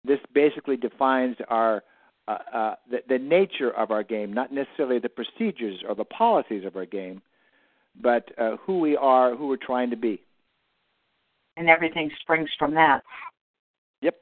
This 0.05 0.19
basically 0.33 0.77
defines 0.77 1.37
our 1.49 1.83
uh, 2.27 2.37
uh, 2.53 2.75
the, 2.89 2.99
the 3.09 3.19
nature 3.19 3.71
of 3.71 3.91
our 3.91 4.03
game, 4.03 4.31
not 4.31 4.51
necessarily 4.51 4.99
the 4.99 5.09
procedures 5.09 5.83
or 5.87 5.93
the 5.93 6.05
policies 6.05 6.65
of 6.65 6.75
our 6.77 6.85
game, 6.85 7.21
but 8.01 8.31
uh, 8.37 8.55
who 8.65 8.79
we 8.79 8.95
are, 8.95 9.35
who 9.35 9.47
we're 9.47 9.57
trying 9.57 9.89
to 9.89 9.97
be 9.97 10.21
and 11.57 11.69
everything 11.69 12.11
springs 12.21 12.49
from 12.57 12.73
that. 12.75 13.03
Yep. 14.01 14.15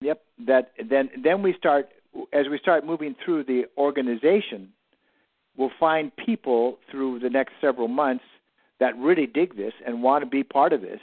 Yep. 0.00 0.22
That 0.46 0.72
then 0.88 1.10
then 1.22 1.42
we 1.42 1.54
start 1.58 1.88
as 2.32 2.46
we 2.50 2.58
start 2.58 2.86
moving 2.86 3.14
through 3.24 3.44
the 3.44 3.64
organization, 3.76 4.72
we'll 5.56 5.70
find 5.78 6.14
people 6.16 6.78
through 6.90 7.18
the 7.20 7.30
next 7.30 7.52
several 7.60 7.88
months 7.88 8.24
that 8.80 8.96
really 8.98 9.26
dig 9.26 9.56
this 9.56 9.72
and 9.86 10.02
want 10.02 10.22
to 10.22 10.28
be 10.28 10.42
part 10.42 10.72
of 10.72 10.82
this, 10.82 11.00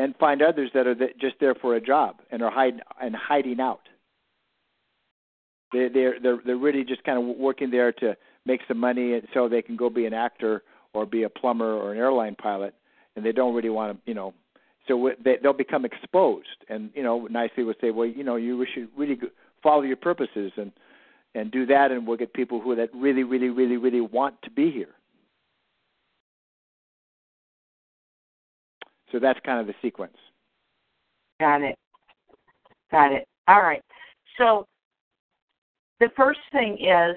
and 0.00 0.16
find 0.16 0.40
others 0.40 0.70
that 0.72 0.86
are 0.86 0.94
just 1.20 1.36
there 1.40 1.54
for 1.54 1.76
a 1.76 1.80
job 1.80 2.16
and 2.30 2.42
are 2.42 2.50
hiding 2.50 2.80
and 3.02 3.14
hiding 3.14 3.60
out. 3.60 3.82
They 5.72 5.88
they're 5.88 6.18
they're 6.18 6.40
they're 6.44 6.56
really 6.56 6.84
just 6.84 7.04
kind 7.04 7.18
of 7.18 7.36
working 7.36 7.70
there 7.70 7.92
to 7.92 8.16
make 8.46 8.62
some 8.66 8.78
money 8.78 9.12
and 9.12 9.28
so 9.34 9.48
they 9.48 9.60
can 9.60 9.76
go 9.76 9.90
be 9.90 10.06
an 10.06 10.14
actor 10.14 10.62
or 10.94 11.04
be 11.04 11.24
a 11.24 11.28
plumber 11.28 11.74
or 11.74 11.92
an 11.92 11.98
airline 11.98 12.34
pilot 12.34 12.74
and 13.14 13.24
they 13.24 13.32
don't 13.32 13.54
really 13.54 13.68
want 13.68 13.92
to, 13.92 14.10
you 14.10 14.14
know, 14.14 14.32
so 14.88 15.10
they, 15.22 15.36
they'll 15.42 15.52
become 15.52 15.84
exposed. 15.84 16.64
And 16.70 16.90
you 16.94 17.02
know, 17.02 17.26
nicely 17.30 17.62
would 17.62 17.76
say, 17.80 17.90
well, 17.90 18.06
you 18.06 18.24
know, 18.24 18.36
you 18.36 18.64
should 18.72 18.88
really 18.96 19.18
follow 19.62 19.82
your 19.82 19.96
purposes 19.96 20.52
and 20.56 20.72
and 21.34 21.52
do 21.52 21.66
that, 21.66 21.92
and 21.92 22.06
we'll 22.06 22.16
get 22.16 22.32
people 22.32 22.60
who 22.60 22.74
that 22.74 22.88
really, 22.94 23.22
really, 23.22 23.50
really, 23.50 23.76
really 23.76 24.00
want 24.00 24.40
to 24.42 24.50
be 24.50 24.70
here. 24.72 24.94
So 29.12 29.18
that's 29.18 29.38
kind 29.44 29.60
of 29.60 29.66
the 29.66 29.74
sequence. 29.82 30.16
Got 31.40 31.62
it. 31.62 31.76
Got 32.90 33.12
it. 33.12 33.26
All 33.48 33.62
right. 33.62 33.82
So 34.38 34.66
the 35.98 36.08
first 36.16 36.40
thing 36.52 36.74
is, 36.80 37.16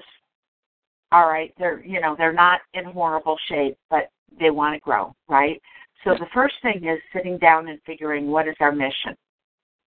all 1.12 1.28
right, 1.28 1.52
they're 1.58 1.84
you 1.84 2.00
know 2.00 2.14
they're 2.16 2.32
not 2.32 2.60
in 2.74 2.84
horrible 2.84 3.36
shape, 3.48 3.76
but 3.90 4.10
they 4.38 4.50
want 4.50 4.74
to 4.74 4.80
grow, 4.80 5.14
right? 5.28 5.60
So 6.02 6.14
the 6.18 6.26
first 6.34 6.54
thing 6.62 6.84
is 6.84 7.00
sitting 7.14 7.38
down 7.38 7.68
and 7.68 7.78
figuring 7.86 8.28
what 8.28 8.46
is 8.46 8.56
our 8.60 8.72
mission, 8.72 9.16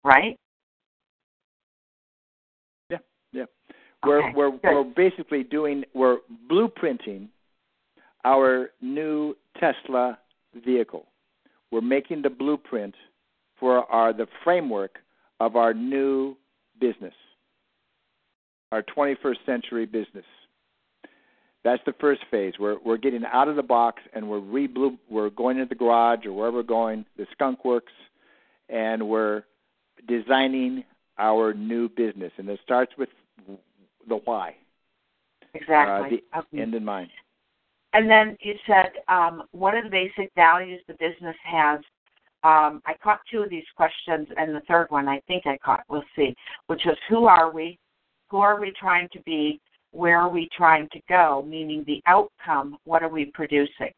right? 0.03 0.37
Yeah, 2.89 2.97
yeah. 3.33 3.45
We're 4.05 4.19
okay, 4.19 4.33
we're 4.35 4.51
good. 4.51 4.61
we're 4.63 4.83
basically 4.83 5.43
doing 5.43 5.83
we're 5.93 6.17
blueprinting 6.49 7.27
our 8.23 8.71
new 8.81 9.35
Tesla 9.59 10.17
vehicle. 10.65 11.05
We're 11.71 11.81
making 11.81 12.21
the 12.21 12.29
blueprint 12.29 12.95
for 13.59 13.85
our 13.91 14.13
the 14.13 14.27
framework 14.43 14.99
of 15.39 15.55
our 15.55 15.73
new 15.73 16.35
business, 16.79 17.13
our 18.71 18.83
21st 18.83 19.45
century 19.45 19.85
business. 19.85 20.25
That's 21.63 21.81
the 21.85 21.93
first 21.99 22.21
phase. 22.31 22.53
We're 22.59 22.77
we're 22.85 22.97
getting 22.97 23.23
out 23.25 23.47
of 23.47 23.55
the 23.55 23.63
box 23.63 24.01
and 24.13 24.29
we're 24.29 24.39
re 24.39 24.69
we're 25.09 25.29
going 25.29 25.57
into 25.57 25.69
the 25.69 25.75
garage 25.75 26.25
or 26.25 26.31
wherever 26.31 26.57
we're 26.57 26.63
going, 26.63 27.05
the 27.17 27.27
skunk 27.33 27.65
works, 27.65 27.91
and 28.69 29.07
we're 29.07 29.43
designing 30.07 30.85
our 31.17 31.53
new 31.53 31.89
business. 31.89 32.31
And 32.37 32.47
it 32.47 32.59
starts 32.63 32.93
with 32.97 33.09
the 34.07 34.15
why. 34.15 34.55
Exactly. 35.53 36.23
Uh, 36.31 36.39
the 36.39 36.39
okay. 36.39 36.61
end 36.61 36.75
in 36.75 36.85
mind. 36.85 37.09
And 37.93 38.09
then 38.09 38.37
you 38.41 38.53
said, 38.67 38.91
um, 39.07 39.43
what 39.51 39.73
are 39.73 39.83
the 39.83 39.89
basic 39.89 40.31
values 40.35 40.81
the 40.87 40.93
business 40.93 41.35
has? 41.43 41.79
Um, 42.43 42.81
I 42.85 42.93
caught 43.01 43.19
two 43.31 43.41
of 43.41 43.49
these 43.49 43.63
questions, 43.75 44.27
and 44.37 44.55
the 44.55 44.61
third 44.67 44.87
one 44.89 45.07
I 45.07 45.21
think 45.27 45.47
I 45.47 45.57
caught. 45.63 45.83
We'll 45.89 46.03
see. 46.15 46.35
Which 46.67 46.81
was, 46.85 46.97
who 47.09 47.25
are 47.25 47.51
we? 47.51 47.79
Who 48.29 48.37
are 48.37 48.59
we 48.59 48.73
trying 48.79 49.09
to 49.13 49.21
be? 49.21 49.59
where 49.91 50.19
are 50.19 50.29
we 50.29 50.49
trying 50.55 50.87
to 50.91 50.99
go, 51.09 51.43
meaning 51.47 51.83
the 51.87 52.01
outcome, 52.05 52.77
what 52.85 53.03
are 53.03 53.09
we 53.09 53.25
producing? 53.25 53.91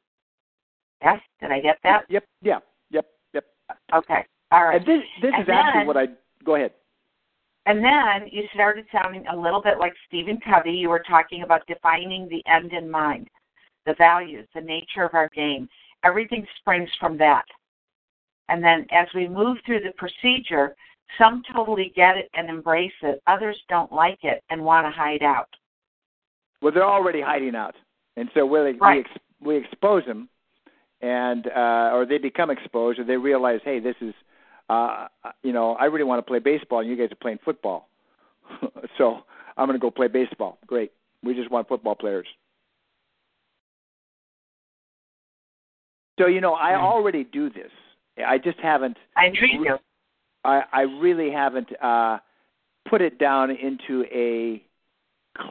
Yes? 1.03 1.19
Did 1.41 1.51
I 1.51 1.59
get 1.59 1.77
that? 1.83 2.03
Yep, 2.09 2.23
yeah, 2.41 2.59
yep, 2.91 3.05
yep. 3.33 3.45
Okay. 3.93 4.25
All 4.51 4.65
right. 4.65 4.77
And 4.77 4.85
this 4.85 5.03
this 5.21 5.31
and 5.33 5.41
is 5.41 5.47
then, 5.47 5.55
actually 5.55 5.85
what 5.85 5.97
I 5.97 6.07
go 6.43 6.55
ahead. 6.55 6.71
And 7.65 7.83
then 7.83 8.29
you 8.31 8.43
started 8.53 8.85
sounding 8.91 9.27
a 9.27 9.35
little 9.35 9.61
bit 9.61 9.77
like 9.77 9.93
Stephen 10.07 10.39
Covey. 10.43 10.71
You 10.71 10.89
were 10.89 11.03
talking 11.07 11.43
about 11.43 11.61
defining 11.67 12.27
the 12.29 12.41
end 12.51 12.73
in 12.73 12.89
mind, 12.89 13.29
the 13.85 13.95
values, 13.97 14.47
the 14.53 14.61
nature 14.61 15.03
of 15.03 15.13
our 15.13 15.29
game. 15.29 15.67
Everything 16.03 16.45
springs 16.59 16.89
from 16.99 17.17
that. 17.17 17.45
And 18.49 18.63
then 18.63 18.85
as 18.91 19.07
we 19.13 19.27
move 19.27 19.57
through 19.65 19.81
the 19.81 19.93
procedure, 19.97 20.75
some 21.17 21.43
totally 21.53 21.91
get 21.95 22.17
it 22.17 22.29
and 22.33 22.49
embrace 22.49 22.91
it. 23.01 23.21
Others 23.27 23.57
don't 23.69 23.91
like 23.91 24.19
it 24.23 24.43
and 24.49 24.63
want 24.63 24.85
to 24.85 24.91
hide 24.91 25.23
out. 25.23 25.49
Well, 26.61 26.73
they're 26.73 26.83
already 26.83 27.21
hiding 27.21 27.55
out, 27.55 27.75
and 28.17 28.29
so 28.33 28.45
we 28.45 28.59
right. 28.59 28.79
we, 28.81 28.99
ex, 28.99 29.09
we 29.39 29.57
expose 29.57 30.03
them, 30.05 30.27
and 31.01 31.47
uh, 31.47 31.91
or 31.93 32.05
they 32.05 32.17
become 32.17 32.49
exposed, 32.49 32.99
or 32.99 33.05
they 33.05 33.15
realize, 33.15 33.61
hey, 33.63 33.79
this 33.79 33.95
is, 34.01 34.13
uh, 34.69 35.07
you 35.41 35.53
know, 35.53 35.75
I 35.75 35.85
really 35.85 36.03
want 36.03 36.19
to 36.19 36.29
play 36.29 36.39
baseball, 36.39 36.81
and 36.81 36.89
you 36.89 36.97
guys 36.97 37.11
are 37.13 37.15
playing 37.15 37.39
football, 37.45 37.87
so 38.97 39.19
I'm 39.55 39.67
going 39.67 39.79
to 39.79 39.81
go 39.81 39.89
play 39.89 40.07
baseball. 40.07 40.57
Great, 40.67 40.91
we 41.23 41.33
just 41.33 41.49
want 41.49 41.69
football 41.69 41.95
players. 41.95 42.27
So 46.19 46.27
you 46.27 46.41
know, 46.41 46.53
I 46.53 46.75
already 46.75 47.23
do 47.23 47.49
this. 47.49 47.71
I 48.27 48.37
just 48.37 48.59
haven't. 48.59 48.97
I 49.15 49.29
knew 49.29 49.63
you. 49.63 49.77
I, 50.43 50.63
I 50.71 50.81
really 50.81 51.31
haven't 51.31 51.69
uh, 51.81 52.17
put 52.89 53.01
it 53.01 53.17
down 53.17 53.51
into 53.51 54.03
a 54.11 54.61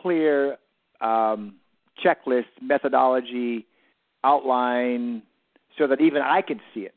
clear 0.00 0.58
um, 1.00 1.56
checklist, 2.04 2.44
methodology, 2.60 3.66
outline, 4.24 5.22
so 5.78 5.86
that 5.86 6.00
even 6.00 6.20
I 6.20 6.42
can 6.42 6.60
see 6.74 6.80
it. 6.80 6.94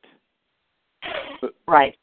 But, 1.42 1.54
right. 1.68 1.96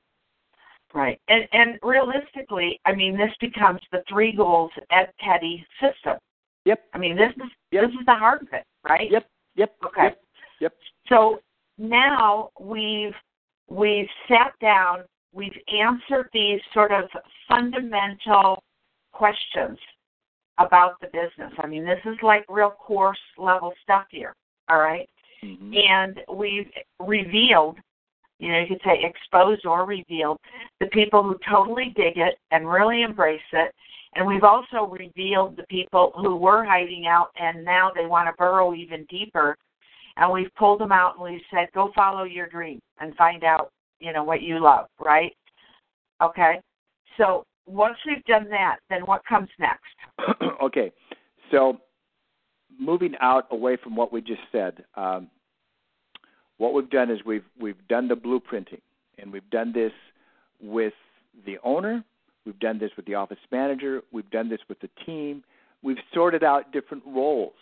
Right. 0.94 1.20
And 1.28 1.44
and 1.52 1.78
realistically, 1.82 2.80
I 2.86 2.94
mean 2.94 3.16
this 3.16 3.30
becomes 3.42 3.80
the 3.92 4.02
three 4.08 4.32
goals 4.34 4.70
Ed 4.90 5.12
Petty 5.20 5.66
system. 5.80 6.16
Yep. 6.64 6.80
I 6.94 6.98
mean 6.98 7.14
this 7.14 7.30
is 7.36 7.50
yep. 7.70 7.84
this 7.84 7.90
is 7.90 8.06
the 8.06 8.14
heart 8.14 8.40
of 8.40 8.48
it, 8.52 8.64
right? 8.88 9.10
Yep. 9.10 9.26
Yep. 9.56 9.76
Okay. 9.84 10.02
Yep. 10.04 10.18
yep. 10.60 10.72
So 11.10 11.40
now 11.78 12.50
we've 12.60 13.14
we've 13.68 14.08
sat 14.28 14.52
down, 14.60 15.00
we've 15.32 15.52
answered 15.72 16.28
these 16.32 16.60
sort 16.72 16.92
of 16.92 17.04
fundamental 17.48 18.62
questions 19.12 19.78
about 20.58 21.00
the 21.00 21.06
business. 21.08 21.52
I 21.58 21.66
mean, 21.66 21.84
this 21.84 22.00
is 22.04 22.16
like 22.22 22.44
real 22.48 22.70
course 22.70 23.18
level 23.36 23.72
stuff 23.84 24.06
here, 24.10 24.34
all 24.68 24.78
right? 24.78 25.08
mm-hmm. 25.44 25.72
And 25.74 26.20
we've 26.32 26.68
revealed, 27.00 27.76
you 28.38 28.50
know, 28.50 28.58
you 28.60 28.66
could 28.66 28.80
say 28.84 29.02
exposed 29.02 29.66
or 29.66 29.84
revealed 29.84 30.38
the 30.80 30.86
people 30.86 31.22
who 31.22 31.36
totally 31.48 31.92
dig 31.96 32.16
it 32.16 32.38
and 32.50 32.68
really 32.68 33.02
embrace 33.02 33.40
it. 33.52 33.74
And 34.14 34.26
we've 34.26 34.44
also 34.44 34.86
revealed 34.90 35.56
the 35.56 35.66
people 35.68 36.12
who 36.16 36.36
were 36.36 36.64
hiding 36.64 37.06
out 37.06 37.28
and 37.38 37.64
now 37.64 37.90
they 37.94 38.06
want 38.06 38.26
to 38.26 38.32
burrow 38.38 38.74
even 38.74 39.06
deeper 39.10 39.56
and 40.18 40.32
we've 40.32 40.54
pulled 40.56 40.80
them 40.80 40.92
out 40.92 41.14
and 41.14 41.32
we've 41.32 41.40
said, 41.50 41.68
go 41.74 41.90
follow 41.94 42.24
your 42.24 42.46
dream 42.46 42.80
and 43.00 43.14
find 43.16 43.44
out, 43.44 43.70
you 44.00 44.12
know, 44.12 44.24
what 44.24 44.42
you 44.42 44.62
love, 44.62 44.86
right? 45.00 45.32
Okay. 46.20 46.60
So 47.16 47.44
once 47.66 47.96
we've 48.06 48.24
done 48.24 48.48
that, 48.50 48.78
then 48.90 49.02
what 49.02 49.22
comes 49.26 49.48
next? 49.58 50.42
okay. 50.62 50.92
So 51.50 51.78
moving 52.78 53.14
out 53.20 53.46
away 53.50 53.76
from 53.82 53.96
what 53.96 54.12
we 54.12 54.20
just 54.20 54.40
said, 54.52 54.84
um, 54.96 55.28
what 56.58 56.74
we've 56.74 56.90
done 56.90 57.10
is 57.10 57.20
we've 57.24 57.44
we've 57.60 57.86
done 57.88 58.08
the 58.08 58.16
blueprinting, 58.16 58.80
and 59.18 59.32
we've 59.32 59.48
done 59.50 59.72
this 59.72 59.92
with 60.60 60.94
the 61.46 61.56
owner, 61.62 62.02
we've 62.44 62.58
done 62.58 62.80
this 62.80 62.90
with 62.96 63.06
the 63.06 63.14
office 63.14 63.38
manager, 63.52 64.02
we've 64.10 64.28
done 64.30 64.48
this 64.48 64.60
with 64.68 64.80
the 64.80 64.90
team. 65.06 65.44
We've 65.82 65.98
sorted 66.12 66.42
out 66.42 66.72
different 66.72 67.04
roles. 67.06 67.52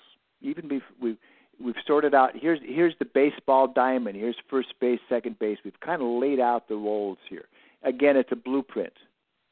Even 0.41 0.67
before 0.67 0.97
we 0.99 1.19
we've 1.63 1.75
sorted 1.87 2.15
out 2.15 2.31
here's 2.35 2.61
here's 2.63 2.95
the 2.99 3.05
baseball 3.05 3.69
diamond, 3.69 4.17
here's 4.17 4.37
first 4.49 4.75
base, 4.81 5.01
second 5.09 5.39
base. 5.39 5.59
We've 5.65 5.81
kind 5.81 6.03
of 6.03 6.09
laid 6.09 6.41
out 6.41 6.69
the 6.69 6.77
roles 6.77 7.19
here. 7.29 7.47
Again, 7.83 8.17
it's 8.17 8.33
a 8.33 8.37
blueprint. 8.37 8.93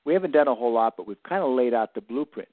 We 0.05 0.13
haven't 0.13 0.33
done 0.33 0.49
a 0.49 0.55
whole 0.55 0.73
lot, 0.73 0.97
but 0.97 1.07
we've 1.07 1.23
kind 1.23 1.43
of 1.43 1.51
laid 1.51 1.73
out 1.73 1.95
the 1.95 2.01
blueprint. 2.01 2.49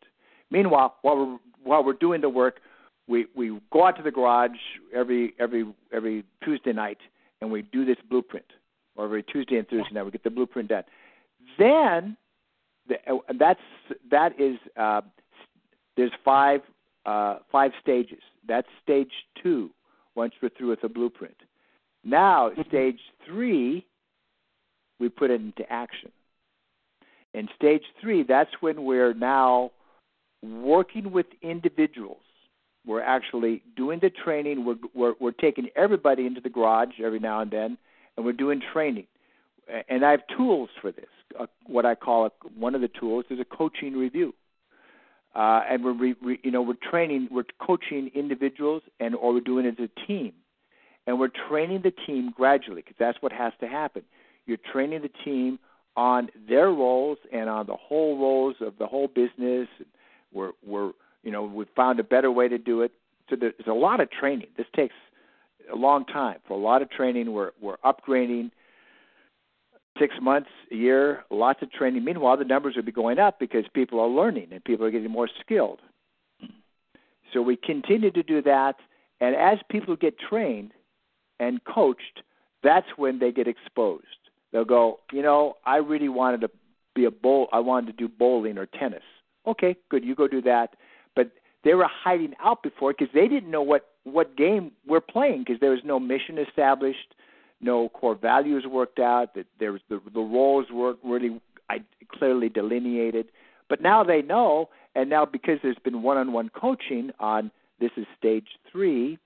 Meanwhile, 0.50 0.96
while 1.02 1.18
we're 1.18 1.38
while 1.64 1.84
we're 1.84 1.94
doing 1.94 2.22
the 2.22 2.30
work, 2.30 2.60
we 3.08 3.28
we 3.36 3.60
go 3.72 3.86
out 3.86 3.98
to 3.98 4.04
the 4.04 4.12
garage 4.12 4.52
every 4.94 5.34
every 5.40 5.66
every 5.92 6.24
Tuesday 6.44 6.74
night 6.74 7.00
and 7.42 7.52
we 7.52 7.64
do 7.64 7.84
this 7.84 7.98
blueprint, 8.10 8.46
or 8.96 9.06
every 9.06 9.24
Tuesday 9.24 9.58
and 9.58 9.68
Thursday 9.68 9.94
night 9.94 10.04
we 10.04 10.12
get 10.12 10.24
the 10.24 10.30
blueprint 10.30 10.70
done. 10.70 10.84
Then 11.58 12.16
the, 12.88 12.96
uh, 13.12 13.18
that's 13.38 13.60
that 14.10 14.40
is 14.40 14.58
uh, 14.78 15.02
there's 15.98 16.12
five 16.24 16.62
uh, 17.06 17.40
five 17.52 17.72
stages. 17.82 18.22
That's 18.48 18.68
stage 18.84 19.12
two. 19.42 19.72
Once 20.16 20.34
we're 20.42 20.50
through 20.50 20.70
with 20.70 20.82
the 20.82 20.90
blueprint, 20.90 21.38
now 22.04 22.52
stage 22.68 23.00
three, 23.26 23.86
we 25.00 25.08
put 25.08 25.32
it 25.32 25.40
into 25.40 25.70
action. 25.72 26.12
And 27.34 27.50
stage 27.56 27.84
three, 28.02 28.24
that's 28.24 28.50
when 28.60 28.84
we're 28.84 29.14
now 29.14 29.72
working 30.44 31.12
with 31.14 31.28
individuals 31.42 32.20
we're 32.86 33.02
actually 33.02 33.62
doing 33.76 34.00
the 34.02 34.10
training. 34.10 34.66
We're, 34.66 34.76
we're, 34.94 35.14
we're 35.20 35.32
taking 35.32 35.68
everybody 35.76 36.26
into 36.26 36.42
the 36.42 36.50
garage 36.50 37.00
every 37.04 37.20
now 37.20 37.42
and 37.42 37.52
then, 37.52 37.78
and 38.18 38.26
we're 38.26 38.34
doing 38.34 38.62
training. 38.74 39.08
And 39.90 40.04
I 40.04 40.12
have 40.12 40.22
tools 40.36 40.70
for 40.82 40.92
this. 40.92 41.06
Uh, 41.40 41.46
what 41.68 41.86
I 41.86 41.96
call 41.96 42.26
a, 42.26 42.32
one 42.58 42.76
of 42.76 42.82
the 42.82 42.90
tools 43.00 43.26
is 43.30 43.40
a 43.40 43.46
coaching 43.46 43.94
review. 43.94 44.34
Uh, 45.34 45.62
and 45.70 45.84
we're 45.84 45.94
re, 45.94 46.16
re, 46.22 46.40
you 46.44 46.52
know 46.52 46.62
we're 46.62 46.74
training, 46.90 47.28
we're 47.32 47.46
coaching 47.60 48.12
individuals, 48.14 48.84
and 49.00 49.16
or 49.16 49.34
we're 49.34 49.40
doing 49.40 49.66
it 49.66 49.80
as 49.80 49.90
a 49.90 50.08
team, 50.08 50.34
and 51.08 51.20
we're 51.20 51.32
training 51.50 51.82
the 51.84 51.94
team 52.06 52.34
gradually 52.36 52.82
because 52.82 52.98
that's 53.00 53.18
what 53.22 53.32
has 53.32 53.54
to 53.62 53.68
happen. 53.68 54.04
You're 54.46 54.58
training 54.72 55.04
the 55.04 55.12
team 55.24 55.60
on 55.96 56.30
their 56.50 56.68
roles 56.68 57.18
and 57.32 57.50
on 57.50 57.68
the 57.68 57.76
whole 57.76 58.18
roles 58.18 58.56
of 58.60 58.78
the 58.78 58.88
whole 58.88 59.08
business. 59.08 59.68
We're 60.34 60.52
we're 60.66 60.92
you 61.24 61.32
know, 61.32 61.44
we've 61.44 61.68
found 61.76 62.00
a 62.00 62.04
better 62.04 62.32
way 62.32 62.48
to 62.48 62.58
do 62.58 62.82
it. 62.82 62.92
So 63.30 63.36
there's 63.36 63.54
a 63.68 63.74
lot 63.74 64.00
of 64.00 64.10
training. 64.12 64.48
This 64.58 64.66
takes 64.76 64.96
a 65.72 65.76
long 65.76 66.06
time. 66.06 66.40
For 66.48 66.54
a 66.54 66.62
lot 66.62 66.82
of 66.82 66.90
training, 66.90 67.32
we're 67.32 67.52
we're 67.62 67.78
upgrading 67.78 68.52
six 70.02 70.16
months, 70.20 70.50
a 70.72 70.76
year, 70.76 71.24
lots 71.30 71.62
of 71.62 71.72
training. 71.72 72.04
Meanwhile, 72.04 72.38
the 72.38 72.46
numbers 72.46 72.76
would 72.76 72.86
be 72.86 72.92
going 72.92 73.20
up 73.20 73.40
because 73.40 73.66
people 73.74 74.00
are 74.00 74.08
learning 74.08 74.48
and 74.52 74.64
people 74.64 74.86
are 74.86 74.92
getting 74.92 75.12
more 75.12 75.30
skilled. 75.40 75.80
So 77.34 77.42
we 77.42 77.56
continue 77.56 78.12
to 78.12 78.24
do 78.24 78.42
that, 78.42 78.76
and 79.22 79.36
as 79.36 79.60
people 79.70 79.96
get 79.96 80.16
trained 80.20 80.72
and 81.40 81.64
coached, 81.64 82.24
that's 82.64 82.88
when 82.98 83.20
they 83.20 83.32
get 83.32 83.48
exposed. 83.48 84.06
They'll 84.52 84.66
go, 84.66 85.00
you 85.14 85.22
know, 85.22 85.56
I 85.66 85.78
really 85.78 86.10
wanted 86.10 86.42
to 86.42 86.50
be 86.94 87.06
a 87.06 87.12
bowl. 87.12 87.48
I 87.54 87.60
wanted 87.60 87.88
to 87.88 87.94
do 87.94 88.10
bowling 88.10 88.58
or 88.58 88.66
tennis. 88.66 89.04
Okay, 89.48 89.78
good. 89.90 90.04
You 90.04 90.14
go 90.14 90.28
do 90.28 90.42
that 90.42 90.76
but 91.16 91.32
they 91.64 91.74
were 91.74 91.88
hiding 91.88 92.34
out 92.42 92.64
before 92.64 92.94
because 92.94 93.14
they 93.14 93.28
didn't 93.28 93.52
know 93.52 93.62
what 93.62 93.88
what 94.04 94.36
game 94.36 94.72
we're 94.88 95.02
playing 95.02 95.44
because 95.46 95.60
there 95.60 95.72
was 95.72 95.82
no 95.86 96.00
mission 96.00 96.40
established, 96.40 97.14
no 97.62 97.90
core 97.90 98.16
values 98.16 98.66
worked 98.70 99.00
out. 99.00 99.34
That 99.36 99.46
there 99.60 99.72
was 99.72 99.82
the 99.90 100.02
the 100.14 100.22
roles 100.22 100.68
weren't 100.72 101.00
really 101.04 101.40
I, 101.70 101.82
clearly 102.12 102.50
delineated. 102.50 103.28
But 103.70 103.82
now 103.82 104.04
they 104.04 104.22
know, 104.22 104.70
and 104.96 105.10
now 105.10 105.26
because 105.26 105.60
there's 105.64 105.78
been 105.84 106.02
one-on-one 106.02 106.50
coaching 106.50 107.12
on 107.20 107.52
this 107.80 107.92
is 107.98 108.06
stage 108.18 108.48
three. 108.72 109.18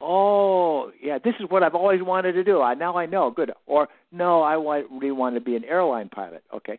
Oh, 0.00 0.90
yeah, 1.00 1.18
this 1.18 1.34
is 1.40 1.46
what 1.48 1.62
I've 1.62 1.74
always 1.74 2.02
wanted 2.02 2.32
to 2.32 2.44
do. 2.44 2.60
I 2.60 2.74
now 2.74 2.96
I 2.96 3.06
know. 3.06 3.30
Good. 3.30 3.52
Or 3.66 3.88
no, 4.12 4.42
I 4.42 4.56
want, 4.56 4.86
really 4.90 5.12
want 5.12 5.36
to 5.36 5.40
be 5.40 5.56
an 5.56 5.64
airline 5.64 6.08
pilot. 6.08 6.42
Okay, 6.52 6.78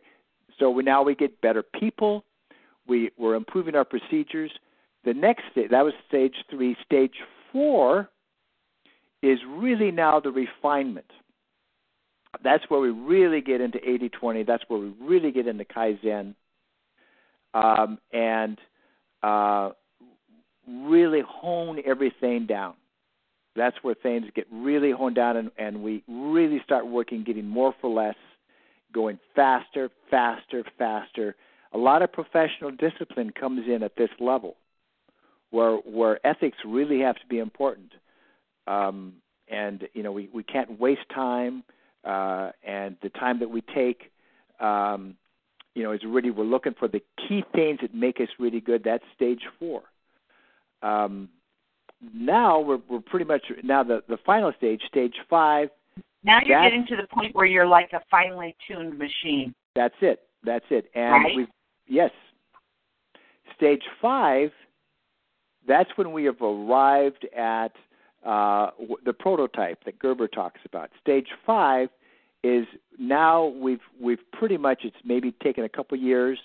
so 0.58 0.70
we, 0.70 0.82
now 0.82 1.02
we 1.02 1.14
get 1.14 1.40
better 1.40 1.62
people 1.62 2.24
we 2.86 3.10
were 3.16 3.34
improving 3.34 3.74
our 3.74 3.84
procedures. 3.84 4.52
The 5.04 5.14
next 5.14 5.44
stage, 5.52 5.70
that 5.70 5.84
was 5.84 5.94
stage 6.08 6.34
three. 6.50 6.76
Stage 6.84 7.14
four 7.52 8.08
is 9.26 9.38
really 9.48 9.90
now 9.90 10.20
the 10.20 10.30
refinement. 10.30 11.10
That's 12.42 12.64
where 12.68 12.80
we 12.80 12.90
really 12.90 13.40
get 13.40 13.60
into 13.60 13.78
80 13.78 14.10
20. 14.10 14.42
That's 14.42 14.64
where 14.68 14.78
we 14.78 14.92
really 15.00 15.32
get 15.32 15.46
into 15.46 15.64
Kaizen 15.64 16.34
um, 17.54 17.98
and 18.12 18.58
uh, 19.22 19.70
really 20.68 21.22
hone 21.26 21.80
everything 21.84 22.46
down. 22.46 22.74
That's 23.54 23.76
where 23.82 23.94
things 23.94 24.26
get 24.34 24.46
really 24.52 24.90
honed 24.90 25.16
down, 25.16 25.38
and, 25.38 25.50
and 25.56 25.82
we 25.82 26.02
really 26.06 26.60
start 26.62 26.86
working, 26.86 27.24
getting 27.24 27.48
more 27.48 27.74
for 27.80 27.88
less, 27.88 28.16
going 28.92 29.18
faster, 29.34 29.90
faster, 30.10 30.62
faster, 30.78 31.36
a 31.72 31.78
lot 31.78 32.02
of 32.02 32.12
professional 32.12 32.70
discipline 32.70 33.30
comes 33.30 33.66
in 33.66 33.82
at 33.82 33.96
this 33.96 34.10
level, 34.20 34.56
where 35.50 35.76
where 35.76 36.24
ethics 36.26 36.58
really 36.66 37.00
have 37.00 37.16
to 37.16 37.26
be 37.28 37.38
important. 37.38 37.92
Um, 38.66 39.14
and 39.48 39.86
you 39.94 40.02
know 40.02 40.12
we 40.12 40.28
we 40.32 40.42
can't 40.42 40.78
waste 40.80 41.08
time, 41.14 41.62
uh, 42.04 42.50
and 42.64 42.96
the 43.02 43.10
time 43.10 43.38
that 43.38 43.48
we 43.48 43.60
take, 43.60 44.10
um, 44.60 45.14
you 45.74 45.82
know, 45.82 45.92
is 45.92 46.00
really 46.04 46.30
we're 46.30 46.44
looking 46.44 46.74
for 46.78 46.88
the 46.88 47.00
key 47.28 47.44
things 47.54 47.78
that 47.82 47.94
make 47.94 48.20
us 48.20 48.28
really 48.38 48.60
good. 48.60 48.82
That's 48.84 49.04
stage 49.14 49.42
four. 49.58 49.82
Um, 50.82 51.28
now 52.12 52.60
we're 52.60 52.80
we're 52.88 53.00
pretty 53.00 53.24
much 53.24 53.44
now 53.62 53.82
the 53.82 54.02
the 54.08 54.18
final 54.26 54.52
stage, 54.56 54.82
stage 54.88 55.14
five. 55.30 55.70
Now 56.24 56.40
you're 56.44 56.60
getting 56.60 56.86
to 56.88 56.96
the 56.96 57.06
point 57.06 57.36
where 57.36 57.46
you're 57.46 57.66
like 57.66 57.92
a 57.92 58.02
finely 58.10 58.56
tuned 58.66 58.98
machine. 58.98 59.54
That's 59.76 59.94
it. 60.00 60.22
That's 60.42 60.64
it. 60.70 60.90
And 60.94 61.12
right? 61.12 61.36
we've 61.36 61.48
Yes. 61.88 62.10
Stage 63.54 63.82
five, 64.02 64.50
that's 65.66 65.90
when 65.96 66.12
we 66.12 66.24
have 66.24 66.40
arrived 66.42 67.26
at 67.36 67.72
uh, 68.26 68.70
the 69.04 69.12
prototype 69.12 69.84
that 69.84 69.98
Gerber 69.98 70.28
talks 70.28 70.60
about. 70.64 70.90
Stage 71.00 71.28
five 71.44 71.88
is 72.42 72.66
now 72.98 73.46
we've 73.46 73.80
we've 74.00 74.20
pretty 74.32 74.56
much 74.56 74.80
it's 74.84 74.96
maybe 75.04 75.32
taken 75.42 75.64
a 75.64 75.68
couple 75.68 75.96
years. 75.98 76.38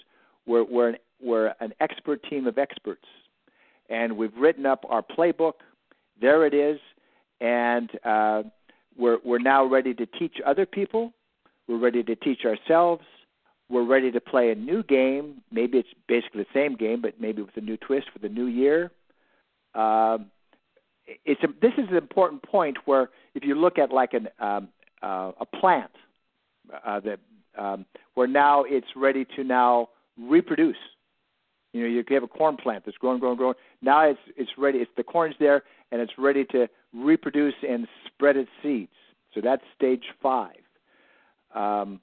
We're 0.46 0.64
we're 0.64 0.90
an, 0.90 0.96
we're 1.22 1.54
an 1.60 1.74
expert 1.80 2.24
team 2.30 2.48
of 2.48 2.58
experts, 2.58 3.06
and 3.90 4.18
we've 4.18 4.36
written 4.38 4.66
up 4.66 4.86
our 4.90 5.02
playbook. 5.02 5.54
There 6.20 6.46
it 6.46 6.54
is, 6.54 6.80
and 7.40 7.90
uh, 8.06 8.44
we're 8.98 9.18
we're 9.24 9.40
now 9.40 9.66
ready 9.66 9.94
to 9.96 10.06
teach 10.06 10.38
other 10.46 10.66
people. 10.66 11.14
We're 11.68 11.80
ready 11.80 12.04
to 12.04 12.16
teach 12.16 12.42
ourselves 12.46 13.04
we're 13.72 13.86
ready 13.86 14.12
to 14.12 14.20
play 14.20 14.52
a 14.52 14.56
new 14.56 14.84
game. 14.84 15.42
Maybe 15.50 15.78
it's 15.78 15.90
basically 16.08 16.44
the 16.44 16.50
same 16.54 16.76
game, 16.76 17.02
but 17.02 17.20
maybe 17.20 17.42
with 17.42 17.56
a 17.56 17.62
new 17.62 17.78
twist 17.78 18.08
for 18.12 18.20
the 18.20 18.28
new 18.28 18.48
year. 18.48 18.92
Um, 19.74 20.30
it's 21.26 21.43
a, 21.43 21.47
this 21.62 21.74
is 21.78 21.89
an 21.89 21.97
important 21.97 22.43
point 22.43 22.78
where 22.86 23.09
if 23.36 23.43
you 23.43 23.55
look 23.55 23.78
at 23.78 23.91
like 23.91 24.14
an 24.14 24.28
um, 24.39 24.70
uh, 25.01 25.32
a 25.39 25.45
plant 25.45 25.91
uh, 26.86 26.99
that 27.01 27.20
um, 27.57 27.86
where 28.14 28.28
now 28.28 28.64
it's 28.64 28.88
ready 28.95 29.26
to 29.36 29.43
now 29.43 29.89
reproduce. 30.18 30.78
You 31.74 31.82
know, 31.82 31.88
you 31.88 32.03
have 32.09 32.24
a 32.24 32.28
corn 32.28 32.57
plant 32.57 32.84
that's 32.86 32.97
growing, 32.97 33.20
growing, 33.20 33.38
growing. 33.38 33.55
Now 33.82 34.09
it's 34.09 34.20
it's 34.36 34.51
ready. 34.57 34.80
It's 34.80 34.91
the 34.97 35.03
corn's 35.03 35.36
there, 35.39 35.64
and 35.91 36.01
it's 36.01 36.14
ready 36.18 36.45
to 36.45 36.68
reproduce 36.93 37.55
and 37.68 37.88
spread 38.07 38.36
its 38.36 38.49
seeds. 38.62 38.91
So 39.34 39.41
that's 39.41 39.64
stage 39.76 40.03
five. 40.22 40.57
Um, 41.55 42.01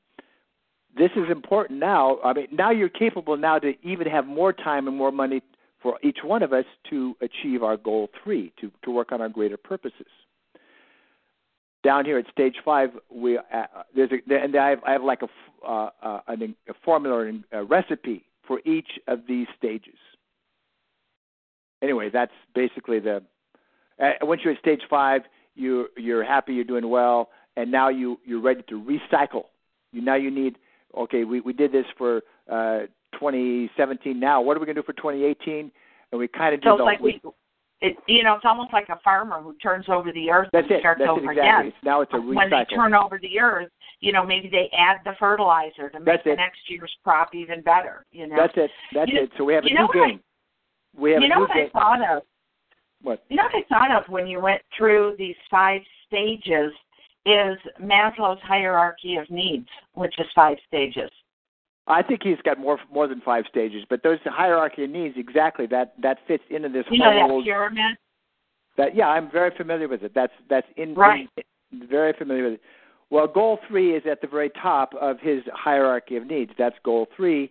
this 0.96 1.10
is 1.16 1.30
important 1.30 1.78
now. 1.78 2.18
I 2.24 2.32
mean, 2.32 2.48
now 2.50 2.70
you're 2.70 2.88
capable 2.88 3.36
now 3.36 3.58
to 3.58 3.74
even 3.82 4.06
have 4.06 4.26
more 4.26 4.52
time 4.52 4.88
and 4.88 4.96
more 4.96 5.12
money 5.12 5.42
for 5.82 5.98
each 6.02 6.18
one 6.24 6.42
of 6.42 6.52
us 6.52 6.64
to 6.90 7.16
achieve 7.20 7.62
our 7.62 7.76
goal 7.76 8.08
three, 8.22 8.52
to, 8.60 8.70
to 8.82 8.90
work 8.90 9.12
on 9.12 9.20
our 9.20 9.28
greater 9.28 9.56
purposes. 9.56 10.06
Down 11.84 12.04
here 12.04 12.18
at 12.18 12.26
stage 12.30 12.56
five, 12.64 12.90
we 13.10 13.38
uh, 13.38 13.42
there's 13.94 14.10
a, 14.10 14.34
and 14.34 14.56
I 14.56 14.70
have, 14.70 14.84
I 14.84 14.92
have 14.92 15.04
like 15.04 15.22
a, 15.22 15.28
uh, 15.66 15.90
uh, 16.02 16.20
a 16.28 16.74
formula 16.84 17.26
and 17.26 17.44
a 17.52 17.62
recipe 17.62 18.24
for 18.46 18.60
each 18.64 18.98
of 19.06 19.20
these 19.28 19.46
stages. 19.56 19.94
Anyway, 21.80 22.10
that's 22.12 22.32
basically 22.54 22.98
the. 22.98 23.22
Uh, 24.02 24.10
once 24.22 24.40
you're 24.44 24.54
at 24.54 24.58
stage 24.58 24.82
five, 24.90 25.22
you 25.54 25.86
you're 25.96 26.24
happy, 26.24 26.54
you're 26.54 26.64
doing 26.64 26.88
well, 26.88 27.30
and 27.56 27.70
now 27.70 27.88
you 27.88 28.18
you're 28.24 28.40
ready 28.40 28.62
to 28.68 28.80
recycle. 28.82 29.44
You 29.92 30.02
now 30.02 30.16
you 30.16 30.32
need 30.32 30.58
okay. 30.96 31.22
We 31.22 31.40
we 31.40 31.52
did 31.52 31.70
this 31.70 31.86
for 31.96 32.22
uh, 32.50 32.80
2017. 33.14 34.18
Now 34.18 34.40
what 34.40 34.56
are 34.56 34.60
we 34.60 34.66
going 34.66 34.76
to 34.76 34.82
do 34.82 34.86
for 34.86 34.92
2018? 34.94 35.70
And 36.12 36.18
we 36.18 36.28
kind 36.28 36.54
of 36.54 36.60
do 36.62 36.68
So 36.68 36.74
it's 36.74 36.82
like 36.82 37.00
we, 37.00 37.20
it, 37.80 37.96
you 38.06 38.24
know, 38.24 38.34
it's 38.34 38.44
almost 38.44 38.72
like 38.72 38.88
a 38.88 38.98
farmer 39.04 39.40
who 39.40 39.54
turns 39.62 39.86
over 39.88 40.10
the 40.12 40.30
earth 40.30 40.48
that's 40.52 40.64
and 40.64 40.76
it. 40.76 40.80
starts 40.80 40.98
That's 41.00 41.10
over 41.10 41.30
it 41.30 41.38
exactly. 41.38 41.68
again. 41.68 41.72
Now 41.84 42.00
it's 42.00 42.12
a 42.12 42.16
recycle. 42.16 42.34
When 42.36 42.50
they 42.50 42.64
turn 42.74 42.94
over 42.94 43.18
the 43.20 43.38
earth, 43.40 43.68
you 44.00 44.12
know, 44.12 44.24
maybe 44.24 44.48
they 44.48 44.70
add 44.76 44.98
the 45.04 45.12
fertilizer 45.18 45.88
to 45.90 45.98
make 46.00 46.06
That's 46.06 46.24
the 46.24 46.32
it. 46.32 46.36
next 46.36 46.58
year's 46.68 46.92
crop 47.04 47.34
even 47.34 47.60
better. 47.62 48.04
You 48.10 48.26
know, 48.26 48.36
That's 48.36 48.54
it. 48.56 48.70
That's 48.94 49.10
You- 49.12 49.22
it. 49.22 49.30
So 49.36 49.44
we 49.44 49.54
have 49.54 49.64
a 49.64 49.68
new 49.68 49.86
what 49.86 49.96
I- 49.96 50.08
game. 50.08 50.20
we 50.96 51.10
have 51.12 51.20
you 51.20 51.26
a 51.26 51.28
know 51.28 51.34
new 51.36 51.40
what 51.42 51.54
game. 51.54 51.70
I 51.74 51.78
thought 51.78 52.16
of? 52.16 52.22
What? 53.02 53.24
You 53.28 53.36
know 53.36 53.44
what 53.44 53.54
I 53.54 53.62
thought 53.68 54.02
of 54.02 54.08
when 54.08 54.26
you 54.26 54.40
went 54.40 54.62
through 54.76 55.14
these 55.18 55.36
five 55.50 55.82
stages 56.06 56.72
is 57.26 57.58
Maslow's 57.80 58.40
hierarchy 58.42 59.16
of 59.16 59.28
needs, 59.30 59.68
which 59.94 60.18
is 60.18 60.26
five 60.34 60.56
stages. 60.66 61.10
I 61.88 62.02
think 62.02 62.22
he's 62.22 62.40
got 62.44 62.58
more 62.58 62.78
more 62.92 63.06
than 63.08 63.20
five 63.20 63.44
stages, 63.48 63.84
but 63.88 64.02
those 64.02 64.18
hierarchy 64.24 64.84
of 64.84 64.90
needs 64.90 65.14
exactly 65.16 65.66
that 65.66 65.94
that 66.02 66.18
fits 66.26 66.44
into 66.50 66.68
this 66.68 66.84
You 66.90 66.98
know 66.98 67.26
whole 67.26 67.38
that 67.40 67.44
pyramid? 67.44 67.96
That 68.76 68.94
yeah, 68.94 69.08
I'm 69.08 69.30
very 69.30 69.50
familiar 69.56 69.88
with 69.88 70.02
it. 70.02 70.12
That's 70.14 70.32
that's 70.48 70.66
in, 70.76 70.94
Right. 70.94 71.28
in- 71.36 71.88
very 71.88 72.12
familiar 72.14 72.44
with 72.44 72.52
it. 72.54 72.60
Well, 73.10 73.26
goal 73.26 73.58
three 73.68 73.94
is 73.94 74.02
at 74.06 74.20
the 74.20 74.26
very 74.26 74.50
top 74.50 74.94
of 74.94 75.18
his 75.20 75.42
hierarchy 75.52 76.16
of 76.16 76.26
needs. 76.26 76.52
That's 76.58 76.76
goal 76.84 77.08
three, 77.16 77.50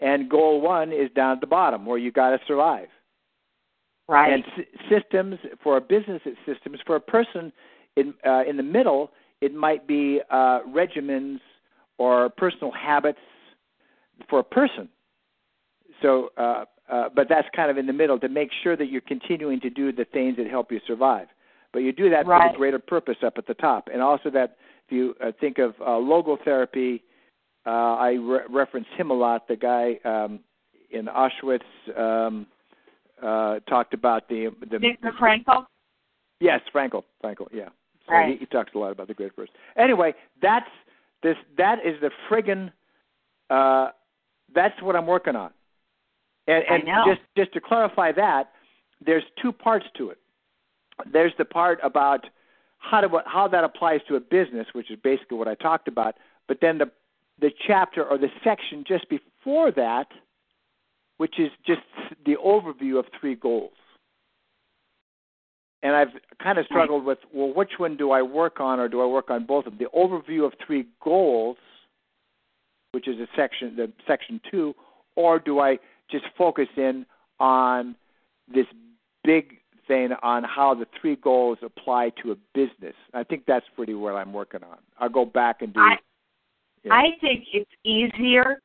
and 0.00 0.28
goal 0.30 0.60
one 0.60 0.92
is 0.92 1.10
down 1.14 1.32
at 1.32 1.40
the 1.40 1.46
bottom 1.46 1.84
where 1.86 1.98
you 1.98 2.10
got 2.10 2.30
to 2.30 2.40
survive. 2.46 2.88
Right. 4.08 4.32
And 4.32 4.44
s- 4.58 4.64
systems 4.90 5.38
for 5.62 5.76
a 5.76 5.80
business, 5.80 6.20
it's 6.24 6.38
systems 6.46 6.78
for 6.86 6.96
a 6.96 7.00
person. 7.00 7.52
In 7.96 8.14
uh, 8.26 8.42
in 8.46 8.56
the 8.56 8.62
middle, 8.62 9.12
it 9.40 9.54
might 9.54 9.86
be 9.86 10.20
uh, 10.30 10.60
regimens 10.62 11.40
or 11.98 12.28
personal 12.30 12.72
habits 12.72 13.20
for 14.28 14.38
a 14.40 14.44
person. 14.44 14.88
So, 16.02 16.30
uh, 16.36 16.64
uh, 16.90 17.08
but 17.14 17.28
that's 17.28 17.48
kind 17.54 17.70
of 17.70 17.78
in 17.78 17.86
the 17.86 17.92
middle 17.92 18.18
to 18.18 18.28
make 18.28 18.50
sure 18.62 18.76
that 18.76 18.86
you're 18.86 19.00
continuing 19.00 19.60
to 19.60 19.70
do 19.70 19.92
the 19.92 20.04
things 20.04 20.36
that 20.36 20.46
help 20.46 20.70
you 20.70 20.80
survive. 20.86 21.28
But 21.72 21.80
you 21.80 21.92
do 21.92 22.10
that 22.10 22.24
for 22.24 22.30
Right. 22.30 22.52
the 22.52 22.56
greater 22.56 22.78
purpose 22.78 23.16
up 23.22 23.38
at 23.38 23.46
the 23.46 23.54
top, 23.54 23.88
and 23.92 24.00
also 24.02 24.30
that 24.30 24.56
if 24.86 24.92
you 24.92 25.16
uh, 25.20 25.32
think 25.40 25.58
of 25.58 25.74
uh, 25.80 25.86
logotherapy, 25.98 27.02
uh, 27.66 27.70
I 27.70 28.12
re- 28.12 28.44
reference 28.48 28.86
him 28.96 29.10
a 29.10 29.14
lot. 29.14 29.48
The 29.48 29.56
guy 29.56 29.98
um, 30.04 30.40
in 30.90 31.06
Auschwitz 31.06 31.64
um, 31.96 32.46
uh, 33.22 33.60
talked 33.60 33.94
about 33.94 34.28
the 34.28 34.50
the 34.70 34.78
Viktor 34.78 35.12
Frankl? 35.12 35.66
Yes, 36.40 36.60
Frankel. 36.74 37.04
Frankel, 37.22 37.48
yeah. 37.52 37.70
So 38.06 38.12
Right. 38.12 38.32
he, 38.32 38.36
he 38.40 38.46
talks 38.46 38.74
a 38.74 38.78
lot 38.78 38.92
about 38.92 39.08
the 39.08 39.14
great 39.14 39.34
person. 39.34 39.54
Anyway, 39.76 40.14
that's 40.42 40.68
this. 41.22 41.36
That 41.56 41.78
is 41.84 41.98
the 42.00 42.10
friggin' 42.28 42.70
Uh, 43.50 43.90
that's 44.54 44.80
what 44.82 44.96
I'm 44.96 45.06
working 45.06 45.36
on. 45.36 45.50
And, 46.46 46.64
and 46.68 46.82
just 47.06 47.20
just 47.36 47.52
to 47.54 47.60
clarify 47.60 48.12
that, 48.12 48.50
there's 49.04 49.24
two 49.40 49.52
parts 49.52 49.86
to 49.96 50.10
it. 50.10 50.18
There's 51.10 51.32
the 51.38 51.44
part 51.44 51.78
about 51.82 52.26
how 52.78 53.00
to 53.00 53.08
how 53.24 53.48
that 53.48 53.64
applies 53.64 54.00
to 54.08 54.16
a 54.16 54.20
business, 54.20 54.66
which 54.72 54.90
is 54.90 54.98
basically 55.02 55.38
what 55.38 55.48
I 55.48 55.54
talked 55.54 55.88
about. 55.88 56.16
But 56.46 56.58
then 56.60 56.78
the 56.78 56.90
the 57.40 57.50
chapter 57.66 58.04
or 58.04 58.18
the 58.18 58.28
section 58.44 58.84
just 58.86 59.08
before 59.08 59.72
that, 59.72 60.06
which 61.16 61.38
is 61.38 61.50
just 61.66 61.80
the 62.24 62.36
overview 62.36 62.98
of 62.98 63.06
three 63.20 63.34
goals. 63.34 63.72
And 65.82 65.94
I've 65.94 66.08
kind 66.42 66.58
of 66.58 66.64
struggled 66.66 67.04
with 67.04 67.18
well, 67.32 67.52
which 67.54 67.72
one 67.78 67.96
do 67.96 68.10
I 68.10 68.22
work 68.22 68.60
on, 68.60 68.78
or 68.80 68.88
do 68.88 69.02
I 69.02 69.06
work 69.06 69.30
on 69.30 69.44
both 69.46 69.66
of 69.66 69.76
them? 69.76 69.88
The 69.92 69.98
overview 69.98 70.46
of 70.46 70.52
three 70.66 70.86
goals, 71.02 71.56
which 72.94 73.08
is 73.08 73.18
a 73.18 73.26
section, 73.36 73.74
the 73.76 73.92
section 74.06 74.40
two, 74.50 74.74
or 75.16 75.38
do 75.38 75.58
I 75.58 75.78
just 76.10 76.24
focus 76.38 76.68
in 76.76 77.04
on 77.40 77.96
this 78.52 78.66
big 79.24 79.58
thing 79.88 80.10
on 80.22 80.44
how 80.44 80.74
the 80.74 80.86
three 81.00 81.16
goals 81.16 81.58
apply 81.62 82.12
to 82.22 82.32
a 82.32 82.36
business? 82.54 82.94
I 83.12 83.24
think 83.24 83.44
that's 83.46 83.66
pretty 83.74 83.94
what 83.94 84.14
I'm 84.14 84.32
working 84.32 84.62
on. 84.62 84.78
I'll 84.98 85.08
go 85.08 85.24
back 85.24 85.62
and 85.62 85.74
do. 85.74 85.80
I- 85.80 85.98
yeah. 86.84 86.92
I 86.92 87.12
think 87.20 87.46
it's 87.52 87.70
easier 87.84 88.60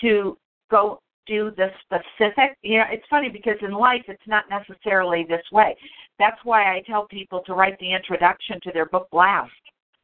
to 0.00 0.36
go 0.68 1.00
do 1.26 1.52
the 1.56 1.70
specific. 1.84 2.56
You 2.62 2.78
know, 2.78 2.84
it's 2.90 3.06
funny 3.08 3.28
because 3.28 3.56
in 3.62 3.70
life 3.72 4.02
it's 4.08 4.26
not 4.26 4.44
necessarily 4.50 5.24
this 5.28 5.44
way. 5.52 5.76
That's 6.18 6.38
why 6.44 6.74
I 6.74 6.82
tell 6.86 7.06
people 7.06 7.40
to 7.46 7.54
write 7.54 7.78
the 7.78 7.92
introduction 7.92 8.60
to 8.64 8.72
their 8.72 8.86
book 8.86 9.06
last. 9.12 9.52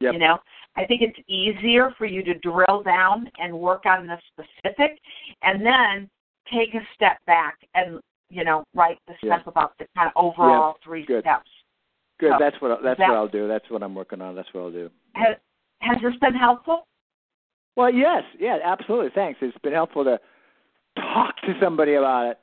Yep. 0.01 0.13
You 0.13 0.19
know, 0.19 0.37
I 0.77 0.85
think 0.85 1.01
it's 1.01 1.19
easier 1.27 1.93
for 1.97 2.05
you 2.05 2.23
to 2.23 2.33
drill 2.35 2.83
down 2.83 3.29
and 3.37 3.53
work 3.53 3.85
on 3.85 4.07
the 4.07 4.17
specific, 4.31 4.97
and 5.43 5.65
then 5.65 6.09
take 6.53 6.73
a 6.73 6.79
step 6.95 7.17
back 7.27 7.57
and 7.75 7.99
you 8.29 8.43
know 8.43 8.63
write 8.73 8.97
the 9.07 9.13
Yeah. 9.21 9.35
stuff 9.35 9.47
about 9.47 9.73
the 9.77 9.87
kind 9.97 10.07
of 10.07 10.13
overall 10.15 10.77
three 10.83 11.03
good. 11.05 11.23
steps. 11.23 11.49
Good. 12.19 12.31
So, 12.33 12.37
that's 12.39 12.59
what 12.61 12.81
that's 12.83 12.97
that- 12.99 13.09
what 13.09 13.17
I'll 13.17 13.27
do. 13.27 13.47
That's 13.47 13.69
what 13.69 13.83
I'm 13.83 13.95
working 13.95 14.21
on. 14.21 14.35
That's 14.35 14.53
what 14.53 14.61
I'll 14.61 14.71
do. 14.71 14.89
Has, 15.15 15.35
has 15.81 16.01
this 16.01 16.15
been 16.17 16.33
helpful? 16.33 16.85
Well, 17.75 17.93
yes, 17.93 18.23
yeah, 18.37 18.57
absolutely. 18.63 19.09
Thanks. 19.15 19.39
It's 19.41 19.57
been 19.59 19.73
helpful 19.73 20.03
to 20.03 20.19
talk 20.97 21.35
to 21.41 21.53
somebody 21.61 21.93
about 21.95 22.27
it. 22.31 22.39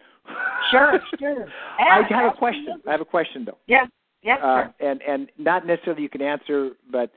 Sure, 0.71 0.99
sure. 1.19 1.47
I 1.79 2.03
have 2.09 2.33
a 2.35 2.37
question. 2.37 2.81
I 2.87 2.93
have 2.93 3.01
a 3.01 3.05
question 3.05 3.45
though. 3.45 3.59
Yes, 3.67 3.89
yes, 4.23 4.39
uh, 4.43 4.65
sir. 4.65 4.75
and 4.81 5.03
and 5.03 5.31
not 5.39 5.67
necessarily 5.67 6.03
you 6.03 6.09
can 6.09 6.23
answer, 6.23 6.71
but 6.91 7.13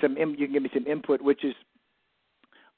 some 0.00 0.16
you 0.16 0.46
can 0.46 0.52
give 0.52 0.62
me 0.62 0.70
some 0.72 0.86
input, 0.86 1.20
which 1.22 1.44
is 1.44 1.54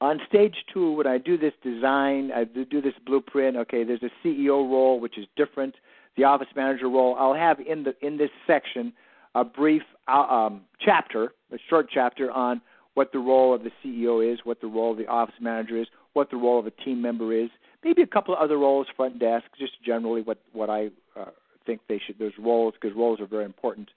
on 0.01 0.21
stage 0.29 0.57
two 0.73 0.93
when 0.93 1.07
I 1.07 1.19
do 1.19 1.37
this 1.37 1.53
design, 1.63 2.31
I 2.35 2.45
do 2.45 2.81
this 2.81 2.95
blueprint. 3.05 3.57
Okay, 3.57 3.85
there's 3.85 4.03
a 4.03 4.11
CEO 4.27 4.71
role 4.71 4.99
which 5.01 5.19
is 5.19 5.27
different, 5.37 5.75
the 6.17 6.25
office 6.25 6.49
manager 6.57 6.89
role. 6.89 7.17
I'll 7.19 7.35
have 7.35 7.61
in 7.61 7.85
the 7.85 7.95
in 8.01 8.17
this 8.17 8.31
section 8.47 8.93
a 9.35 9.45
brief 9.45 9.83
uh, 10.09 10.23
um, 10.23 10.63
chapter, 10.81 11.33
a 11.53 11.59
short 11.69 11.89
chapter 11.93 12.31
on 12.31 12.61
what 12.95 13.13
the 13.13 13.19
role 13.19 13.55
of 13.55 13.63
the 13.63 13.71
CEO 13.85 14.33
is, 14.33 14.41
what 14.45 14.61
the 14.61 14.67
role 14.67 14.93
of 14.93 14.99
the 14.99 15.07
office 15.07 15.37
manager 15.41 15.77
is, 15.77 15.87
what 16.15 16.31
the 16.31 16.37
role 16.37 16.59
of 16.59 16.67
a 16.67 16.71
team 16.73 17.01
member 17.01 17.33
is, 17.33 17.49
maybe 17.85 18.03
a 18.03 18.07
couple 18.07 18.35
of 18.35 18.41
other 18.41 18.59
roles, 18.59 18.87
front 18.97 19.19
desk, 19.19 19.45
just 19.59 19.73
generally 19.85 20.23
what 20.23 20.39
what 20.53 20.71
I 20.71 20.91
uh, 21.19 21.27
think 21.67 21.81
they 21.89 22.01
should. 22.05 22.19
Those 22.19 22.33
roles 22.39 22.75
because 22.81 22.97
roles 22.97 23.21
are 23.21 23.27
very 23.27 23.45
important. 23.45 23.91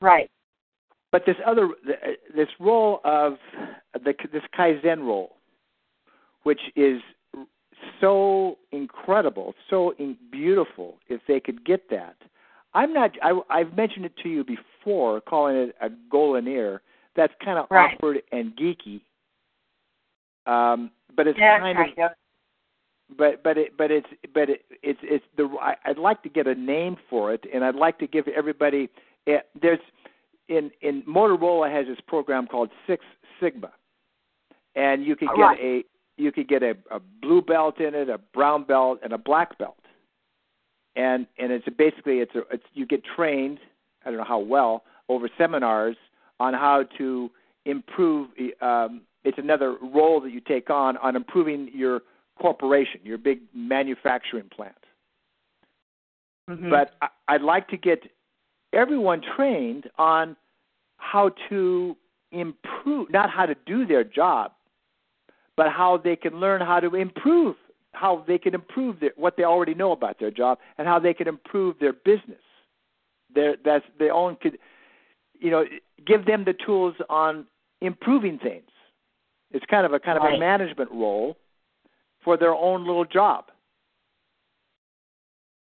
Right. 0.00 0.30
But 1.12 1.26
this 1.26 1.36
other 1.46 1.68
this 2.34 2.48
role 2.58 3.00
of 3.04 3.36
the 3.92 4.14
this 4.32 4.42
kaizen 4.58 5.00
role, 5.00 5.36
which 6.42 6.60
is 6.74 7.00
so 8.00 8.58
incredible, 8.72 9.54
so 9.68 9.90
in, 9.98 10.16
beautiful, 10.30 10.96
if 11.08 11.20
they 11.28 11.38
could 11.38 11.64
get 11.64 11.88
that. 11.90 12.16
I'm 12.74 12.92
not. 12.94 13.10
I, 13.22 13.38
I've 13.50 13.76
mentioned 13.76 14.06
it 14.06 14.16
to 14.22 14.28
you 14.30 14.42
before, 14.44 15.20
calling 15.20 15.56
it 15.56 15.76
a 15.82 15.90
Golineer. 16.10 16.80
That's 17.14 17.34
kind 17.44 17.58
of 17.58 17.66
Right. 17.70 17.94
awkward 17.94 18.22
and 18.32 18.56
geeky. 18.56 19.02
Um, 20.46 20.90
but 21.14 21.26
it's 21.26 21.38
Yeah, 21.38 21.58
kind 21.58 21.78
of 21.78 21.84
kind 21.96 22.10
of. 22.10 23.16
but 23.18 23.42
but 23.42 23.58
it 23.58 23.76
but 23.76 23.90
it's 23.90 24.08
but 24.32 24.48
it, 24.48 24.64
it's 24.82 24.98
it's 25.02 25.24
the 25.36 25.44
I, 25.60 25.76
I'd 25.84 25.98
like 25.98 26.22
to 26.22 26.30
get 26.30 26.46
a 26.46 26.54
name 26.54 26.96
for 27.10 27.34
it, 27.34 27.44
and 27.52 27.62
I'd 27.62 27.74
like 27.74 27.98
to 27.98 28.06
give 28.06 28.26
everybody. 28.28 28.88
eh, 29.26 29.40
There's 29.60 29.78
in 30.52 30.70
in 30.80 31.02
Motorola 31.02 31.70
has 31.72 31.86
this 31.86 32.00
program 32.06 32.46
called 32.46 32.70
Six 32.86 33.04
Sigma, 33.40 33.72
and 34.74 35.04
you 35.04 35.16
could 35.16 35.28
get 35.36 35.42
Right. 35.42 35.60
a 35.60 35.84
you 36.18 36.30
could 36.30 36.48
get 36.48 36.62
a, 36.62 36.76
a 36.90 37.00
blue 37.00 37.40
belt 37.42 37.80
in 37.80 37.94
it, 37.94 38.08
a 38.08 38.18
brown 38.18 38.64
belt, 38.64 39.00
and 39.02 39.12
a 39.12 39.18
black 39.18 39.58
belt, 39.58 39.80
and 40.94 41.26
and 41.38 41.50
it's 41.52 41.66
basically 41.76 42.18
it's 42.20 42.34
a 42.34 42.40
it's 42.52 42.64
you 42.74 42.86
get 42.86 43.02
trained. 43.04 43.58
I 44.04 44.10
don't 44.10 44.18
know 44.18 44.24
how 44.24 44.38
well 44.38 44.84
over 45.08 45.28
seminars 45.38 45.96
on 46.38 46.54
how 46.54 46.84
to 46.98 47.30
improve. 47.64 48.28
Um, 48.60 49.02
it's 49.24 49.38
another 49.38 49.76
role 49.80 50.20
that 50.20 50.32
you 50.32 50.40
take 50.40 50.68
on 50.70 50.96
on 50.98 51.16
improving 51.16 51.70
your 51.72 52.02
corporation, 52.38 53.00
your 53.04 53.18
big 53.18 53.40
manufacturing 53.54 54.48
plant. 54.54 54.74
Mhm. 56.50 56.70
But 56.70 56.94
I, 57.00 57.08
I'd 57.28 57.42
like 57.42 57.68
to 57.68 57.76
get 57.76 58.00
everyone 58.72 59.22
trained 59.36 59.88
on 59.98 60.36
how 61.02 61.30
to 61.48 61.96
improve, 62.30 63.10
not 63.10 63.28
how 63.28 63.44
to 63.44 63.54
do 63.66 63.84
their 63.84 64.04
job, 64.04 64.52
but 65.56 65.68
how 65.68 65.98
they 65.98 66.16
can 66.16 66.40
learn 66.40 66.60
how 66.60 66.80
to 66.80 66.94
improve, 66.94 67.56
how 67.92 68.24
they 68.26 68.38
can 68.38 68.54
improve 68.54 69.00
their, 69.00 69.10
what 69.16 69.36
they 69.36 69.44
already 69.44 69.74
know 69.74 69.92
about 69.92 70.18
their 70.18 70.30
job, 70.30 70.58
and 70.78 70.86
how 70.86 70.98
they 70.98 71.12
can 71.12 71.28
improve 71.28 71.76
their 71.80 71.92
business. 71.92 72.40
Their 73.34 73.56
that's 73.64 73.84
their 73.98 74.12
own 74.12 74.36
could, 74.40 74.58
you 75.38 75.50
know, 75.50 75.64
give 76.06 76.24
them 76.24 76.44
the 76.44 76.54
tools 76.64 76.94
on 77.10 77.46
improving 77.80 78.38
things. 78.38 78.70
It's 79.50 79.66
kind 79.66 79.84
of 79.84 79.92
a 79.92 80.00
kind 80.00 80.18
of 80.18 80.24
a 80.24 80.38
management 80.38 80.90
role 80.90 81.36
for 82.24 82.36
their 82.36 82.54
own 82.54 82.86
little 82.86 83.04
job. 83.04 83.46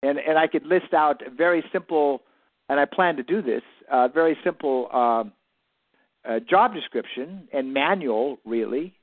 And 0.02 0.18
and 0.18 0.36
I 0.36 0.46
could 0.46 0.66
list 0.66 0.92
out 0.92 1.22
very 1.36 1.64
simple 1.72 2.22
and 2.68 2.78
I 2.78 2.84
plan 2.84 3.16
to 3.16 3.22
do 3.22 3.42
this. 3.42 3.62
Uh, 3.90 4.08
very 4.08 4.36
simple 4.44 4.88
um, 4.92 5.32
uh, 6.28 6.40
job 6.40 6.74
description 6.74 7.48
and 7.52 7.72
manual, 7.72 8.38
really, 8.44 8.94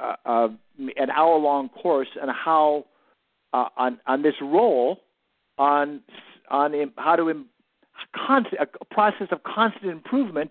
uh, 0.00 0.14
uh, 0.24 0.48
an 0.96 1.10
hour-long 1.10 1.68
course 1.70 2.08
on 2.20 2.28
how 2.28 2.84
uh, 3.52 3.68
on 3.76 3.98
on 4.06 4.22
this 4.22 4.34
role 4.40 5.00
on 5.58 6.00
on 6.50 6.74
im- 6.74 6.92
how 6.96 7.16
to 7.16 7.28
Im- 7.28 7.46
constant, 8.14 8.60
a 8.80 8.84
process 8.86 9.28
of 9.30 9.42
constant 9.42 9.90
improvement 9.90 10.50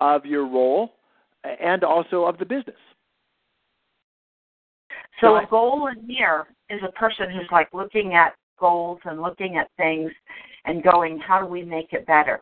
of 0.00 0.24
your 0.24 0.46
role 0.46 0.92
and 1.60 1.82
also 1.82 2.24
of 2.24 2.38
the 2.38 2.44
business. 2.44 2.76
So 5.20 5.34
Right. 5.34 5.44
a 5.44 5.50
goal 5.50 5.88
in 5.88 6.08
here 6.08 6.46
is 6.70 6.80
a 6.82 6.92
person 6.92 7.30
who's 7.30 7.50
like 7.50 7.72
looking 7.72 8.14
at 8.14 8.36
goals 8.58 9.00
and 9.04 9.20
looking 9.20 9.56
at 9.56 9.68
things 9.76 10.12
and 10.68 10.82
going, 10.82 11.18
how 11.18 11.40
do 11.40 11.46
we 11.46 11.62
make 11.62 11.92
it 11.92 12.06
better? 12.06 12.40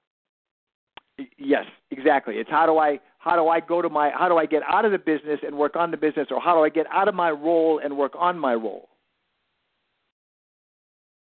Yes, 1.39 1.65
exactly. 1.91 2.35
It's 2.35 2.51
how 2.51 2.67
do 2.67 2.77
I 2.77 3.01
how 3.19 3.37
do 3.37 3.49
I 3.49 3.61
go 3.61 3.81
to 3.81 3.89
my 3.89 4.11
how 4.11 4.29
do 4.29 4.37
I 4.37 4.45
get 4.45 4.63
out 4.69 4.85
of 4.85 4.93
the 4.93 4.99
business 4.99 5.41
and 5.47 5.57
work 5.57 5.75
on 5.75 5.91
the 5.91 5.97
business, 5.97 6.29
or 6.31 6.41
how 6.41 6.55
do 6.55 6.63
I 6.63 6.69
get 6.69 6.87
out 6.93 7.09
of 7.09 7.15
my 7.15 7.31
role 7.31 7.81
and 7.83 7.97
work 7.97 8.13
on 8.19 8.39
my 8.39 8.53
role? 8.53 8.91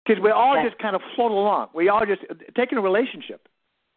Because 0.04 0.22
we 0.22 0.30
all 0.30 0.62
just 0.62 0.78
kind 0.78 0.94
of 0.94 1.02
float 1.14 1.32
along. 1.32 1.68
We 1.74 1.88
all 1.88 2.04
just 2.07 2.22
taking 2.54 2.76
a 2.76 2.82
relationship. 2.82 3.48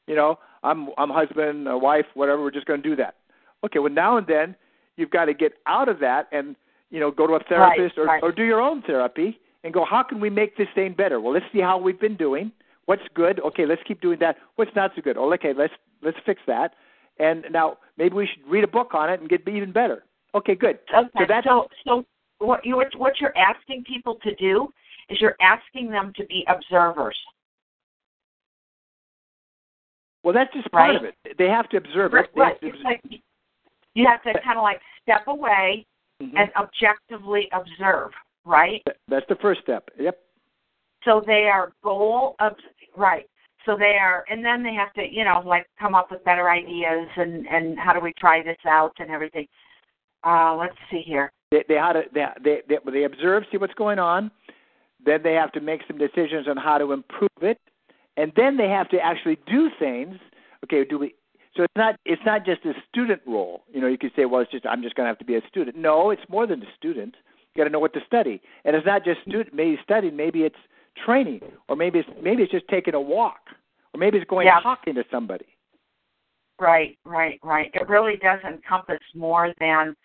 You 0.08 0.16
know, 0.16 0.40
I'm 0.64 0.90
I'm 0.98 1.10
husband, 1.10 1.68
a 1.68 1.78
wife, 1.78 2.06
whatever. 2.14 2.42
We're 2.42 2.52
just 2.52 2.66
going 2.66 2.82
to 2.82 2.90
do 2.90 2.96
that. 2.96 3.16
Okay. 3.66 3.80
Well, 3.80 3.92
now 3.92 4.18
and 4.18 4.26
then 4.26 4.56
you've 4.96 5.12
got 5.12 5.26
to 5.26 5.34
get 5.34 5.54
out 5.68 5.90
of 5.90 6.00
that 6.00 6.30
and 6.32 6.56
you 6.92 7.02
know 7.02 7.12
go 7.12 7.28
to 7.28 7.34
a 7.34 7.44
therapist 7.44 7.98
or 7.98 8.06
right. 8.06 8.24
or 8.24 8.32
do 8.32 8.44
your 8.44 8.62
own 8.62 8.82
therapy 8.84 9.38
and 9.66 9.74
go. 9.74 9.84
How 9.84 10.02
can 10.02 10.22
we 10.22 10.30
make 10.30 10.56
this 10.56 10.68
thing 10.74 10.94
better? 10.94 11.20
Well, 11.20 11.34
let's 11.34 11.46
see 11.52 11.60
how 11.60 11.78
we've 11.78 12.00
been 12.00 12.16
doing. 12.16 12.54
What's 12.90 13.04
good? 13.14 13.40
Okay, 13.42 13.68
let's 13.68 13.84
keep 13.88 14.02
doing 14.02 14.18
that. 14.20 14.38
What's 14.56 14.76
not 14.76 14.90
so 14.96 15.04
good? 15.04 15.16
Oh, 15.16 15.32
okay, 15.34 15.54
let's 15.56 15.74
let's 16.02 16.18
fix 16.26 16.42
that. 16.48 16.74
And 17.20 17.46
now 17.52 17.78
maybe 17.98 18.16
we 18.16 18.26
should 18.26 18.42
read 18.50 18.64
a 18.64 18.68
book 18.68 18.96
on 18.96 19.12
it 19.12 19.20
and 19.20 19.30
get 19.30 19.48
even 19.48 19.72
better. 19.72 20.06
Okay, 20.34 20.56
good. 20.56 20.80
Okay. 20.92 21.08
So 21.16 21.26
that's 21.28 21.46
so 21.46 21.68
so 21.86 22.04
what 22.40 22.66
you 22.66 22.84
what 22.98 23.22
you're 23.22 23.38
asking 23.38 23.84
people 23.84 24.16
to 24.24 24.34
do 24.38 24.74
is 25.08 25.22
you're 25.22 25.36
asking 25.40 25.92
them 25.92 26.14
to 26.16 26.26
be 26.26 26.44
observers. 26.48 27.16
well, 30.24 30.34
that's 30.34 30.52
just 30.52 30.72
part 30.72 30.90
Right. 30.90 30.96
of 30.96 31.04
it. 31.04 31.38
They 31.38 31.48
have 31.48 31.70
to 31.70 31.78
observe 31.78 32.14
Right. 32.14 32.26
it. 32.26 32.32
They 32.34 32.42
have 32.42 32.50
right. 32.54 32.62
to 32.62 32.68
It's 32.70 32.84
like 32.84 33.02
you 33.94 34.08
have 34.08 34.24
to 34.24 34.34
kind 34.42 34.58
of 34.58 34.64
like 34.64 34.82
step 35.04 35.28
away 35.28 35.86
Mhm. 36.20 36.40
and 36.40 36.52
objectively 36.56 37.50
observe, 37.52 38.16
right? 38.46 38.82
That's 39.08 39.28
the 39.28 39.36
first 39.36 39.62
step. 39.62 39.92
Yep. 40.00 40.20
So 41.06 41.22
they 41.26 41.50
are 41.52 41.74
goal 41.84 42.36
of 42.40 42.54
right. 42.96 43.26
So 43.66 43.76
they 43.78 43.98
are, 44.02 44.24
and 44.30 44.44
then 44.44 44.64
they 44.64 44.74
have 44.74 44.94
to, 44.94 45.04
you 45.04 45.24
know, 45.24 45.42
like 45.46 45.68
come 45.80 45.94
up 45.94 46.12
with 46.12 46.24
better 46.24 46.50
ideas 46.50 47.08
and 47.18 47.46
and 47.48 47.78
how 47.78 47.94
do 47.94 48.00
we 48.00 48.14
try 48.20 48.42
this 48.42 48.58
out 48.68 48.94
and 49.00 49.10
everything. 49.10 49.48
Uh, 50.24 50.56
let's 50.56 50.76
see 50.90 51.02
here. 51.06 51.32
They, 51.52 51.64
they 51.68 51.76
how 51.76 51.94
to 51.94 52.04
they, 52.14 52.26
they 52.44 52.62
they 52.68 52.78
they 52.92 53.04
observe, 53.04 53.44
see 53.52 53.58
what's 53.58 53.74
going 53.74 54.00
on. 54.00 54.32
Then 55.06 55.22
they 55.24 55.34
have 55.34 55.52
to 55.54 55.62
make 55.62 55.82
some 55.88 55.98
decisions 55.98 56.48
on 56.48 56.58
how 56.58 56.78
to 56.78 56.92
improve 56.92 57.30
it, 57.42 57.60
and 58.18 58.32
then 58.36 58.58
they 58.58 58.70
have 58.70 58.90
to 58.90 59.00
actually 59.00 59.40
do 59.46 59.70
things. 59.80 60.18
Okay, 60.66 60.84
do 60.84 60.98
we? 60.98 61.16
So 61.56 61.64
it's 61.64 61.76
not 61.76 61.96
it's 62.06 62.22
not 62.26 62.46
just 62.46 62.66
a 62.66 62.74
student 62.90 63.22
role. 63.26 63.64
You 63.72 63.82
know, 63.82 63.88
you 63.88 63.98
could 63.98 64.12
say, 64.16 64.26
well, 64.26 64.42
it's 64.42 64.52
just 64.52 64.66
I'm 64.66 64.82
just 64.82 64.96
going 64.96 65.06
to 65.06 65.10
have 65.10 65.20
to 65.20 65.26
be 65.26 65.36
a 65.36 65.42
student. 65.48 65.78
No, 65.78 66.12
it's 66.12 66.22
more 66.30 66.48
than 66.48 66.62
a 66.62 66.76
student. 66.78 67.16
You 67.54 67.64
got 67.64 67.66
to 67.66 67.70
know 67.72 67.80
what 67.80 67.94
to 67.94 68.02
study, 68.06 68.42
and 68.64 68.76
it's 68.76 68.86
not 68.86 69.04
just 69.04 69.22
student. 69.22 69.54
Maybe 69.54 69.78
studying, 69.84 70.16
maybe 70.16 70.44
it's 70.44 70.56
training, 71.06 71.42
or 71.68 71.76
maybe 71.76 72.00
it's 72.00 72.10
maybe 72.22 72.44
it's 72.44 72.52
just 72.52 72.68
taking 72.70 72.94
a 72.94 73.02
walk, 73.02 73.40
or 73.94 74.00
maybe 74.00 74.18
it's 74.18 74.30
going 74.30 74.48
Yeah. 74.48 74.60
talking 74.62 74.96
to 74.96 75.04
somebody. 75.12 75.46
Right, 76.60 76.98
right, 77.06 77.40
right. 77.44 77.72
It 77.74 77.88
really 77.88 78.18
does 78.18 78.40
encompass 78.44 79.00
more 79.16 79.54
than, 79.60 79.96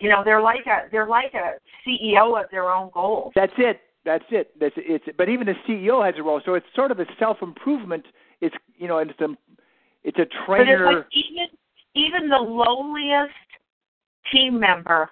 you 0.00 0.08
know, 0.08 0.22
they're 0.24 0.40
like 0.40 0.66
a 0.66 0.88
they're 0.90 1.06
like 1.06 1.34
a 1.34 1.54
CEO 1.86 2.42
of 2.42 2.50
their 2.50 2.70
own 2.70 2.90
goals. 2.94 3.32
That's 3.34 3.52
it. 3.58 3.80
That's 4.04 4.24
it. 4.30 4.58
That's 4.58 4.74
it's. 4.78 5.04
But 5.18 5.28
even 5.28 5.46
the 5.46 5.54
CEO 5.68 6.04
has 6.04 6.14
a 6.18 6.22
role, 6.22 6.40
so 6.44 6.54
it's 6.54 6.66
sort 6.74 6.90
of 6.90 6.98
a 7.00 7.06
self 7.18 7.42
improvement. 7.42 8.06
It's 8.40 8.54
you 8.76 8.88
know, 8.88 8.98
it's 8.98 9.20
a 9.20 9.36
it's 10.04 10.18
a 10.18 10.20
But 10.20 10.28
it's 10.28 10.34
trainer. 10.46 10.86
like 10.86 11.06
even 11.12 11.46
even 11.94 12.28
the 12.30 12.38
lowliest 12.38 13.32
team 14.32 14.58
member 14.58 15.10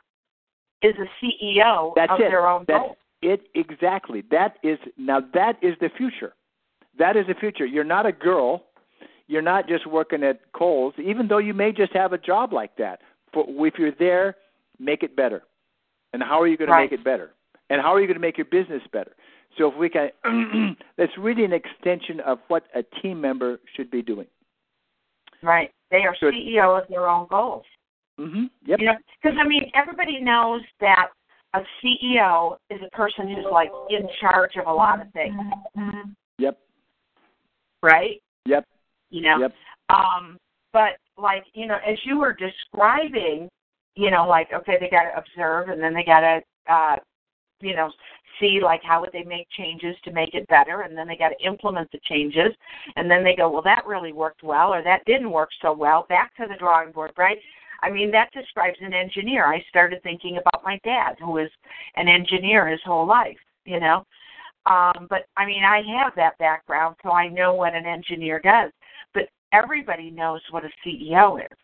is 0.82 0.94
a 0.96 1.24
CEO 1.24 1.92
That's 1.94 2.12
of 2.12 2.20
it. 2.20 2.30
their 2.30 2.46
own 2.46 2.64
That's 2.68 2.80
goals. 2.82 2.96
It 3.32 3.40
exactly. 3.54 4.22
That 4.30 4.52
is 4.62 4.78
now 4.96 5.20
that 5.34 5.54
is 5.62 5.74
the 5.80 5.90
future. 5.96 6.32
That 6.98 7.16
is 7.16 7.26
the 7.26 7.34
future. 7.34 7.66
You're 7.66 7.84
not 7.96 8.06
a 8.06 8.12
girl. 8.12 8.64
You're 9.28 9.42
not 9.42 9.66
just 9.68 9.86
working 9.86 10.22
at 10.22 10.40
Kohl's, 10.52 10.94
even 11.02 11.26
though 11.28 11.38
you 11.38 11.52
may 11.52 11.72
just 11.72 11.92
have 11.92 12.12
a 12.12 12.18
job 12.18 12.52
like 12.52 12.76
that. 12.76 13.00
For 13.32 13.44
if 13.66 13.74
you're 13.78 13.90
there, 13.98 14.36
make 14.78 15.02
it 15.02 15.16
better. 15.16 15.42
And 16.12 16.22
how 16.22 16.40
are 16.40 16.46
you 16.46 16.56
going 16.56 16.70
to 16.70 16.76
make 16.78 16.92
it 16.92 17.02
better? 17.04 17.32
And 17.68 17.82
how 17.82 17.92
are 17.92 18.00
you 18.00 18.06
going 18.06 18.14
to 18.22 18.26
make 18.28 18.38
your 18.38 18.44
business 18.58 18.82
better? 18.92 19.12
So 19.58 19.68
if 19.70 19.76
we 19.76 19.88
can, 19.88 20.10
that's 20.96 21.18
really 21.18 21.44
an 21.44 21.52
extension 21.52 22.20
of 22.20 22.38
what 22.48 22.64
a 22.74 22.84
team 23.02 23.20
member 23.20 23.58
should 23.74 23.90
be 23.90 24.00
doing. 24.00 24.28
Right. 25.42 25.70
They 25.90 26.04
are 26.04 26.14
So- 26.20 26.30
CEO 26.30 26.80
of 26.80 26.88
their 26.88 27.08
own 27.08 27.26
goals. 27.28 27.64
hmm 28.18 28.44
Yep. 28.64 28.78
You 28.80 28.86
know, 28.86 28.96
because 29.20 29.36
I 29.40 29.46
mean, 29.46 29.70
everybody 29.74 30.20
knows 30.20 30.62
that 30.80 31.08
a 31.54 31.60
CEO 31.82 32.56
is 32.70 32.80
a 32.86 32.90
person 32.96 33.28
who's 33.28 33.46
like 33.50 33.70
in 33.90 34.08
charge 34.20 34.56
of 34.56 34.66
a 34.66 34.72
lot 34.72 35.00
of 35.00 35.10
things, 35.12 35.34
Yep. 36.38 36.58
right? 37.82 38.22
Yep. 38.44 38.64
You 39.10 39.22
know, 39.22 39.38
Yep. 39.38 39.54
um, 39.88 40.38
but 40.72 40.98
like 41.16 41.44
you 41.54 41.66
know, 41.66 41.78
as 41.86 41.98
you 42.04 42.18
were 42.18 42.32
describing, 42.32 43.48
you 43.94 44.10
know, 44.10 44.26
like 44.26 44.52
okay, 44.52 44.76
they 44.78 44.88
got 44.90 45.04
to 45.04 45.16
observe, 45.16 45.68
and 45.68 45.80
then 45.80 45.94
they 45.94 46.04
got 46.04 46.20
to, 46.20 46.42
uh, 46.68 46.96
you 47.60 47.74
know, 47.74 47.90
see 48.40 48.60
like 48.62 48.82
how 48.82 49.00
would 49.00 49.12
they 49.12 49.22
make 49.22 49.48
changes 49.56 49.96
to 50.04 50.12
make 50.12 50.34
it 50.34 50.46
better, 50.48 50.82
and 50.82 50.96
then 50.96 51.08
they 51.08 51.16
got 51.16 51.30
to 51.30 51.46
implement 51.46 51.90
the 51.92 52.00
changes, 52.04 52.52
and 52.96 53.10
then 53.10 53.24
they 53.24 53.34
go, 53.34 53.48
well, 53.48 53.62
that 53.62 53.86
really 53.86 54.12
worked 54.12 54.42
well, 54.42 54.74
or 54.74 54.82
that 54.82 55.04
didn't 55.06 55.30
work 55.30 55.50
so 55.62 55.72
well. 55.72 56.06
Back 56.08 56.34
to 56.36 56.46
the 56.48 56.56
drawing 56.58 56.92
board, 56.92 57.12
right? 57.16 57.38
I 57.82 57.90
mean, 57.90 58.10
that 58.12 58.32
describes 58.32 58.78
an 58.80 58.92
engineer. 58.94 59.44
I 59.46 59.62
started 59.68 60.02
thinking 60.02 60.38
about 60.38 60.64
my 60.64 60.78
dad, 60.84 61.16
who 61.20 61.32
was 61.32 61.50
an 61.96 62.08
engineer 62.08 62.66
his 62.68 62.80
whole 62.84 63.06
life, 63.06 63.38
you 63.64 63.80
know. 63.80 64.04
Um, 64.66 65.06
but 65.08 65.26
I 65.36 65.46
mean, 65.46 65.62
I 65.64 65.82
have 66.02 66.12
that 66.16 66.36
background, 66.38 66.96
so 67.02 67.10
I 67.12 67.28
know 67.28 67.54
what 67.54 67.74
an 67.74 67.86
engineer 67.86 68.40
does. 68.40 68.72
But 69.14 69.28
everybody 69.52 70.10
knows 70.10 70.40
what 70.50 70.64
a 70.64 70.70
CEO 70.84 71.38
is, 71.40 71.58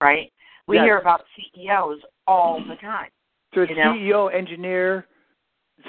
right? 0.00 0.32
We 0.66 0.76
Yes. 0.76 0.84
hear 0.84 0.98
about 0.98 1.24
CEOs 1.36 2.00
all 2.26 2.60
the 2.68 2.76
time. 2.76 3.10
So 3.54 3.62
a 3.62 3.66
You 3.66 3.76
know? 3.76 3.92
CEO, 3.94 4.34
engineer, 4.34 5.06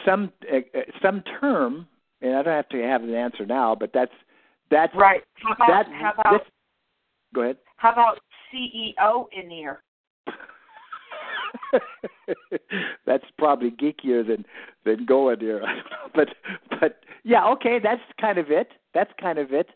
some 0.06 0.32
uh, 0.52 0.58
uh, 0.78 0.82
some 1.02 1.22
term, 1.42 1.88
and 2.22 2.36
I 2.36 2.44
don't 2.44 2.54
have 2.54 2.70
to 2.70 2.82
have 2.84 3.04
an 3.04 3.14
answer 3.14 3.46
now, 3.46 3.76
but 3.76 3.92
that's 3.92 4.14
that's 4.70 4.94
Right. 4.96 5.24
How 5.34 5.54
about 5.54 5.68
that. 5.68 5.88
how 5.94 6.12
about 6.12 6.32
this- 6.44 6.52
go 7.34 7.42
ahead. 7.42 7.58
how 7.78 7.92
about 7.92 8.20
CEO 8.54 9.26
in 9.32 9.50
here? 9.50 9.82
that's 13.06 13.26
probably 13.38 13.72
geekier 13.72 14.26
than 14.26 14.46
than 14.86 15.06
going 15.06 15.40
there. 15.40 15.64
I 15.64 15.76
don't 15.76 15.78
know, 15.78 16.10
but 16.14 16.30
but 16.80 17.00
yeah, 17.24 17.46
okay, 17.48 17.80
that's 17.82 18.02
kind 18.20 18.38
of 18.38 18.52
it. 18.52 18.70
That's 18.94 19.12
kind 19.20 19.40
of 19.40 19.52
it. 19.52 19.68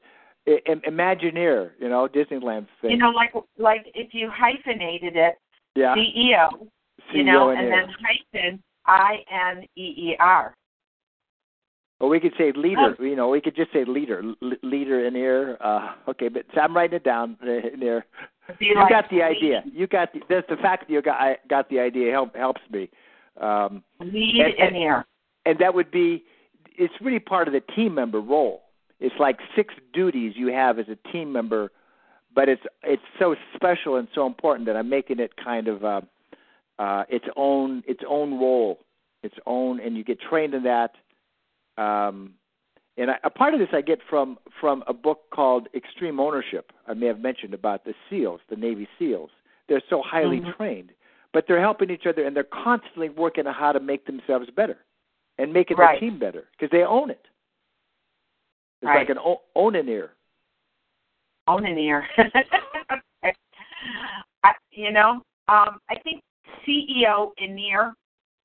I, 0.47 0.59
Im- 0.69 0.81
Imagineer, 0.81 1.71
you 1.79 1.89
know, 1.89 2.07
Disneyland 2.07 2.67
thing. 2.81 2.91
You 2.91 2.97
know, 2.97 3.09
like 3.09 3.33
like 3.57 3.85
if 3.93 4.13
you 4.13 4.29
hyphenated 4.33 5.15
it, 5.15 5.35
yeah, 5.75 5.95
CEO, 5.95 6.49
CEO 6.51 7.13
you 7.13 7.23
know, 7.23 7.49
and 7.49 7.61
here. 7.61 7.69
then 7.69 7.95
hyphen 8.33 8.63
I 8.85 9.23
N 9.31 9.63
E 9.75 9.81
E 9.81 10.15
R. 10.19 10.55
Well, 11.99 12.09
we 12.09 12.19
could 12.19 12.33
say 12.37 12.51
leader. 12.53 12.95
You 12.99 13.15
know, 13.15 13.29
we 13.29 13.39
could 13.39 13.55
just 13.55 13.71
say 13.71 13.85
leader, 13.85 14.21
L- 14.41 14.51
leader 14.61 15.05
in 15.05 15.15
here. 15.15 15.57
Uh, 15.61 15.93
okay, 16.09 16.27
but 16.27 16.43
so 16.53 16.59
I'm 16.59 16.75
writing 16.75 16.97
it 16.97 17.05
down 17.05 17.37
uh, 17.41 17.49
in 17.73 17.79
there. 17.79 18.05
You 18.59 18.75
like 18.75 18.89
got 18.89 19.09
the 19.09 19.21
idea. 19.21 19.63
You 19.71 19.87
got 19.87 20.13
the, 20.13 20.21
that's 20.29 20.47
the 20.49 20.57
fact 20.57 20.87
that 20.87 20.93
you 20.93 21.01
got 21.01 21.19
I 21.19 21.37
got 21.49 21.69
the 21.69 21.79
idea 21.79 22.11
help, 22.11 22.35
helps 22.35 22.61
me. 22.71 22.89
Um, 23.39 23.83
Lead 23.99 24.41
And- 24.41 24.53
in 24.55 24.67
and- 24.67 24.75
here. 24.75 25.05
and 25.45 25.57
that 25.59 25.73
would 25.73 25.91
be 25.91 26.23
it's 26.75 26.93
really 27.01 27.19
part 27.19 27.47
of 27.47 27.53
the 27.53 27.61
team 27.75 27.93
member 27.93 28.19
role. 28.19 28.63
It's 28.99 29.15
like 29.19 29.39
six 29.55 29.73
duties 29.93 30.33
you 30.35 30.47
have 30.47 30.79
as 30.79 30.87
a 30.89 30.95
team 31.11 31.31
member, 31.31 31.71
but 32.35 32.49
it's 32.49 32.63
it's 32.83 33.01
so 33.19 33.35
special 33.55 33.95
and 33.95 34.07
so 34.13 34.25
important 34.25 34.65
that 34.67 34.75
I'm 34.75 34.89
making 34.89 35.19
it 35.19 35.31
kind 35.37 35.67
of 35.67 35.83
uh, 35.85 36.01
uh, 36.79 37.03
its 37.09 37.25
own 37.35 37.83
its 37.87 38.01
own 38.07 38.39
role, 38.39 38.79
its 39.23 39.35
own, 39.45 39.79
and 39.79 39.95
you 39.97 40.03
get 40.03 40.19
trained 40.19 40.53
in 40.53 40.63
that. 40.63 40.91
Um, 41.77 42.33
and 42.97 43.11
I, 43.11 43.17
a 43.23 43.29
part 43.29 43.53
of 43.53 43.59
this 43.59 43.69
I 43.73 43.81
get 43.81 43.99
from 44.09 44.37
from 44.59 44.83
a 44.87 44.93
book 44.93 45.21
called 45.33 45.67
Extreme 45.75 46.19
Ownership. 46.19 46.71
I 46.87 46.93
may 46.93 47.07
have 47.07 47.19
mentioned 47.19 47.53
about 47.53 47.83
the 47.85 47.93
SEALs, 48.09 48.41
the 48.49 48.55
Navy 48.55 48.87
SEAls. 48.99 49.29
They're 49.67 49.81
so 49.89 50.01
highly 50.01 50.39
Mhm. 50.41 50.55
trained, 50.57 50.91
but 51.31 51.47
they're 51.47 51.59
helping 51.59 51.89
each 51.89 52.05
other 52.05 52.25
and 52.25 52.35
they're 52.35 52.43
constantly 52.43 53.09
working 53.09 53.47
on 53.47 53.53
how 53.53 53.71
to 53.71 53.79
make 53.79 54.05
themselves 54.05 54.49
better 54.51 54.77
and 55.37 55.51
making 55.51 55.77
Right. 55.77 55.95
the 55.99 55.99
team 56.05 56.19
better 56.19 56.49
because 56.51 56.69
they 56.69 56.83
own 56.83 57.09
it. 57.09 57.27
It's 58.81 58.87
Right. 58.89 58.97
like 58.99 59.09
an 59.09 59.17
o- 59.19 59.41
onaneer. 59.55 60.11
own 61.47 61.65
an 61.65 61.77
ear. 61.77 62.07
I, 64.43 64.55
you 64.71 64.91
know, 64.91 65.21
um, 65.49 65.81
I 65.89 65.95
think 66.03 66.23
CEO 66.65 67.33
in 67.37 67.55
near 67.55 67.95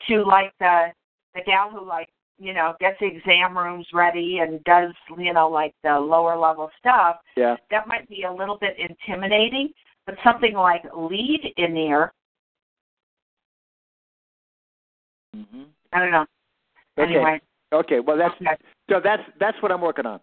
to 0.08 0.24
like 0.24 0.52
the 0.58 0.92
the 1.34 1.42
gal 1.42 1.70
who 1.70 1.84
like 1.84 2.08
you 2.38 2.54
know 2.54 2.74
gets 2.80 2.98
the 3.00 3.06
exam 3.06 3.56
rooms 3.56 3.86
ready 3.92 4.38
and 4.40 4.62
does 4.64 4.92
you 5.18 5.32
know 5.32 5.48
like 5.48 5.74
the 5.82 5.98
lower 5.98 6.36
level 6.36 6.70
stuff. 6.78 7.16
Yeah. 7.36 7.56
That 7.70 7.86
might 7.88 8.08
be 8.08 8.22
a 8.24 8.32
little 8.32 8.58
bit 8.58 8.76
intimidating, 8.78 9.70
but 10.06 10.16
something 10.24 10.54
like 10.54 10.82
lead 10.96 11.52
in 11.56 11.74
near. 11.74 12.12
hmm 15.34 15.64
I 15.92 15.98
don't 16.00 16.10
know. 16.10 16.26
Okay. 16.98 17.14
Anyway, 17.14 17.40
Okay. 17.72 18.00
Well, 18.00 18.16
that's 18.16 18.34
okay. 18.40 18.56
so. 18.90 19.00
That's 19.02 19.22
that's 19.38 19.60
what 19.62 19.70
I'm 19.72 19.80
working 19.80 20.06
on. 20.06 20.20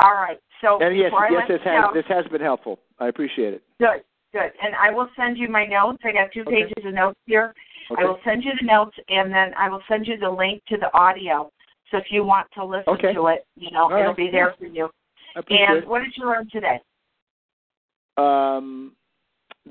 all 0.00 0.12
right. 0.14 0.38
So 0.60 0.78
And 0.80 0.96
yes, 0.96 1.12
yes, 1.30 1.42
this 1.48 1.60
has 1.64 1.84
this 1.94 2.04
has 2.08 2.24
been 2.30 2.40
helpful. 2.40 2.80
I 2.98 3.08
appreciate 3.08 3.54
it. 3.54 3.62
Good, 3.78 4.02
good. 4.32 4.50
And 4.62 4.74
I 4.80 4.90
will 4.90 5.08
send 5.16 5.36
you 5.38 5.48
my 5.48 5.66
notes. 5.66 5.98
I 6.04 6.12
got 6.12 6.32
two 6.32 6.40
Okay. 6.42 6.64
pages 6.64 6.86
of 6.86 6.94
notes 6.94 7.18
here. 7.26 7.54
Okay. 7.90 8.02
I 8.02 8.06
will 8.06 8.18
send 8.24 8.44
you 8.44 8.52
the 8.60 8.66
notes 8.66 8.96
and 9.08 9.32
then 9.32 9.52
I 9.58 9.68
will 9.68 9.82
send 9.88 10.06
you 10.06 10.16
the 10.16 10.30
link 10.30 10.62
to 10.68 10.76
the 10.76 10.92
audio. 10.96 11.50
So 11.90 11.98
if 11.98 12.06
you 12.10 12.24
want 12.24 12.48
to 12.54 12.64
listen 12.64 12.94
Okay. 12.94 13.12
to 13.14 13.26
it, 13.28 13.46
you 13.56 13.70
know, 13.70 13.84
All 13.84 13.92
it'll 13.92 14.08
right. 14.08 14.16
be 14.16 14.30
there 14.30 14.54
for 14.58 14.66
you. 14.66 14.88
And 15.50 15.86
what 15.86 16.00
did 16.02 16.16
you 16.16 16.26
learn 16.26 16.48
today? 16.50 16.80
um, 18.16 18.92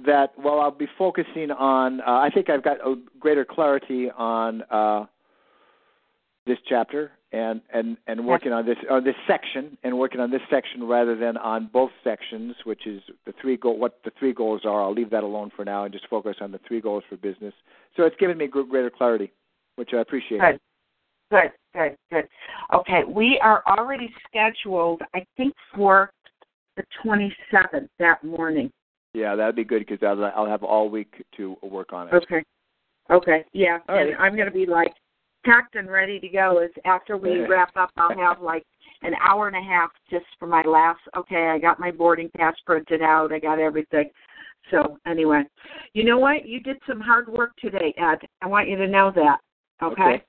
that 0.06 0.34
well 0.38 0.60
I'll 0.60 0.72
be 0.72 0.88
focusing 0.98 1.52
on 1.52 2.02
uh, 2.02 2.06
I 2.06 2.30
think 2.34 2.50
I've 2.50 2.64
got 2.64 2.78
a 2.86 2.96
greater 3.20 3.46
clarity 3.46 4.10
on 4.10 4.64
uh, 4.64 5.06
this 6.46 6.58
chapter 6.68 7.12
and 7.34 7.62
and 7.74 7.98
and 8.08 8.26
working 8.26 8.54
on 8.54 8.66
this 8.66 8.78
on 8.90 9.04
this 9.04 9.16
section 9.28 9.76
and 9.84 9.98
working 9.98 10.22
on 10.22 10.30
this 10.30 10.42
section 10.50 10.84
rather 10.88 11.16
than 11.18 11.36
on 11.38 11.68
both 11.74 11.90
sections 12.04 12.56
which 12.64 12.86
is 12.86 13.02
the 13.26 13.34
three 13.42 13.58
goal 13.58 13.78
what 13.78 14.00
the 14.06 14.12
three 14.20 14.34
goals 14.34 14.62
are 14.66 14.82
I'll 14.82 14.94
leave 14.94 15.10
that 15.10 15.24
alone 15.24 15.52
for 15.56 15.66
now 15.66 15.84
and 15.84 15.92
just 15.92 16.08
focus 16.08 16.38
on 16.40 16.52
the 16.52 16.60
three 16.68 16.80
goals 16.80 17.04
for 17.10 17.18
business 17.18 17.54
so 17.98 18.04
it's 18.04 18.16
given 18.18 18.38
me 18.38 18.48
gr- 18.48 18.62
greater 18.62 18.92
clarity 18.92 19.32
which 19.76 19.90
I 19.94 19.98
appreciate 19.98 20.40
Good. 20.40 20.60
Good, 21.32 21.52
good, 21.74 21.98
good. 22.12 22.28
Okay, 22.76 23.02
we 23.08 23.40
are 23.42 23.64
already 23.66 24.14
scheduled, 24.30 25.02
I 25.16 25.26
think, 25.36 25.56
for 25.76 26.12
the 26.78 26.84
27th 27.04 27.88
that 27.98 28.24
morning. 28.24 28.72
yeah 29.16 29.36
that'd 29.36 29.56
be 29.56 29.64
good 29.64 29.84
because 29.88 30.04
I'll, 30.04 30.24
I'll 30.36 30.46
have 30.46 30.64
all 30.64 30.90
week 30.90 31.24
to 31.38 31.58
work 31.64 31.92
on 31.94 32.10
it 32.10 32.14
Okay. 32.14 32.44
Okay, 33.10 33.44
yeah. 33.52 33.80
All 33.90 33.98
and 33.98 34.12
right. 34.12 34.20
I'm 34.20 34.36
going 34.36 34.48
to 34.48 34.54
be 34.54 34.66
like 34.66 34.94
packed 35.44 35.76
and 35.76 35.90
ready 35.90 36.20
to 36.20 36.28
go. 36.28 36.60
Is 36.60 36.72
after 36.86 37.18
we 37.18 37.40
wrap 37.46 37.76
up, 37.76 37.92
I'll 37.98 38.18
have 38.18 38.42
like 38.42 38.66
an 39.02 39.14
hour 39.22 39.48
and 39.48 39.56
a 39.56 39.62
half 39.62 39.92
just 40.10 40.26
for 40.40 40.48
my 40.48 40.64
last. 40.64 41.00
Okay, 41.18 41.48
I 41.50 41.60
got 41.60 41.80
my 41.80 41.92
boarding 41.92 42.30
pass 42.36 42.56
printed 42.66 43.02
out. 43.02 43.32
I 43.32 43.40
got 43.40 43.60
everything. 43.60 44.10
So 44.72 44.98
anyway, 45.06 45.44
you 45.94 46.04
know 46.04 46.18
what? 46.18 46.46
You 46.46 46.60
did 46.62 46.78
some 46.88 47.02
hard 47.02 47.28
work 47.28 47.52
today, 47.60 47.94
Ed. 47.98 48.20
I 48.42 48.48
want 48.48 48.70
you 48.70 48.78
to 48.78 48.88
know 48.88 49.12
that. 49.16 49.40
Okay. 49.82 50.02
Okay. 50.02 50.24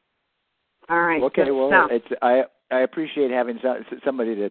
All 0.91 1.01
right. 1.01 1.23
okay 1.23 1.51
well 1.51 1.89
it's 1.91 2.07
I 2.21 2.43
I 2.71 2.81
appreciate 2.81 3.31
having 3.31 3.59
so- 3.63 3.83
somebody 4.05 4.35
to 4.35 4.51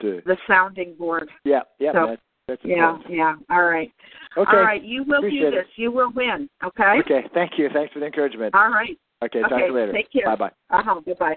to 0.00 0.22
the 0.24 0.36
sounding 0.48 0.94
board. 0.94 1.28
Yeah, 1.44 1.60
yeah, 1.78 1.92
So, 1.92 2.06
that, 2.06 2.20
that's 2.48 2.62
Yeah, 2.64 2.90
important. 2.94 3.14
yeah. 3.14 3.34
All 3.50 3.64
right. 3.64 3.92
Okay. 4.36 4.56
All 4.56 4.62
right. 4.62 4.82
You 4.82 5.04
will 5.04 5.18
Appreciate 5.18 5.50
do 5.50 5.58
it. 5.58 5.62
this. 5.62 5.66
You 5.76 5.92
will 5.92 6.10
win. 6.12 6.48
Okay. 6.64 7.00
Okay, 7.00 7.28
thank 7.34 7.58
you. 7.58 7.68
Thanks 7.72 7.92
for 7.92 8.00
the 8.00 8.06
encouragement. 8.06 8.54
All 8.54 8.70
right. 8.70 8.98
Okay, 9.22 9.40
talk 9.42 9.52
okay, 9.52 9.62
to 9.62 9.66
you 9.66 9.74
later. 9.74 9.92
take 9.92 10.12
care. 10.12 10.24
Bye 10.24 10.36
bye. 10.36 10.52
Uh 10.70 10.82
huh. 10.82 11.00
Goodbye. 11.04 11.36